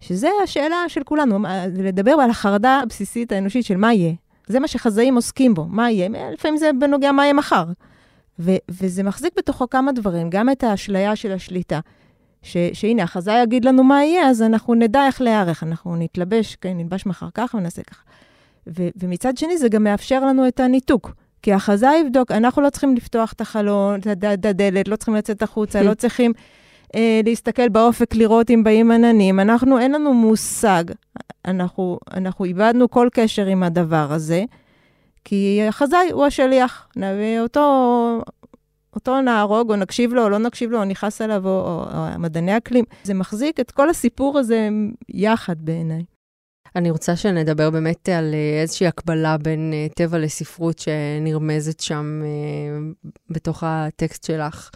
שזה 0.00 0.28
השאלה 0.44 0.76
של 0.88 1.02
כולנו, 1.04 1.38
לדבר 1.76 2.10
על 2.12 2.30
החרדה 2.30 2.80
הבסיסית 2.82 3.32
האנושית 3.32 3.64
של 3.64 3.76
מה 3.76 3.92
יהיה. 3.94 4.12
זה 4.46 4.60
מה 4.60 4.68
שחזאים 4.68 5.14
עוסקים 5.14 5.54
בו, 5.54 5.64
מה 5.68 5.90
יהיה, 5.90 6.08
לפעמים 6.32 6.56
זה 6.56 6.70
בנוגע 6.80 7.12
מה 7.12 7.22
יהיה 7.24 7.32
מחר. 7.32 7.64
ו- 8.40 8.56
וזה 8.68 9.02
מחזיק 9.02 9.32
בתוכו 9.38 9.70
כמה 9.70 9.92
דברים, 9.92 10.30
גם 10.30 10.50
את 10.50 10.64
האשליה 10.64 11.16
של 11.16 11.32
השליטה. 11.32 11.80
ש- 12.42 12.56
שהנה, 12.72 13.02
החזאי 13.02 13.42
יגיד 13.42 13.64
לנו 13.64 13.84
מה 13.84 14.04
יהיה, 14.04 14.28
אז 14.28 14.42
אנחנו 14.42 14.74
נדע 14.74 15.06
איך 15.06 15.20
להיערך. 15.20 15.62
אנחנו 15.62 15.96
נתלבש, 15.96 16.56
כן, 16.56 16.76
נלבש 16.76 17.06
מחר 17.06 17.26
ככה 17.34 17.58
ונעשה 17.58 17.82
ככה. 17.82 18.02
ו- 18.78 18.88
ומצד 18.96 19.36
שני, 19.36 19.58
זה 19.58 19.68
גם 19.68 19.84
מאפשר 19.84 20.24
לנו 20.24 20.48
את 20.48 20.60
הניתוק. 20.60 21.12
כי 21.42 21.52
החזאי 21.52 21.98
יבדוק, 22.06 22.30
אנחנו 22.30 22.62
לא 22.62 22.70
צריכים 22.70 22.96
לפתוח 22.96 23.32
את 23.32 23.40
החלון, 23.40 24.00
את 24.00 24.06
הד- 24.06 24.24
את 24.24 24.44
הדלת, 24.44 24.88
לא 24.88 24.96
צריכים 24.96 25.14
לצאת 25.14 25.42
החוצה, 25.42 25.82
לא 25.82 25.94
צריכים 26.02 26.32
אה, 26.94 27.20
להסתכל 27.24 27.68
באופק, 27.68 28.14
לראות 28.14 28.50
אם 28.50 28.64
באים 28.64 28.90
עננים. 28.90 29.40
אנחנו, 29.40 29.78
אין 29.78 29.92
לנו 29.92 30.14
מושג. 30.14 30.84
אנחנו, 31.44 31.98
אנחנו 32.14 32.44
איבדנו 32.44 32.90
כל 32.90 33.08
קשר 33.12 33.46
עם 33.46 33.62
הדבר 33.62 34.12
הזה, 34.12 34.44
כי 35.24 35.62
החזאי 35.68 36.10
הוא 36.12 36.26
השליח. 36.26 36.88
ואותו 36.96 38.20
אותו 38.94 39.20
נהרוג, 39.20 39.70
או 39.70 39.76
נקשיב 39.76 40.12
לו, 40.12 40.24
או 40.24 40.28
לא 40.28 40.38
נקשיב 40.38 40.70
לו, 40.70 40.78
או 40.78 40.84
נכעס 40.84 41.20
עליו, 41.20 41.48
או, 41.48 41.50
או, 41.50 41.84
או 41.94 42.18
מדעני 42.18 42.56
אקלים. 42.56 42.84
זה 43.02 43.14
מחזיק 43.14 43.60
את 43.60 43.70
כל 43.70 43.90
הסיפור 43.90 44.38
הזה 44.38 44.68
יחד 45.08 45.56
בעיניי. 45.58 46.04
אני 46.76 46.90
רוצה 46.90 47.16
שנדבר 47.16 47.70
באמת 47.70 48.08
על 48.08 48.34
אה, 48.34 48.60
איזושהי 48.62 48.86
הקבלה 48.86 49.38
בין 49.38 49.72
אה, 49.72 49.86
טבע 49.94 50.18
לספרות 50.18 50.78
שנרמזת 50.78 51.80
שם 51.80 52.22
אה, 52.24 53.08
בתוך 53.30 53.64
הטקסט 53.66 54.24
שלך, 54.24 54.70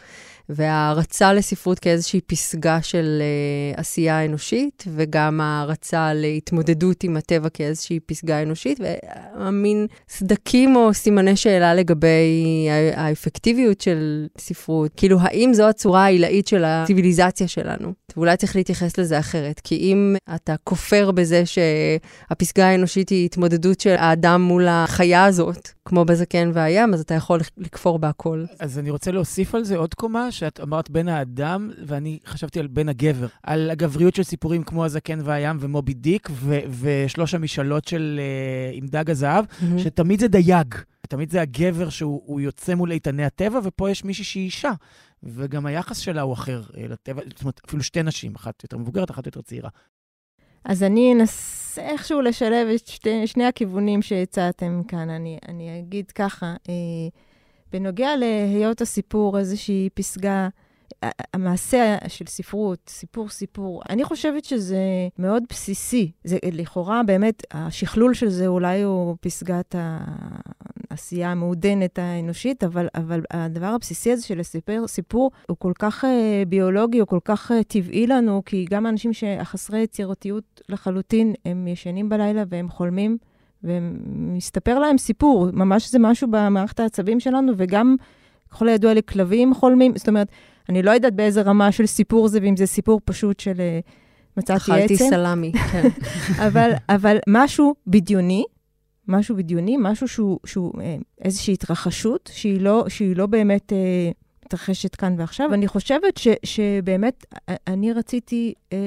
וההערצה 0.48 1.32
לספרות 1.32 1.78
כאיזושהי 1.78 2.20
פסגה 2.20 2.82
של 2.82 3.22
אה, 3.22 3.80
עשייה 3.80 4.24
אנושית, 4.24 4.84
וגם 4.94 5.40
ההערצה 5.40 6.14
להתמודדות 6.14 7.04
עם 7.04 7.16
הטבע 7.16 7.48
כאיזושהי 7.48 8.00
פסגה 8.00 8.42
אנושית, 8.42 8.80
והמין 8.80 9.86
סדקים 10.08 10.76
או 10.76 10.94
סימני 10.94 11.36
שאלה 11.36 11.74
לגבי 11.74 12.68
האפקטיביות 12.94 13.80
של 13.80 14.26
ספרות. 14.38 14.90
כאילו, 14.96 15.18
האם 15.20 15.54
זו 15.54 15.68
הצורה 15.68 16.04
העילאית 16.04 16.48
של 16.48 16.64
הציוויליזציה 16.64 17.48
שלנו? 17.48 17.92
ואולי 18.16 18.36
צריך 18.36 18.56
להתייחס 18.56 18.98
לזה 18.98 19.18
אחרת, 19.18 19.60
כי 19.64 19.76
אם 19.76 20.16
אתה 20.34 20.54
כופר 20.64 21.10
בזה 21.10 21.42
שהפסגה 21.46 22.66
האנושית 22.66 23.08
היא 23.08 23.24
התמודדות 23.24 23.80
של 23.80 23.94
האדם 23.98 24.42
מול 24.42 24.66
החיה 24.68 25.24
הזאת, 25.24 25.68
כמו 25.94 26.04
בזקן 26.04 26.50
והים, 26.54 26.94
אז 26.94 27.00
אתה 27.00 27.14
יכול 27.14 27.40
לכפור 27.58 27.98
בהכל. 27.98 28.44
אז 28.58 28.78
אני 28.78 28.90
רוצה 28.90 29.10
להוסיף 29.10 29.54
על 29.54 29.64
זה 29.64 29.76
עוד 29.76 29.94
קומה, 29.94 30.32
שאת 30.32 30.60
אמרת 30.60 30.90
בן 30.90 31.08
האדם, 31.08 31.70
ואני 31.86 32.18
חשבתי 32.26 32.60
על 32.60 32.66
בן 32.66 32.88
הגבר. 32.88 33.26
על 33.42 33.70
הגבריות 33.70 34.14
של 34.14 34.22
סיפורים 34.22 34.62
כמו 34.62 34.84
הזקן 34.84 35.18
והים 35.24 35.56
ומובי 35.60 35.94
דיק, 35.94 36.28
ו- 36.32 36.60
ושלוש 36.80 37.34
המשאלות 37.34 37.88
של 37.88 38.20
uh, 38.72 38.76
עם 38.76 38.86
דג 38.86 39.10
הזהב, 39.10 39.44
Mm-hmm. 39.44 39.78
שתמיד 39.78 40.20
זה 40.20 40.28
דייג. 40.28 40.74
תמיד 41.08 41.30
זה 41.30 41.42
הגבר 41.42 41.88
שהוא 41.88 42.22
הוא 42.26 42.40
יוצא 42.40 42.74
מול 42.74 42.92
איתני 42.92 43.24
הטבע, 43.24 43.60
ופה 43.62 43.90
יש 43.90 44.04
מישהי 44.04 44.24
שהיא 44.24 44.44
אישה. 44.44 44.70
וגם 45.22 45.66
היחס 45.66 45.98
שלה 45.98 46.22
הוא 46.22 46.32
אחר 46.32 46.62
אה, 46.76 46.86
לטבע, 46.88 47.22
זאת 47.28 47.40
אומרת, 47.40 47.60
אפילו 47.66 47.82
שתי 47.82 48.02
נשים, 48.02 48.34
אחת 48.34 48.62
יותר 48.62 48.78
מבוגרת, 48.78 49.10
אחת 49.10 49.26
יותר 49.26 49.42
צעירה. 49.42 49.68
אז 50.64 50.82
אני 50.82 51.12
אנסה 51.12 51.82
איכשהו 51.82 52.20
לשלב 52.20 52.68
את 52.74 52.86
שתי, 52.86 53.26
שני 53.26 53.44
הכיוונים 53.44 54.02
שהצעתם 54.02 54.82
כאן. 54.88 55.10
אני, 55.10 55.38
אני 55.48 55.78
אגיד 55.78 56.10
ככה, 56.10 56.54
אה, 56.68 56.74
בנוגע 57.72 58.10
להיות 58.16 58.80
הסיפור 58.80 59.38
איזושהי 59.38 59.88
פסגה, 59.94 60.48
המעשה 61.34 61.96
של 62.08 62.24
ספרות, 62.28 62.78
סיפור 62.88 63.28
סיפור, 63.28 63.82
אני 63.90 64.04
חושבת 64.04 64.44
שזה 64.44 64.78
מאוד 65.18 65.42
בסיסי. 65.50 66.10
זה 66.24 66.38
לכאורה 66.52 67.02
באמת, 67.02 67.42
השכלול 67.50 68.14
של 68.14 68.28
זה 68.28 68.46
אולי 68.46 68.82
הוא 68.82 69.16
פסגת 69.20 69.74
העשייה 70.90 71.30
המעודנת 71.30 71.98
האנושית, 71.98 72.64
אבל, 72.64 72.88
אבל 72.94 73.20
הדבר 73.30 73.66
הבסיסי 73.66 74.12
הזה 74.12 74.26
של 74.26 74.38
לספר 74.38 74.86
סיפור 74.86 75.30
הוא 75.48 75.56
כל 75.60 75.72
כך 75.78 76.04
אה, 76.04 76.42
ביולוגי, 76.48 76.98
הוא 76.98 77.08
כל 77.08 77.20
כך 77.24 77.52
אה, 77.52 77.62
טבעי 77.62 78.06
לנו, 78.06 78.42
כי 78.46 78.66
גם 78.70 78.86
האנשים 78.86 79.10
החסרי 79.40 79.80
יצירתיות 79.80 80.60
לחלוטין, 80.68 81.34
הם 81.44 81.68
ישנים 81.68 82.08
בלילה 82.08 82.42
והם 82.48 82.68
חולמים. 82.68 83.18
ומסתפר 83.64 84.78
להם 84.78 84.98
סיפור, 84.98 85.48
ממש 85.52 85.90
זה 85.90 85.98
משהו 85.98 86.28
במערכת 86.30 86.80
העצבים 86.80 87.20
שלנו, 87.20 87.52
וגם, 87.56 87.96
ככל 88.50 88.68
הידוע 88.68 88.94
לי, 88.94 89.00
כלבים 89.02 89.54
חולמים. 89.54 89.92
זאת 89.96 90.08
אומרת, 90.08 90.28
אני 90.68 90.82
לא 90.82 90.90
יודעת 90.90 91.14
באיזה 91.14 91.42
רמה 91.42 91.72
של 91.72 91.86
סיפור 91.86 92.28
זה, 92.28 92.38
ואם 92.42 92.56
זה 92.56 92.66
סיפור 92.66 93.00
פשוט 93.04 93.40
של 93.40 93.60
אה, 93.60 93.80
מצאתי 94.36 94.60
עצם. 94.60 94.72
אכלתי 94.72 94.96
סלמי, 94.96 95.52
כן. 95.72 95.88
אבל, 96.46 96.70
אבל 96.88 97.16
משהו 97.28 97.74
בדיוני, 97.86 98.44
משהו 99.08 99.36
בדיוני, 99.36 99.76
משהו 99.78 100.08
שהוא, 100.08 100.38
שהוא 100.46 100.72
אה, 100.80 100.96
איזושהי 101.22 101.54
התרחשות, 101.54 102.30
שהיא 102.32 102.60
לא, 102.60 102.84
שהיא 102.88 103.16
לא 103.16 103.26
באמת 103.26 103.72
אה, 103.72 104.10
מתרחשת 104.44 104.94
כאן 104.94 105.14
ועכשיו. 105.18 105.48
ואני 105.50 105.68
חושבת 105.68 106.16
ש, 106.16 106.28
שבאמת, 106.44 107.26
אה, 107.48 107.54
אני 107.66 107.92
רציתי 107.92 108.54
אה, 108.72 108.78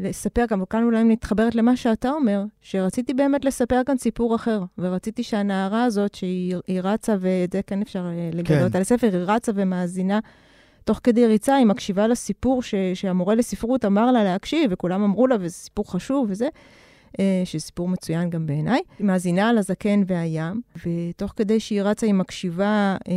לספר, 0.00 0.44
גם 0.48 0.64
כאן 0.70 0.82
אולי 0.82 1.04
מתחברת 1.04 1.54
למה 1.54 1.76
שאתה 1.76 2.10
אומר, 2.10 2.44
שרציתי 2.60 3.14
באמת 3.14 3.44
לספר 3.44 3.80
כאן 3.86 3.96
סיפור 3.96 4.34
אחר, 4.34 4.62
ורציתי 4.78 5.22
שהנערה 5.22 5.84
הזאת, 5.84 6.14
שהיא 6.14 6.56
היא 6.66 6.80
רצה, 6.84 7.16
ואת 7.20 7.52
זה 7.52 7.60
כן 7.66 7.82
אפשר 7.82 8.06
לגלות 8.32 8.70
כן. 8.72 8.76
על 8.76 8.82
הספר, 8.82 9.10
היא 9.12 9.22
רצה 9.26 9.52
ומאזינה. 9.54 10.18
תוך 10.86 11.00
כדי 11.04 11.26
ריצה, 11.26 11.54
היא 11.54 11.66
מקשיבה 11.66 12.06
לסיפור 12.06 12.62
ש, 12.62 12.74
שהמורה 12.94 13.34
לספרות 13.34 13.84
אמר 13.84 14.12
לה 14.12 14.24
להקשיב, 14.24 14.70
וכולם 14.72 15.02
אמרו 15.02 15.26
לה, 15.26 15.36
וזה 15.40 15.54
סיפור 15.54 15.92
חשוב 15.92 16.26
וזה, 16.30 16.48
אה, 17.20 17.42
שסיפור 17.44 17.88
מצוין 17.88 18.30
גם 18.30 18.46
בעיניי. 18.46 18.80
היא 18.98 19.06
מאזינה 19.06 19.48
על 19.48 19.58
הזקן 19.58 20.02
והים, 20.06 20.60
ותוך 20.86 21.32
כדי 21.36 21.60
שהיא 21.60 21.82
רצה, 21.82 22.06
היא 22.06 22.14
מקשיבה 22.14 22.96
אה, 23.08 23.12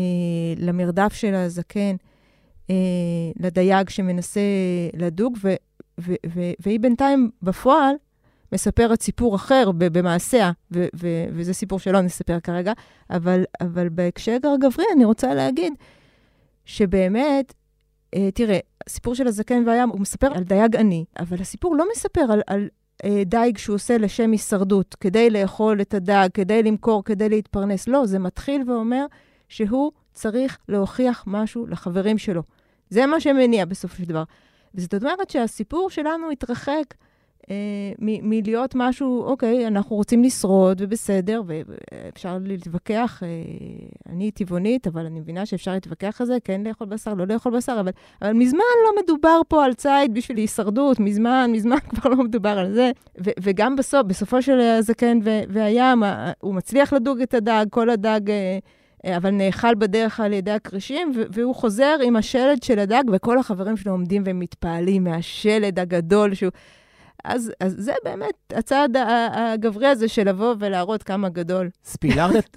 למרדף 0.58 1.14
של 1.14 1.36
הזקן, 1.36 1.96
אה, 2.70 2.76
לדייג 3.40 3.90
שמנסה 3.90 4.42
לדוג, 4.94 5.38
ו, 5.44 5.54
ו, 6.00 6.14
ו, 6.34 6.42
והיא 6.60 6.80
בינתיים 6.80 7.30
בפועל 7.42 7.96
מספרת 8.52 9.02
סיפור 9.02 9.36
אחר 9.36 9.72
במעשיה, 9.76 10.52
ו- 10.72 10.88
ו- 10.96 11.26
וזה 11.30 11.54
סיפור 11.54 11.80
שלא 11.80 12.02
נספר 12.02 12.40
כרגע, 12.40 12.74
אבל, 13.10 13.44
אבל 13.62 13.90
בהקשר 13.90 14.38
הגברי 14.54 14.86
אני 14.96 15.06
רוצה 15.06 15.34
להגיד 15.34 15.74
שבאמת, 16.66 17.54
תראה, 18.34 18.60
הסיפור 18.88 19.16
של 19.16 19.28
הזקן 19.28 19.64
והים, 19.68 19.90
הוא 19.90 20.00
מספר 20.00 20.28
על 20.34 20.44
דייג 20.44 20.76
עני, 20.76 21.06
אבל 21.20 21.38
הסיפור 21.42 21.76
לא 21.76 21.86
מספר 21.92 22.22
על, 22.32 22.42
על 22.48 22.68
אה, 23.04 23.24
דייג 23.26 23.58
שהוא 23.58 23.76
עושה 23.76 23.98
לשם 23.98 24.32
הישרדות, 24.32 24.96
כדי 25.00 25.30
לאכול 25.30 25.82
את 25.82 25.94
הדג, 25.94 26.28
כדי 26.34 26.64
למכור, 26.64 27.04
כדי 27.04 27.30
להתפרנס. 27.30 27.88
לא, 27.88 28.06
זה 28.06 28.20
מתחיל 28.20 28.72
ואומר 28.72 29.06
שהוא 29.50 29.92
צריך 30.14 30.58
להוכיח 30.70 31.24
משהו 31.28 31.68
לחברים 31.68 32.18
שלו. 32.18 32.44
זה 32.90 33.06
מה 33.06 33.20
שמניע 33.20 33.66
בסופו 33.66 33.96
של 33.96 34.06
דבר. 34.06 34.24
וזאת 34.76 34.94
אומרת 34.94 35.30
שהסיפור 35.30 35.90
שלנו 35.90 36.32
התרחק 36.32 36.74
אה, 36.74 37.09
מלהיות 38.00 38.72
משהו, 38.76 39.24
אוקיי, 39.24 39.68
אנחנו 39.68 39.96
רוצים 39.96 40.24
לשרוד, 40.24 40.82
ובסדר, 40.82 41.42
ואפשר 41.46 42.38
להתווכח, 42.42 43.24
אה, 43.24 43.28
אני 44.10 44.32
טבעונית, 44.32 44.88
אבל 44.88 45.06
אני 45.06 45.20
מבינה 45.20 45.46
שאפשר 45.46 45.72
להתווכח 45.72 46.22
על 46.22 46.28
זה, 46.28 46.38
כן 46.44 46.62
לאכול 46.64 46.88
בשר, 46.88 47.14
לא 47.14 47.26
לאכול 47.28 47.58
בשר, 47.58 47.78
אבל, 47.80 47.92
אבל 48.22 48.34
מזמן 48.34 48.60
לא 48.86 49.02
מדובר 49.04 49.42
פה 49.48 49.66
על 49.66 49.74
ציד 49.74 50.14
בשביל 50.14 50.38
הישרדות, 50.38 51.00
מזמן, 51.00 51.50
מזמן 51.54 51.78
כבר 51.90 52.10
לא 52.10 52.24
מדובר 52.24 52.60
על 52.60 52.74
זה. 52.74 52.92
ו- 53.26 53.32
וגם 53.42 53.76
בסוף, 53.76 54.02
בסופו 54.08 54.42
של 54.42 54.60
הזקן 54.60 55.20
ו- 55.24 55.42
והים, 55.50 56.04
ה- 56.04 56.32
הוא 56.40 56.56
מצליח 56.56 56.94
לדוג 56.94 57.22
את 57.22 57.34
הדג, 57.34 57.66
כל 57.70 57.90
הדג... 57.90 58.30
אה, 58.30 58.60
אה, 59.06 59.18
אבל 59.18 59.30
נאכל 59.30 59.76
בדרך 59.76 60.20
על 60.20 60.34
ידי 60.34 60.52
הכרישים, 60.52 61.12
והוא 61.32 61.56
חוזר 61.56 61.96
עם 62.04 62.16
השלד 62.16 62.64
של 62.64 62.80
הדג, 62.80 63.04
וכל 63.12 63.40
החברים 63.40 63.78
שלו 63.78 63.92
עומדים 63.92 64.24
ומתפעלים 64.26 65.04
מהשלד 65.04 65.80
הגדול 65.80 66.34
שהוא... 66.34 66.52
אז, 67.26 67.52
אז 67.60 67.76
זה 67.78 67.94
באמת 68.04 68.34
הצעד 68.54 68.98
הגברי 69.32 69.88
הזה 69.88 70.08
של 70.08 70.30
לבוא 70.30 70.56
ולהראות 70.60 71.04
כמה 71.04 71.30
גדול. 71.30 71.70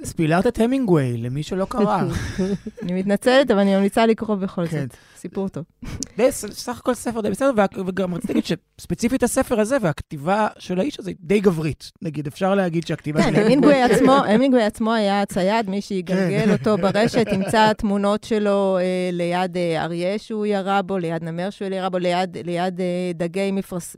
ספילרת 0.04 0.46
את- 0.46 0.60
המינגווי, 0.64 1.16
למי 1.16 1.42
שלא 1.42 1.64
קרא. 1.64 2.02
אני 2.82 2.92
מתנצלת, 2.92 3.50
אבל 3.50 3.60
אני 3.60 3.76
ממליצה 3.76 4.06
לקרוא 4.06 4.36
בכל 4.36 4.66
כן. 4.66 4.80
זאת. 4.80 4.96
סיפור 5.16 5.48
טוב. 5.48 5.64
סך 6.30 6.78
הכל 6.78 6.94
ספר 6.94 7.20
די 7.20 7.30
בסדר, 7.30 7.52
וגם 7.86 8.14
רציתי 8.14 8.32
להגיד 8.34 8.56
שספציפית 8.78 9.22
הספר 9.22 9.60
הזה 9.60 9.76
והכתיבה 9.80 10.48
של 10.58 10.80
האיש 10.80 11.00
הזה 11.00 11.10
היא 11.10 11.16
די 11.20 11.40
גברית. 11.40 11.92
נגיד, 12.02 12.26
אפשר 12.26 12.54
להגיד 12.54 12.86
שהכתיבה 12.86 13.22
כן, 13.22 13.34
של... 13.34 13.42
המינגווי 13.42 13.82
עצמו, 13.82 14.12
המינגווי 14.12 14.62
עצמו 14.62 14.92
היה 14.92 15.26
צייד, 15.26 15.70
מי 15.70 15.80
שיגלגל 15.80 16.44
כן. 16.44 16.50
אותו 16.50 16.76
ברשת, 16.78 17.26
ימצא 17.32 17.72
תמונות 17.72 18.24
שלו 18.24 18.78
אה, 18.78 19.10
ליד 19.12 19.56
אה, 19.56 19.84
אריה 19.84 20.18
שהוא 20.18 20.46
ירה 20.46 20.82
בו, 20.82 20.98
ליד 20.98 21.24
נמר 21.24 21.50
שהוא 21.50 21.68
ירה 21.68 21.88
בו, 21.88 21.98
ליד, 21.98 22.36
אה, 22.80 23.10
דגי 23.14 23.50
מפרס, 23.52 23.96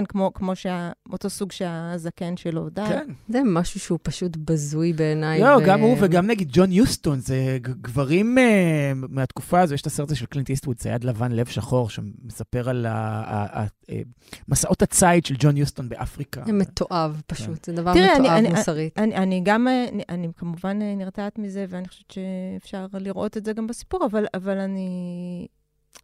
מפרסן, 0.00 0.12
כמו, 0.12 0.32
כמו 0.34 0.56
שה, 0.56 0.90
אותו 1.12 1.30
סוג 1.30 1.52
שהזקן 1.52 2.36
שלו 2.36 2.68
דג. 2.70 2.86
כן. 2.88 3.08
זה 3.28 3.40
משהו 3.44 3.80
שהוא 3.80 3.98
פשוט 4.02 4.36
בזוי 4.36 4.92
בעיניי. 4.92 5.40
לא, 5.40 5.46
ו- 5.46 5.66
גם 5.66 5.80
הוא 5.80 5.96
וגם 6.00 6.26
נגיד 6.26 6.48
ג'ון 6.52 6.72
יוסטון, 6.72 7.18
זה 7.20 7.58
גברים 7.62 8.38
אה, 8.38 8.92
מהתקופה 8.94 9.60
הזו, 9.60 9.74
יש 9.74 9.80
את 9.80 9.86
הסרט 9.86 10.08
הזה 10.08 10.16
של 10.16 10.26
קלינט 10.26 10.50
איסטווד, 10.50 10.76
צייד 10.76 11.04
לבן, 11.04 11.32
לב 11.32 11.46
שחור, 11.46 11.90
שמספר 11.90 12.68
על 12.68 12.86
ה- 12.86 12.90
ה- 12.92 13.60
ה- 13.60 13.66
אה, 13.90 14.00
מסעות 14.48 14.82
הציד 14.82 15.26
של 15.26 15.34
ג'ון 15.38 15.56
יוסטון 15.56 15.88
באפריקה. 15.88 16.42
זה 16.46 16.52
מתועב 16.52 17.20
פשוט, 17.26 17.64
זה 17.64 17.72
דבר 17.72 17.90
מתועב 17.92 18.26
אני- 18.26 18.48
מוסרית. 18.50 18.98
אני, 18.98 19.14
אני 19.16 19.40
גם, 19.44 19.68
אה, 19.68 19.84
אני, 19.92 20.02
אני 20.08 20.28
כמובן 20.36 20.78
נרתעת 20.96 21.38
מזה, 21.38 21.64
ואני 21.68 21.88
חושבת 21.88 22.10
שאפשר 22.10 22.86
לראות 22.94 23.36
את 23.36 23.44
זה 23.44 23.52
גם 23.52 23.66
בסיפור, 23.66 24.06
אבל, 24.10 24.24
אבל 24.34 24.58
אני, 24.58 25.46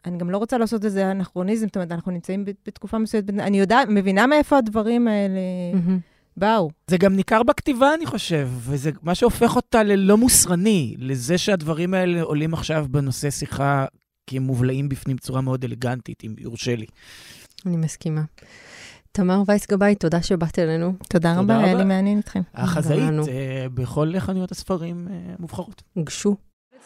אני 0.05 0.19
גם 0.19 0.31
לא 0.31 0.39
רוצה 0.39 0.59
לעשות 0.59 0.85
איזה 0.85 1.11
אנכרוניזם, 1.11 1.67
זאת 1.67 1.77
אומרת, 1.77 1.93
אנחנו 1.93 2.13
נמצאים 2.13 2.45
בתקופה 2.67 2.99
מסוימת, 2.99 3.31
אני 3.31 3.59
יודעת, 3.61 3.89
מבינה 3.89 4.27
מאיפה 4.27 4.59
הדברים 4.59 5.09
האלה. 5.09 5.41
באו. 6.37 6.71
זה 6.87 6.99
גם 6.99 7.17
ניכר 7.17 7.43
בכתיבה, 7.43 7.95
אני 7.95 8.07
חושב, 8.07 8.49
וזה 8.53 8.91
מה 9.03 9.15
שהופך 9.15 9.57
אותה 9.57 9.83
ללא 9.83 10.17
מוסרני, 10.17 10.95
לזה 10.99 11.39
שהדברים 11.39 11.95
האלה 11.95 12.23
עולים 12.23 12.55
עכשיו 12.55 12.87
בנושא 12.91 13.31
שיחה, 13.31 13.85
כי 14.27 14.37
הם 14.37 14.43
מובלעים 14.43 14.89
בפנים 14.89 15.17
בצורה 15.17 15.41
מאוד 15.41 15.65
אלגנטית, 15.65 16.23
אם 16.25 16.35
יורשה 16.39 16.77
לי. 16.77 16.87
אני 17.67 17.77
מסכימה. 17.77 18.23
תמר 19.13 19.43
וייס 19.47 19.67
גבאי, 19.67 19.95
תודה 19.95 20.23
שבאת 20.23 20.59
אלינו. 20.59 20.93
תודה 21.09 21.35
תודה 21.35 21.41
רבה, 21.41 21.65
היה. 21.65 21.75
לי 21.75 21.85
מעניין 21.85 22.19
איתכם. 22.19 22.41
החזאית. 22.55 23.29
אה, 23.29 23.67
בכל 23.75 24.13
חנויות 24.19 24.53
הספרים 24.53 25.09
אה, 25.11 25.35
המובחרות. 25.39 25.83
הוגשו. 25.95 26.37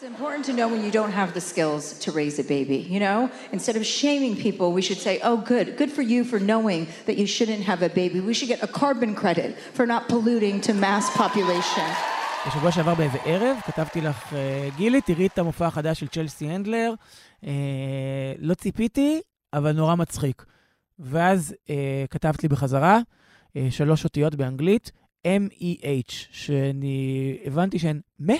It's 0.01 0.15
important 0.17 0.45
to 0.45 0.53
know 0.53 0.67
when 0.67 0.83
you 0.83 0.89
don't 0.89 1.11
have 1.21 1.31
the 1.35 1.45
skills 1.51 1.83
to 2.03 2.11
raise 2.11 2.39
a 2.39 2.43
baby, 2.43 2.79
you 2.93 2.99
know? 2.99 3.29
Instead 3.51 3.75
of 3.75 3.85
shaming 3.85 4.35
people, 4.35 4.67
we 4.73 4.81
should 4.81 4.97
say, 4.97 5.19
oh, 5.29 5.37
good, 5.37 5.77
good 5.77 5.91
for 5.91 6.01
you 6.01 6.23
for 6.23 6.39
knowing 6.39 6.87
that 7.05 7.17
you 7.21 7.27
shouldn't 7.27 7.63
have 7.71 7.83
a 7.83 7.89
baby. 8.01 8.19
We 8.19 8.33
should 8.33 8.47
get 8.47 8.63
a 8.63 8.71
carbon 8.81 9.13
credit 9.13 9.49
for 9.77 9.85
not 9.85 10.09
polluting 10.09 10.59
to 10.61 10.73
mass 10.73 11.05
population. 11.15 11.87
בשבוע 12.47 12.71
שעבר 12.71 12.95
באיזה 12.95 13.17
ערב, 13.25 13.57
כתבתי 13.65 14.01
לך, 14.01 14.33
אה, 14.33 14.69
גילי, 14.77 15.01
תראי 15.01 15.25
את 15.25 15.39
המופע 15.39 15.67
החדש 15.67 15.99
של 15.99 16.07
צ'לסי 16.07 16.45
הנדלר. 16.45 16.93
אה, 17.45 18.33
לא 18.39 18.53
ציפיתי, 18.53 19.21
אבל 19.53 19.71
נורא 19.71 19.95
מצחיק. 19.95 20.45
ואז 20.99 21.55
אה, 21.69 22.05
כתבת 22.09 22.43
לי 22.43 22.49
בחזרה, 22.49 22.99
אה, 23.57 23.67
שלוש 23.71 24.03
אותיות 24.03 24.35
באנגלית, 24.35 24.91
M-E-H, 25.27 26.13
שאני 26.31 27.37
הבנתי 27.45 27.79
שהן 27.79 27.99
מה. 28.19 28.33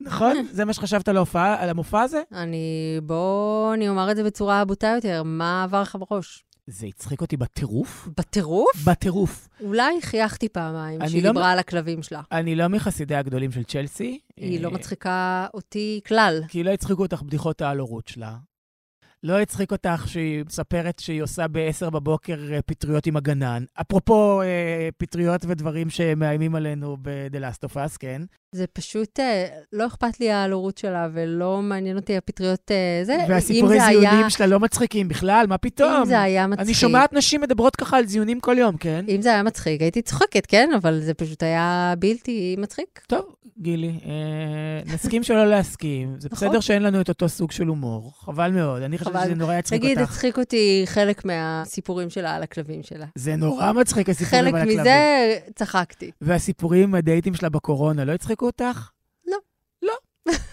נכון? 0.00 0.46
זה 0.50 0.64
מה 0.64 0.72
שחשבת 0.72 1.08
על 1.08 1.16
ההופעה, 1.16 1.62
על 1.62 1.68
המופע 1.68 2.02
הזה? 2.02 2.22
אני, 2.32 2.98
בוא, 3.02 3.74
אני 3.74 3.88
אומר 3.88 4.10
את 4.10 4.16
זה 4.16 4.24
בצורה 4.24 4.64
בוטה 4.64 4.92
יותר, 4.96 5.22
מה 5.24 5.64
עבר 5.64 5.82
לך 5.82 5.98
בראש? 6.00 6.46
זה 6.66 6.86
הצחיק 6.86 7.20
אותי 7.20 7.36
בטירוף. 7.36 8.08
בטירוף? 8.18 8.84
בטירוף. 8.84 9.48
אולי 9.60 10.02
חייכתי 10.02 10.48
פעמיים 10.48 11.00
אני 11.00 11.08
שהיא 11.10 11.22
לא 11.22 11.28
דיברה 11.28 11.52
על 11.52 11.58
הכלבים 11.58 12.02
שלה. 12.02 12.20
אני 12.32 12.54
לא 12.54 12.68
מחסידי 12.68 13.14
הגדולים 13.14 13.52
של 13.52 13.64
צ'לסי. 13.64 14.20
היא 14.36 14.60
לא 14.60 14.68
אה, 14.68 14.74
מצחיקה 14.74 15.46
אותי 15.54 16.00
כלל. 16.06 16.42
כי 16.48 16.62
לא 16.62 16.70
הצחיקו 16.70 17.02
אותך 17.02 17.22
בדיחות 17.22 17.62
העל 17.62 17.78
הורות 17.78 18.08
שלה. 18.08 18.36
לא 19.22 19.40
הצחיק 19.40 19.72
אותך 19.72 20.04
שהיא 20.06 20.44
מספרת 20.46 20.98
שהיא 20.98 21.22
עושה 21.22 21.48
ב-10 21.48 21.90
בבוקר 21.90 22.52
אה, 22.52 22.62
פטריות 22.62 23.06
עם 23.06 23.16
הגנן. 23.16 23.64
אפרופו 23.80 24.42
אה, 24.42 24.88
פטריות 24.96 25.44
ודברים 25.48 25.90
שמאיימים 25.90 26.54
עלינו 26.54 26.96
ב-The 27.02 27.36
Last 27.36 27.68
of 27.68 27.74
Us, 27.74 27.98
כן? 27.98 28.22
זה 28.56 28.66
פשוט, 28.72 29.20
אה, 29.20 29.46
לא 29.72 29.86
אכפת 29.86 30.20
לי 30.20 30.30
ההלורות 30.30 30.78
שלה, 30.78 31.08
ולא 31.12 31.62
מעניין 31.62 31.96
אותי 31.96 32.16
הפטריות 32.16 32.70
אה, 32.70 33.04
זה. 33.04 33.16
והסיפורי 33.28 33.80
זה 33.80 33.86
זיונים 33.86 34.08
היה- 34.10 34.30
שלה 34.30 34.46
לא 34.46 34.60
מצחיקים 34.60 35.08
בכלל, 35.08 35.46
מה 35.48 35.58
פתאום? 35.58 35.92
אם 35.92 36.04
זה 36.04 36.20
היה 36.20 36.46
מצחיק. 36.46 36.66
אני 36.66 36.74
שומעת 36.74 37.12
נשים 37.12 37.40
מדברות 37.40 37.76
ככה 37.76 37.96
על 37.98 38.06
זיונים 38.06 38.40
כל 38.40 38.56
יום, 38.58 38.76
כן? 38.76 39.04
אם 39.08 39.22
זה 39.22 39.28
היה 39.32 39.42
מצחיק, 39.42 39.80
הייתי 39.82 40.02
צוחקת, 40.02 40.46
כן? 40.46 40.70
אבל 40.76 41.00
זה 41.00 41.14
פשוט 41.14 41.42
היה 41.42 41.94
בלתי 41.98 42.56
מצחיק. 42.58 43.00
טוב, 43.06 43.24
גילי, 43.58 44.00
אה, 44.06 44.92
נסכים 44.94 45.22
שלא 45.22 45.46
להסכים. 45.46 46.14
זה 46.18 46.28
נכון. 46.32 46.48
בסדר 46.48 46.60
שאין 46.60 46.82
לנו 46.82 47.00
את 47.00 47.08
אותו 47.08 47.28
סוג 47.28 47.50
של 47.52 47.66
הומור. 47.66 48.12
חבל 48.20 48.50
מאוד. 48.50 48.82
אני 48.82 48.98
חושבת. 48.98 49.20
שזה 49.24 49.34
נורא 49.34 49.54
יצחיק 49.54 49.82
נגיד, 49.82 49.98
אותך. 49.98 50.10
הצחיק 50.10 50.38
אותי 50.38 50.82
חלק 50.86 51.24
מהסיפורים 51.24 52.10
שלה 52.10 52.34
על 52.34 52.42
הכלבים 52.42 52.82
שלה. 52.82 53.06
זה 53.14 53.36
נורא 53.36 53.72
מצחיק, 53.72 54.08
הסיפורים 54.08 54.44
חלק 54.44 54.54
על 54.54 54.60
הכלבים. 54.60 54.80
מזה 54.80 54.98
צחקתי. 55.54 56.10
והסיפורים 56.20 56.94
הדייטים 56.94 57.34
שלה 57.34 57.48
בקורונה 57.48 58.04
לא 58.04 58.12
הצחיקו 58.12 58.45
אותך? 58.46 58.90
לא. 59.26 59.36
לא. 59.82 59.92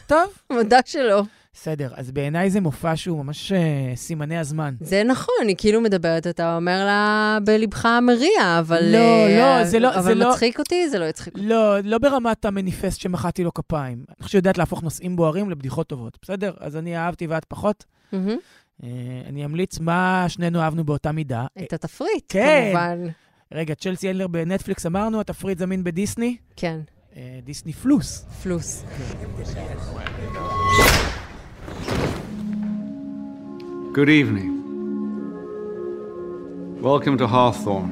טוב, 0.07 0.27
מודה 0.53 0.79
שלא. 0.85 1.23
בסדר. 1.53 1.91
אז 1.95 2.11
בעיניי 2.11 2.49
זה 2.49 2.61
מופע 2.61 2.95
שהוא 2.95 3.23
ממש 3.25 3.51
אה, 3.51 3.59
סימני 3.95 4.37
הזמן. 4.37 4.75
זה 4.79 5.03
נכון, 5.03 5.47
היא 5.47 5.55
כאילו 5.57 5.81
מדברת, 5.81 6.27
אתה 6.27 6.55
אומר 6.55 6.85
לה 6.85 7.37
בלבך 7.43 7.87
מריע, 8.01 8.59
אבל... 8.59 8.83
לא, 8.91 8.97
אה, 8.97 9.37
לא, 9.59 9.63
זה 9.63 9.79
לא- 9.79 9.91
זה 9.93 9.99
אבל 9.99 10.13
לא- 10.17 10.29
מצחיק 10.31 10.59
אותי, 10.59 10.89
זה 10.89 10.99
לא 10.99 11.05
יצחיק 11.05 11.33
אותי. 11.35 11.45
לא, 11.47 11.79
לא 11.79 11.97
ברמת 11.97 12.45
המניפסט 12.45 12.99
שמחאתי 12.99 13.43
לו 13.43 13.53
כפיים. 13.53 14.05
אני 14.09 14.23
חושב 14.23 14.31
שיודעת 14.31 14.57
להפוך 14.57 14.83
נושאים 14.83 15.15
בוערים 15.15 15.49
לבדיחות 15.49 15.87
טובות, 15.87 16.17
בסדר? 16.21 16.53
אז 16.59 16.77
אני 16.77 16.97
אהבתי 16.97 17.27
ואת 17.27 17.45
פחות. 17.45 17.83
מהמם. 18.11 18.37
אה, 18.83 18.89
אני 19.29 19.45
אמליץ 19.45 19.79
מה 19.79 20.25
שנינו 20.27 20.61
אהבנו 20.61 20.83
באותה 20.83 21.11
מידה. 21.11 21.45
את 21.63 21.73
התפריט, 21.73 22.23
כן. 22.29 22.63
כמובן. 22.73 23.07
רגע, 23.53 23.75
צ'לסי 23.75 24.09
אלנר 24.09 24.27
בנטפליקס 24.27 24.85
אמרנו, 24.85 25.19
התפריט 25.19 25.57
זמין 25.57 25.83
בדיסני? 25.83 26.37
כן, 26.55 26.79
אה, 26.79 26.83
דיסני 27.43 27.73
פלוס. 27.73 28.25
פלוס. 28.43 28.83
Good 33.95 34.09
evening. 34.09 34.51
Welcome 36.81 37.17
to 37.21 37.27
Hawthorne. 37.27 37.91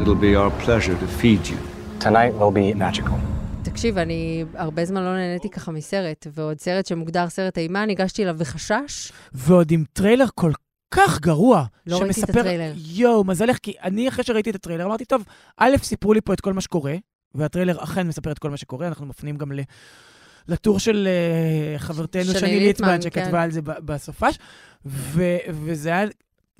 It'll 0.00 0.22
be 0.28 0.34
our 0.34 0.50
pleasure 0.64 0.96
to 1.02 1.08
feed 1.20 1.42
you. 1.52 1.58
Tonight 2.00 2.32
will 2.40 2.50
be 2.52 2.74
magical. 2.74 3.18
תקשיב, 3.62 3.98
אני 3.98 4.44
הרבה 4.54 4.84
זמן 4.84 5.02
לא 5.02 5.14
נהניתי 5.14 5.50
ככה 5.50 5.72
מסרט, 5.72 6.26
ועוד 6.34 6.60
סרט 6.60 6.86
שמוגדר 6.86 7.28
סרט 7.28 7.58
אימה, 7.58 7.86
ניגשתי 7.86 8.22
אליו 8.22 8.34
וחשש. 8.38 9.12
ועוד 9.32 9.70
עם 9.70 9.84
טריילר 9.92 10.24
כל 10.34 10.52
כך 10.90 11.20
גרוע. 11.20 11.64
לא 11.86 11.96
ראיתי 11.98 12.10
את 12.10 12.14
שמספר- 12.16 12.40
הטריילר. 12.40 12.72
יואו, 12.76 13.24
מזלך, 13.24 13.58
כי 13.62 13.72
אני 13.82 14.08
אחרי 14.08 14.24
שראיתי 14.24 14.50
את 14.50 14.54
הטריילר 14.54 14.84
אמרתי, 14.86 15.04
טוב, 15.04 15.24
א', 15.56 15.76
סיפרו 15.82 16.12
לי 16.12 16.20
פה 16.20 16.32
את 16.32 16.40
כל 16.40 16.52
מה 16.52 16.60
שקורה, 16.60 16.94
והטריילר 17.36 17.82
אכן 17.84 18.06
מספר 18.06 18.32
את 18.32 18.38
כל 18.38 18.50
מה 18.50 18.56
שקורה, 18.56 18.88
אנחנו 18.88 19.06
מפנים 19.06 19.36
גם 19.36 19.52
ל... 19.52 19.60
לטור 20.48 20.78
של 20.78 21.08
uh, 21.76 21.78
חברתנו 21.78 22.24
שני 22.24 22.60
ליטמן, 22.60 22.88
ליטמן, 22.88 23.02
שכתבה 23.02 23.30
כן. 23.30 23.36
על 23.36 23.50
זה 23.50 23.60
בסופש, 23.62 24.38
ו- 24.86 25.36
וזה 25.50 25.88
היה, 25.88 26.04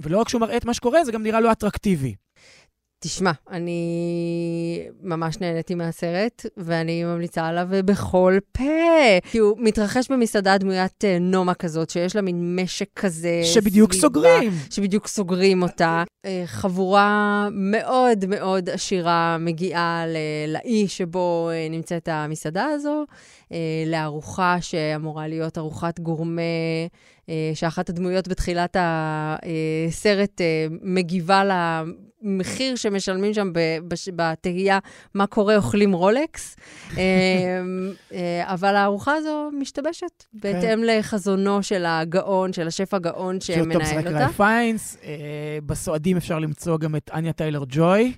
ולא 0.01 0.19
רק 0.19 0.29
שהוא 0.29 0.41
מראה 0.41 0.57
את 0.57 0.65
מה 0.65 0.75
שקורה, 0.75 1.05
זה 1.05 1.13
גם 1.13 1.23
נראה 1.23 1.41
לא 1.41 1.53
אטרקטיבי. 1.53 2.15
תשמע, 3.07 3.31
אני 3.51 4.89
ממש 5.03 5.37
נהניתי 5.41 5.75
מהסרט, 5.75 6.47
ואני 6.57 7.05
ממליצה 7.05 7.47
עליו 7.47 7.69
בכל 7.85 8.39
פה. 8.53 8.65
כי 9.31 9.39
הוא 9.39 9.57
מתרחש 9.61 10.11
במסעדה 10.11 10.59
דמוית 10.59 11.05
אה, 11.05 11.19
נומה 11.21 11.55
כזאת, 11.55 11.91
שיש 11.91 12.17
לה 12.17 12.23
מין 12.23 12.57
משק 12.57 12.89
כזה. 12.97 13.41
שבדיוק 13.45 13.93
סביבה, 13.93 14.07
סוגרים. 14.07 14.53
שבדיוק 14.71 15.07
סוגרים 15.07 15.63
אותה. 15.63 16.03
אה, 16.25 16.43
חבורה 16.47 17.49
מאוד 17.53 18.27
מאוד 18.29 18.71
עשירה 18.71 19.37
מגיעה 19.41 20.05
לאי 20.49 20.89
שבו 20.89 21.51
אה, 21.53 21.69
נמצאת 21.71 22.09
המסעדה 22.13 22.65
הזו, 22.65 23.05
לארוחה 23.87 24.57
שאמורה 24.61 25.29
להיות 25.29 25.59
ארוחת 25.59 26.01
גורמה, 26.01 26.43
שאחת 27.55 27.89
הדמויות 27.89 28.29
בתחילת 28.29 28.77
הסרט 28.81 30.41
מגיבה 30.83 31.45
למחיר 32.27 32.77
שמשלמים 32.77 33.35
שם 33.35 33.51
בתהייה 34.17 34.79
מה 35.15 35.27
קורה, 35.27 35.57
אוכלים 35.57 35.93
רולקס. 35.93 36.57
אה, 36.99 37.03
אה, 38.13 38.53
אבל 38.53 38.77
הארוחה 38.77 39.15
הזו 39.15 39.51
משתבשת 39.53 40.25
בהתאם 40.33 40.85
לחזונו 40.85 41.63
של 41.63 41.85
הגאון, 41.87 42.53
של 42.53 42.67
השף 42.67 42.95
הגאון 42.95 43.41
שמנהל 43.41 43.77
אותה. 43.77 44.11
זרק 44.11 44.31
פיינס, 44.31 44.97
אה, 45.05 45.59
בסועדים 45.67 46.17
אפשר 46.17 46.39
למצוא 46.39 46.79
גם 46.79 46.97
את 46.97 47.11
אניה 47.15 47.33
טיילר 47.33 47.65
ג'וי. 47.69 48.13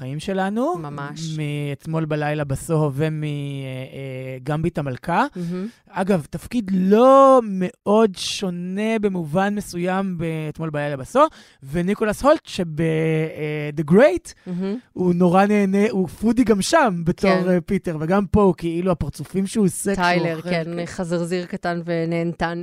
מהמם. 0.00 0.18
חיים 0.18 0.20
שלנו. 0.20 0.78
ממש. 0.78 1.20
מאתמול 1.38 2.04
בלילה 2.04 2.44
בסוהו 2.44 2.90
ומגמביט 2.94 4.78
המלכה. 4.78 5.26
מהמם. 5.36 5.66
אגב, 5.90 6.26
תפקיד 6.30 6.70
לא 6.74 7.40
מאוד 7.44 8.10
שונה 8.16 8.98
במובן 9.00 9.54
מסוים 9.54 10.18
באתמול 10.18 10.70
בלילה 10.70 10.96
בסוהו, 10.96 11.26
וניקולס 11.72 12.22
הולט, 12.22 12.40
שב-The 12.44 13.90
Great, 13.90 14.32
מהמם. 14.46 14.76
הוא 14.92 15.14
נורא 15.14 15.46
נהנה, 15.46 15.90
הוא 15.90 16.08
foodie 16.08 16.44
גם 16.44 16.62
שם 16.62 17.02
בתור 17.04 17.30
כן. 17.30 17.48
אה, 17.48 17.60
פיטר, 17.60 17.96
וגם 18.00 18.26
פה 18.26 18.42
הוא 18.42 18.54
כאילו 18.56 18.92
הפרצופים 18.92 19.46
שהוא 19.46 19.66
עושה 19.66 19.94
טיילר, 19.94 20.36
אוכל, 20.36 20.50
כן, 20.50 20.86
חזרזיר 20.86 21.46
קטן 21.46 21.80
ונהנתן. 21.84 22.62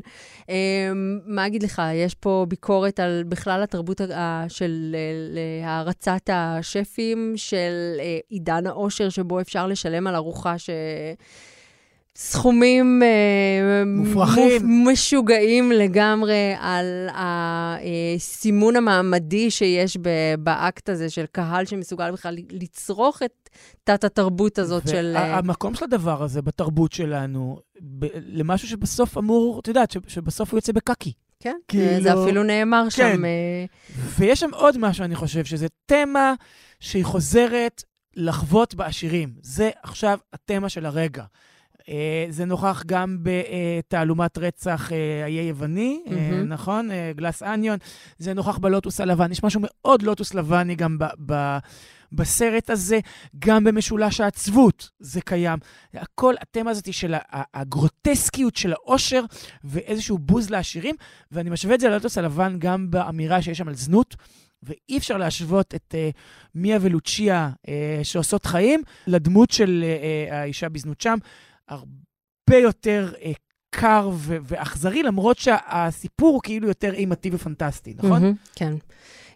אמ, 0.50 0.56
מה 1.26 1.48
אגיד 1.48 1.64
לך, 1.64 1.82
יש 1.94 2.16
פה 2.16 2.46
ביקורת 2.50 3.00
על 3.00 3.24
בכלל 3.28 3.64
התרבות 3.64 4.02
של 4.48 4.96
אה, 5.64 5.70
הערצת 5.70 6.30
השפים, 6.34 7.23
של 7.36 7.96
אה, 8.00 8.18
עידן 8.30 8.68
העושר, 8.68 9.10
שבו 9.10 9.42
אפשר 9.42 9.68
לשלם 9.68 10.08
על 10.08 10.16
ארוחה 10.16 10.58
ש... 10.58 10.70
סכומים 12.16 13.04
אה, 13.04 13.84
מופרכים. 13.86 14.62
מופ- 14.62 14.92
משוגעים 14.92 15.72
לגמרי 15.72 16.54
על 16.60 17.08
הסימון 17.16 18.76
המעמדי 18.76 19.52
שיש 19.52 19.98
באקט 20.40 20.90
הזה 20.90 21.10
של 21.10 21.26
קהל 21.32 21.66
שמסוגל 21.66 22.12
בכלל 22.12 22.36
לצרוך 22.52 23.22
את 23.26 23.50
תת-התרבות 23.84 24.60
הזאת 24.60 24.88
של... 24.88 25.14
אה, 25.18 25.22
והמקום 25.36 25.76
של 25.76 25.86
הדבר 25.86 26.24
הזה 26.24 26.42
בתרבות 26.42 26.92
שלנו, 26.92 27.60
למשהו 28.14 28.68
שבסוף 28.68 29.18
אמור, 29.18 29.60
את 29.60 29.68
יודעת, 29.68 29.96
שבסוף 30.08 30.52
הוא 30.52 30.58
יוצא 30.58 30.72
בקקי. 30.72 31.12
כן, 31.40 31.56
כאילו- 31.68 32.04
זה 32.04 32.14
אפילו 32.24 32.44
נאמר 32.44 32.84
כן. 32.84 32.90
שם. 33.16 33.26
אה, 33.26 33.66
ויש 34.20 34.40
שם 34.40 34.50
עוד 34.54 34.78
משהו, 34.78 35.04
אני 35.04 35.16
חושב, 35.16 35.46
שזה 35.46 35.68
תמה 35.86 36.34
שהיא 36.84 37.06
חוזרת 37.06 37.84
לחוות 38.16 38.76
בעשירים. 38.76 39.34
זה 39.42 39.70
עכשיו 39.84 40.20
התמה 40.34 40.70
של 40.70 40.86
הרגע. 40.86 41.24
אה, 41.90 42.26
זה 42.30 42.46
נוכח 42.46 42.84
גם 42.86 43.18
בתעלומת 43.22 44.38
רצח 44.38 44.92
אה, 44.92 45.24
האי 45.24 45.34
היווני, 45.34 46.04
אה, 46.08 46.16
מהמם. 46.16 46.48
נכון? 46.48 46.92
אה, 46.92 47.12
גלס 47.16 47.44
אניון. 47.44 47.78
זה 48.18 48.34
נוכח 48.34 48.58
בלוטוס 48.58 49.02
הלבן. 49.02 49.32
יש 49.32 49.44
משהו 49.44 49.62
מאוד 49.64 50.02
לוטוס 50.02 50.34
לבני 50.34 50.76
גם 50.76 50.98
ב... 51.00 51.06
ב 51.26 51.58
בסרט 52.16 52.70
הזה, 52.70 53.00
גם 53.40 53.64
במשולש 53.64 54.22
העצבות 54.22 54.90
זה 55.00 55.22
קיים. 55.22 55.60
הכל, 55.94 56.34
התמה 56.42 56.72
הזאת 56.72 56.94
של 56.94 57.14
הגרוטסקיות 57.54 58.56
של 58.56 58.74
העושר 58.74 59.24
ואיזשהו 59.64 60.18
בוז 60.18 60.50
לעשירים, 60.50 60.96
ואני 61.32 61.50
משווה 61.50 61.76
את 61.76 61.80
זה 61.80 61.90
ללוטוס 61.90 62.18
הלבן 62.18 62.56
גם 62.60 62.92
באמירה 62.92 63.42
שיש 63.42 63.58
שם 63.58 63.68
על 63.68 63.76
זנות. 63.76 64.16
ואי 64.66 64.98
אפשר 64.98 65.18
להשוות 65.18 65.76
את 65.76 65.96
uh, 65.96 66.18
מיה 66.56 66.78
ולוצ'יה 66.82 67.50
uh, 67.66 67.70
שעושות 68.04 68.46
חיים 68.46 68.82
לדמות 69.08 69.52
של 69.52 69.84
uh, 69.84 70.32
uh, 70.32 70.34
האישה 70.34 70.70
בזנות 70.70 71.02
שם. 71.02 71.18
הרבה 71.70 72.58
יותר 72.58 73.14
uh, 73.16 73.26
קר 73.76 74.10
ו- 74.14 74.38
ואכזרי, 74.44 75.04
למרות 75.04 75.38
שהסיפור 75.38 76.40
כאילו 76.44 76.68
יותר 76.68 76.94
אימתי 76.94 77.30
ופנטסטי, 77.34 77.94
נכון? 77.98 78.10
מהמם, 78.22 78.34
כן. 78.56 78.74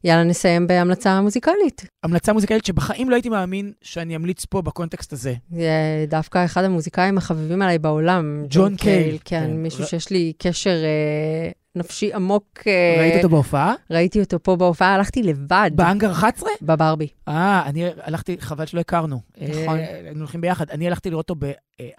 יאללה, 0.04 0.24
נסיים 0.24 0.68
בהמלצה 0.68 1.22
מוזיקלית. 1.22 1.86
המלצה 2.04 2.34
מוזיקלית 2.34 2.66
שבחיים 2.66 3.10
לא 3.10 3.16
הייתי 3.16 3.30
מאמין 3.30 3.74
שאני 3.82 4.16
אמליץ 4.16 4.46
פה 4.46 4.62
בקונטקסט 4.62 5.14
הזה. 5.14 5.34
זה 5.52 5.70
דווקא 6.08 6.46
אחד 6.46 6.64
המוזיקאים 6.64 7.18
החביבים 7.18 7.62
עליי 7.62 7.80
בעולם. 7.80 8.46
ג'ון 8.50 8.76
קייל. 8.76 9.18
כן, 9.26 9.46
כן. 9.46 9.54
מישהו 9.54 9.84
ר- 9.84 9.88
שיש 9.88 10.10
לי 10.10 10.34
קשר 10.38 10.70
אה, 10.84 11.52
נפשי 11.78 12.14
עמוק. 12.14 12.46
אה, 12.68 12.96
ראית 13.00 13.16
אותו 13.16 13.30
בהופעה? 13.30 13.74
ראיתי 13.92 14.20
אותו 14.20 14.44
פה 14.44 14.56
בהופעה, 14.56 14.96
הלכתי 14.96 15.24
לבד. 15.24 15.72
באנגר 15.76 16.12
11? 16.12 16.50
בברבי. 16.62 17.08
אה, 17.28 17.64
אני 17.66 17.86
הלכתי, 18.04 18.38
חבל 18.40 18.66
שלא 18.66 18.80
הכרנו. 18.80 19.22
נכון. 19.42 19.80
אה, 19.80 19.96
היינו 20.06 20.20
הולכים 20.20 20.42
ביחד. 20.42 20.70
אני 20.70 20.88
הלכתי 20.88 21.10
לראות 21.10 21.30
אותו 21.30 21.48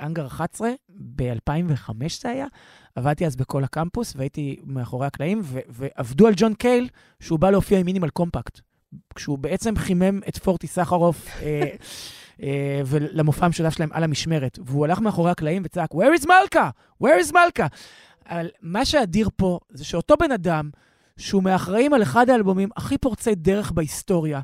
באנגר 0.00 0.26
11, 0.26 0.70
ב-2005 0.88 1.92
זה 2.20 2.28
היה. 2.28 2.46
עבדתי 2.96 3.26
אז 3.26 3.36
בכל 3.36 3.64
הקמפוס, 3.64 4.14
והייתי 4.16 4.56
מאחורי 4.64 5.06
הקלעים, 5.06 5.42
ועבדו 5.68 6.26
על 6.26 6.32
ג'ון 6.36 6.54
קייל, 6.54 6.88
שהוא 7.20 7.38
בא 7.38 7.50
להופיע 7.50 7.78
עם 7.78 7.86
מינימל 7.86 8.08
קומפקט. 8.08 8.60
כשהוא 9.14 9.38
בעצם 9.38 9.76
חימם 9.76 10.20
את 10.28 10.38
פורטי 10.38 10.66
סחרוף 10.66 11.28
אה, 11.42 11.62
אה, 12.42 12.80
ולמופע 12.86 13.46
המשותף 13.46 13.70
שלהם 13.70 13.88
על 13.92 14.04
המשמרת. 14.04 14.58
והוא 14.66 14.84
הלך 14.84 15.00
מאחורי 15.00 15.30
הקלעים 15.30 15.62
וצעק, 15.64 15.94
Where 15.94 16.20
is 16.20 16.26
מלכה? 16.26 16.70
Where 17.02 17.26
is 17.26 17.32
מלכה? 17.32 17.66
אבל 18.28 18.48
מה 18.62 18.84
שאדיר 18.84 19.28
פה 19.36 19.58
זה 19.70 19.84
שאותו 19.84 20.14
בן 20.16 20.32
אדם, 20.32 20.70
שהוא 21.18 21.42
מהאחראים 21.42 21.94
על 21.94 22.02
אחד 22.02 22.30
האלבומים 22.30 22.68
הכי 22.76 22.98
פורצי 22.98 23.34
דרך 23.34 23.70
בהיסטוריה, 23.70 24.40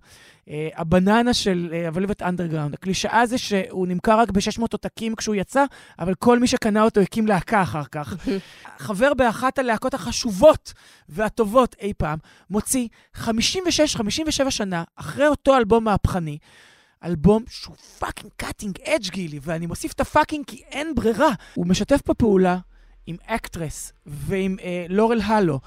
אה, 0.49 0.69
הבננה 0.77 1.35
של 1.35 1.75
הוולבט 1.87 2.23
אנדרגראונד, 2.23 2.75
הקלישאה 2.75 3.27
זה 3.27 3.39
שהוא 3.39 3.87
נמכר 3.87 4.19
רק 4.19 4.31
ב-600 4.31 4.63
עותקים 4.73 5.15
כשהוא 5.15 5.35
יצא, 5.35 5.65
אבל 5.99 6.15
כל 6.15 6.39
מי 6.39 6.47
שקנה 6.47 6.83
אותו 6.83 7.01
הקים 7.01 7.27
להקה 7.27 7.63
אחר 7.63 7.85
כך. 7.85 8.17
חבר 8.79 9.15
באחת 9.15 9.59
הלהקות 9.59 9.95
החשובות 9.95 10.73
והטובות 11.09 11.77
אי 11.81 11.93
פעם, 11.99 12.19
מוציא 12.51 12.89
56-57 13.17 13.21
שנה 14.51 14.85
אחרי 14.97 15.27
אותו 15.27 15.57
אלבום 15.57 15.85
מהפכני, 15.85 16.39
אלבום 17.05 17.45
שהוא 17.49 17.77
fucking 17.77 18.33
cutting 18.37 18.79
edge 18.85 19.11
גילי, 19.11 19.39
ואני 19.43 19.67
מוסיף 19.67 19.93
את 19.93 20.01
ה 20.01 20.06
fucking 20.06 20.45
כי 20.47 20.63
אין 20.71 20.95
ברירה. 20.95 21.31
הוא 21.55 21.67
משתף 21.67 22.01
פה 22.01 22.15
פעולה 22.15 22.59
עם 23.07 23.17
אקטרס 23.27 23.93
ועם 24.07 24.57
אה, 24.63 24.87
לורל 24.89 25.21
הלו. 25.21 25.61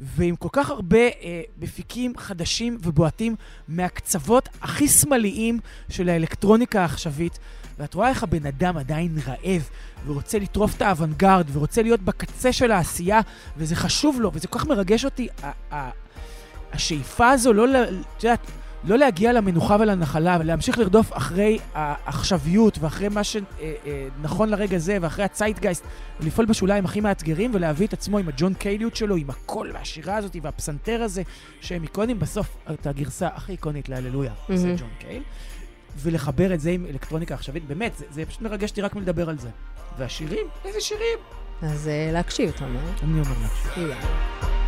ועם 0.00 0.36
כל 0.36 0.48
כך 0.52 0.70
הרבה 0.70 0.98
אה, 0.98 1.42
מפיקים 1.58 2.16
חדשים 2.16 2.78
ובועטים 2.82 3.36
מהקצוות 3.68 4.48
הכי 4.62 4.88
שמאליים 4.88 5.58
של 5.88 6.08
האלקטרוניקה 6.08 6.80
העכשווית. 6.80 7.38
ואת 7.78 7.94
רואה 7.94 8.08
איך 8.08 8.22
הבן 8.22 8.46
אדם 8.46 8.76
עדיין 8.76 9.18
רעב, 9.26 9.68
ורוצה 10.06 10.38
לטרוף 10.38 10.76
את 10.76 10.82
האוונגרד, 10.82 11.46
ורוצה 11.52 11.82
להיות 11.82 12.00
בקצה 12.00 12.52
של 12.52 12.70
העשייה, 12.70 13.20
וזה 13.56 13.76
חשוב 13.76 14.20
לו, 14.20 14.30
וזה 14.34 14.48
כל 14.48 14.58
כך 14.58 14.66
מרגש 14.66 15.04
אותי, 15.04 15.28
השאיפה 16.72 17.30
הזו 17.30 17.52
לא, 17.52 17.82
את 17.84 18.24
יודעת, 18.24 18.50
לא 18.86 18.98
להגיע 18.98 19.32
למנוחה 19.32 19.76
ולנחלה, 19.80 20.36
ולהמשיך 20.40 20.78
לרדוף 20.78 21.16
אחרי 21.16 21.58
העכשוויות, 21.74 22.78
ואחרי 22.80 23.08
מה 23.08 23.20
שנכון 23.24 24.48
לרגע 24.48 24.78
זה, 24.78 24.98
ואחרי 25.00 25.24
הצייטגייסט, 25.24 25.84
ולפעול 26.20 26.46
בשוליים 26.46 26.84
הכי 26.84 27.00
מאתגרים, 27.00 27.50
ולהביא 27.54 27.86
את 27.86 27.92
עצמו 27.92 28.18
עם 28.18 28.28
הג'ון 28.28 28.54
קייליות 28.54 28.96
שלו, 28.96 29.16
עם 29.16 29.30
הקול 29.30 29.70
והשירה 29.74 30.16
הזאת, 30.16 30.36
והפסנתר 30.42 31.02
הזה, 31.02 31.22
שהם 31.60 31.82
איקונים, 31.82 32.18
בסוף 32.18 32.56
את 32.70 32.86
הגרסה 32.86 33.28
הכי 33.34 33.52
איקונית 33.52 33.88
להללויה, 33.88 34.32
זה 34.48 34.66
מהמם. 34.66 34.76
ג'ון 34.78 34.90
קייל. 34.98 35.22
ולחבר 35.96 36.54
את 36.54 36.60
זה 36.60 36.70
עם 36.70 36.86
אלקטרוניקה 36.86 37.34
עכשווית, 37.34 37.66
באמת, 37.66 37.96
זה, 37.96 38.04
זה 38.10 38.26
פשוט 38.26 38.42
מרגש 38.42 38.70
אותי 38.70 38.82
רק 38.82 38.96
מלדבר 38.96 39.28
על 39.28 39.38
זה. 39.38 39.48
והשירים? 39.98 40.46
איזה 40.64 40.80
שירים? 40.80 41.18
אז 41.62 41.88
אה, 41.88 42.10
להקשיב, 42.12 42.52
אתה 42.56 42.64
אומר. 42.64 42.80
אני 43.02 43.20
אומר. 43.20 43.36
יאללה. 43.76 44.63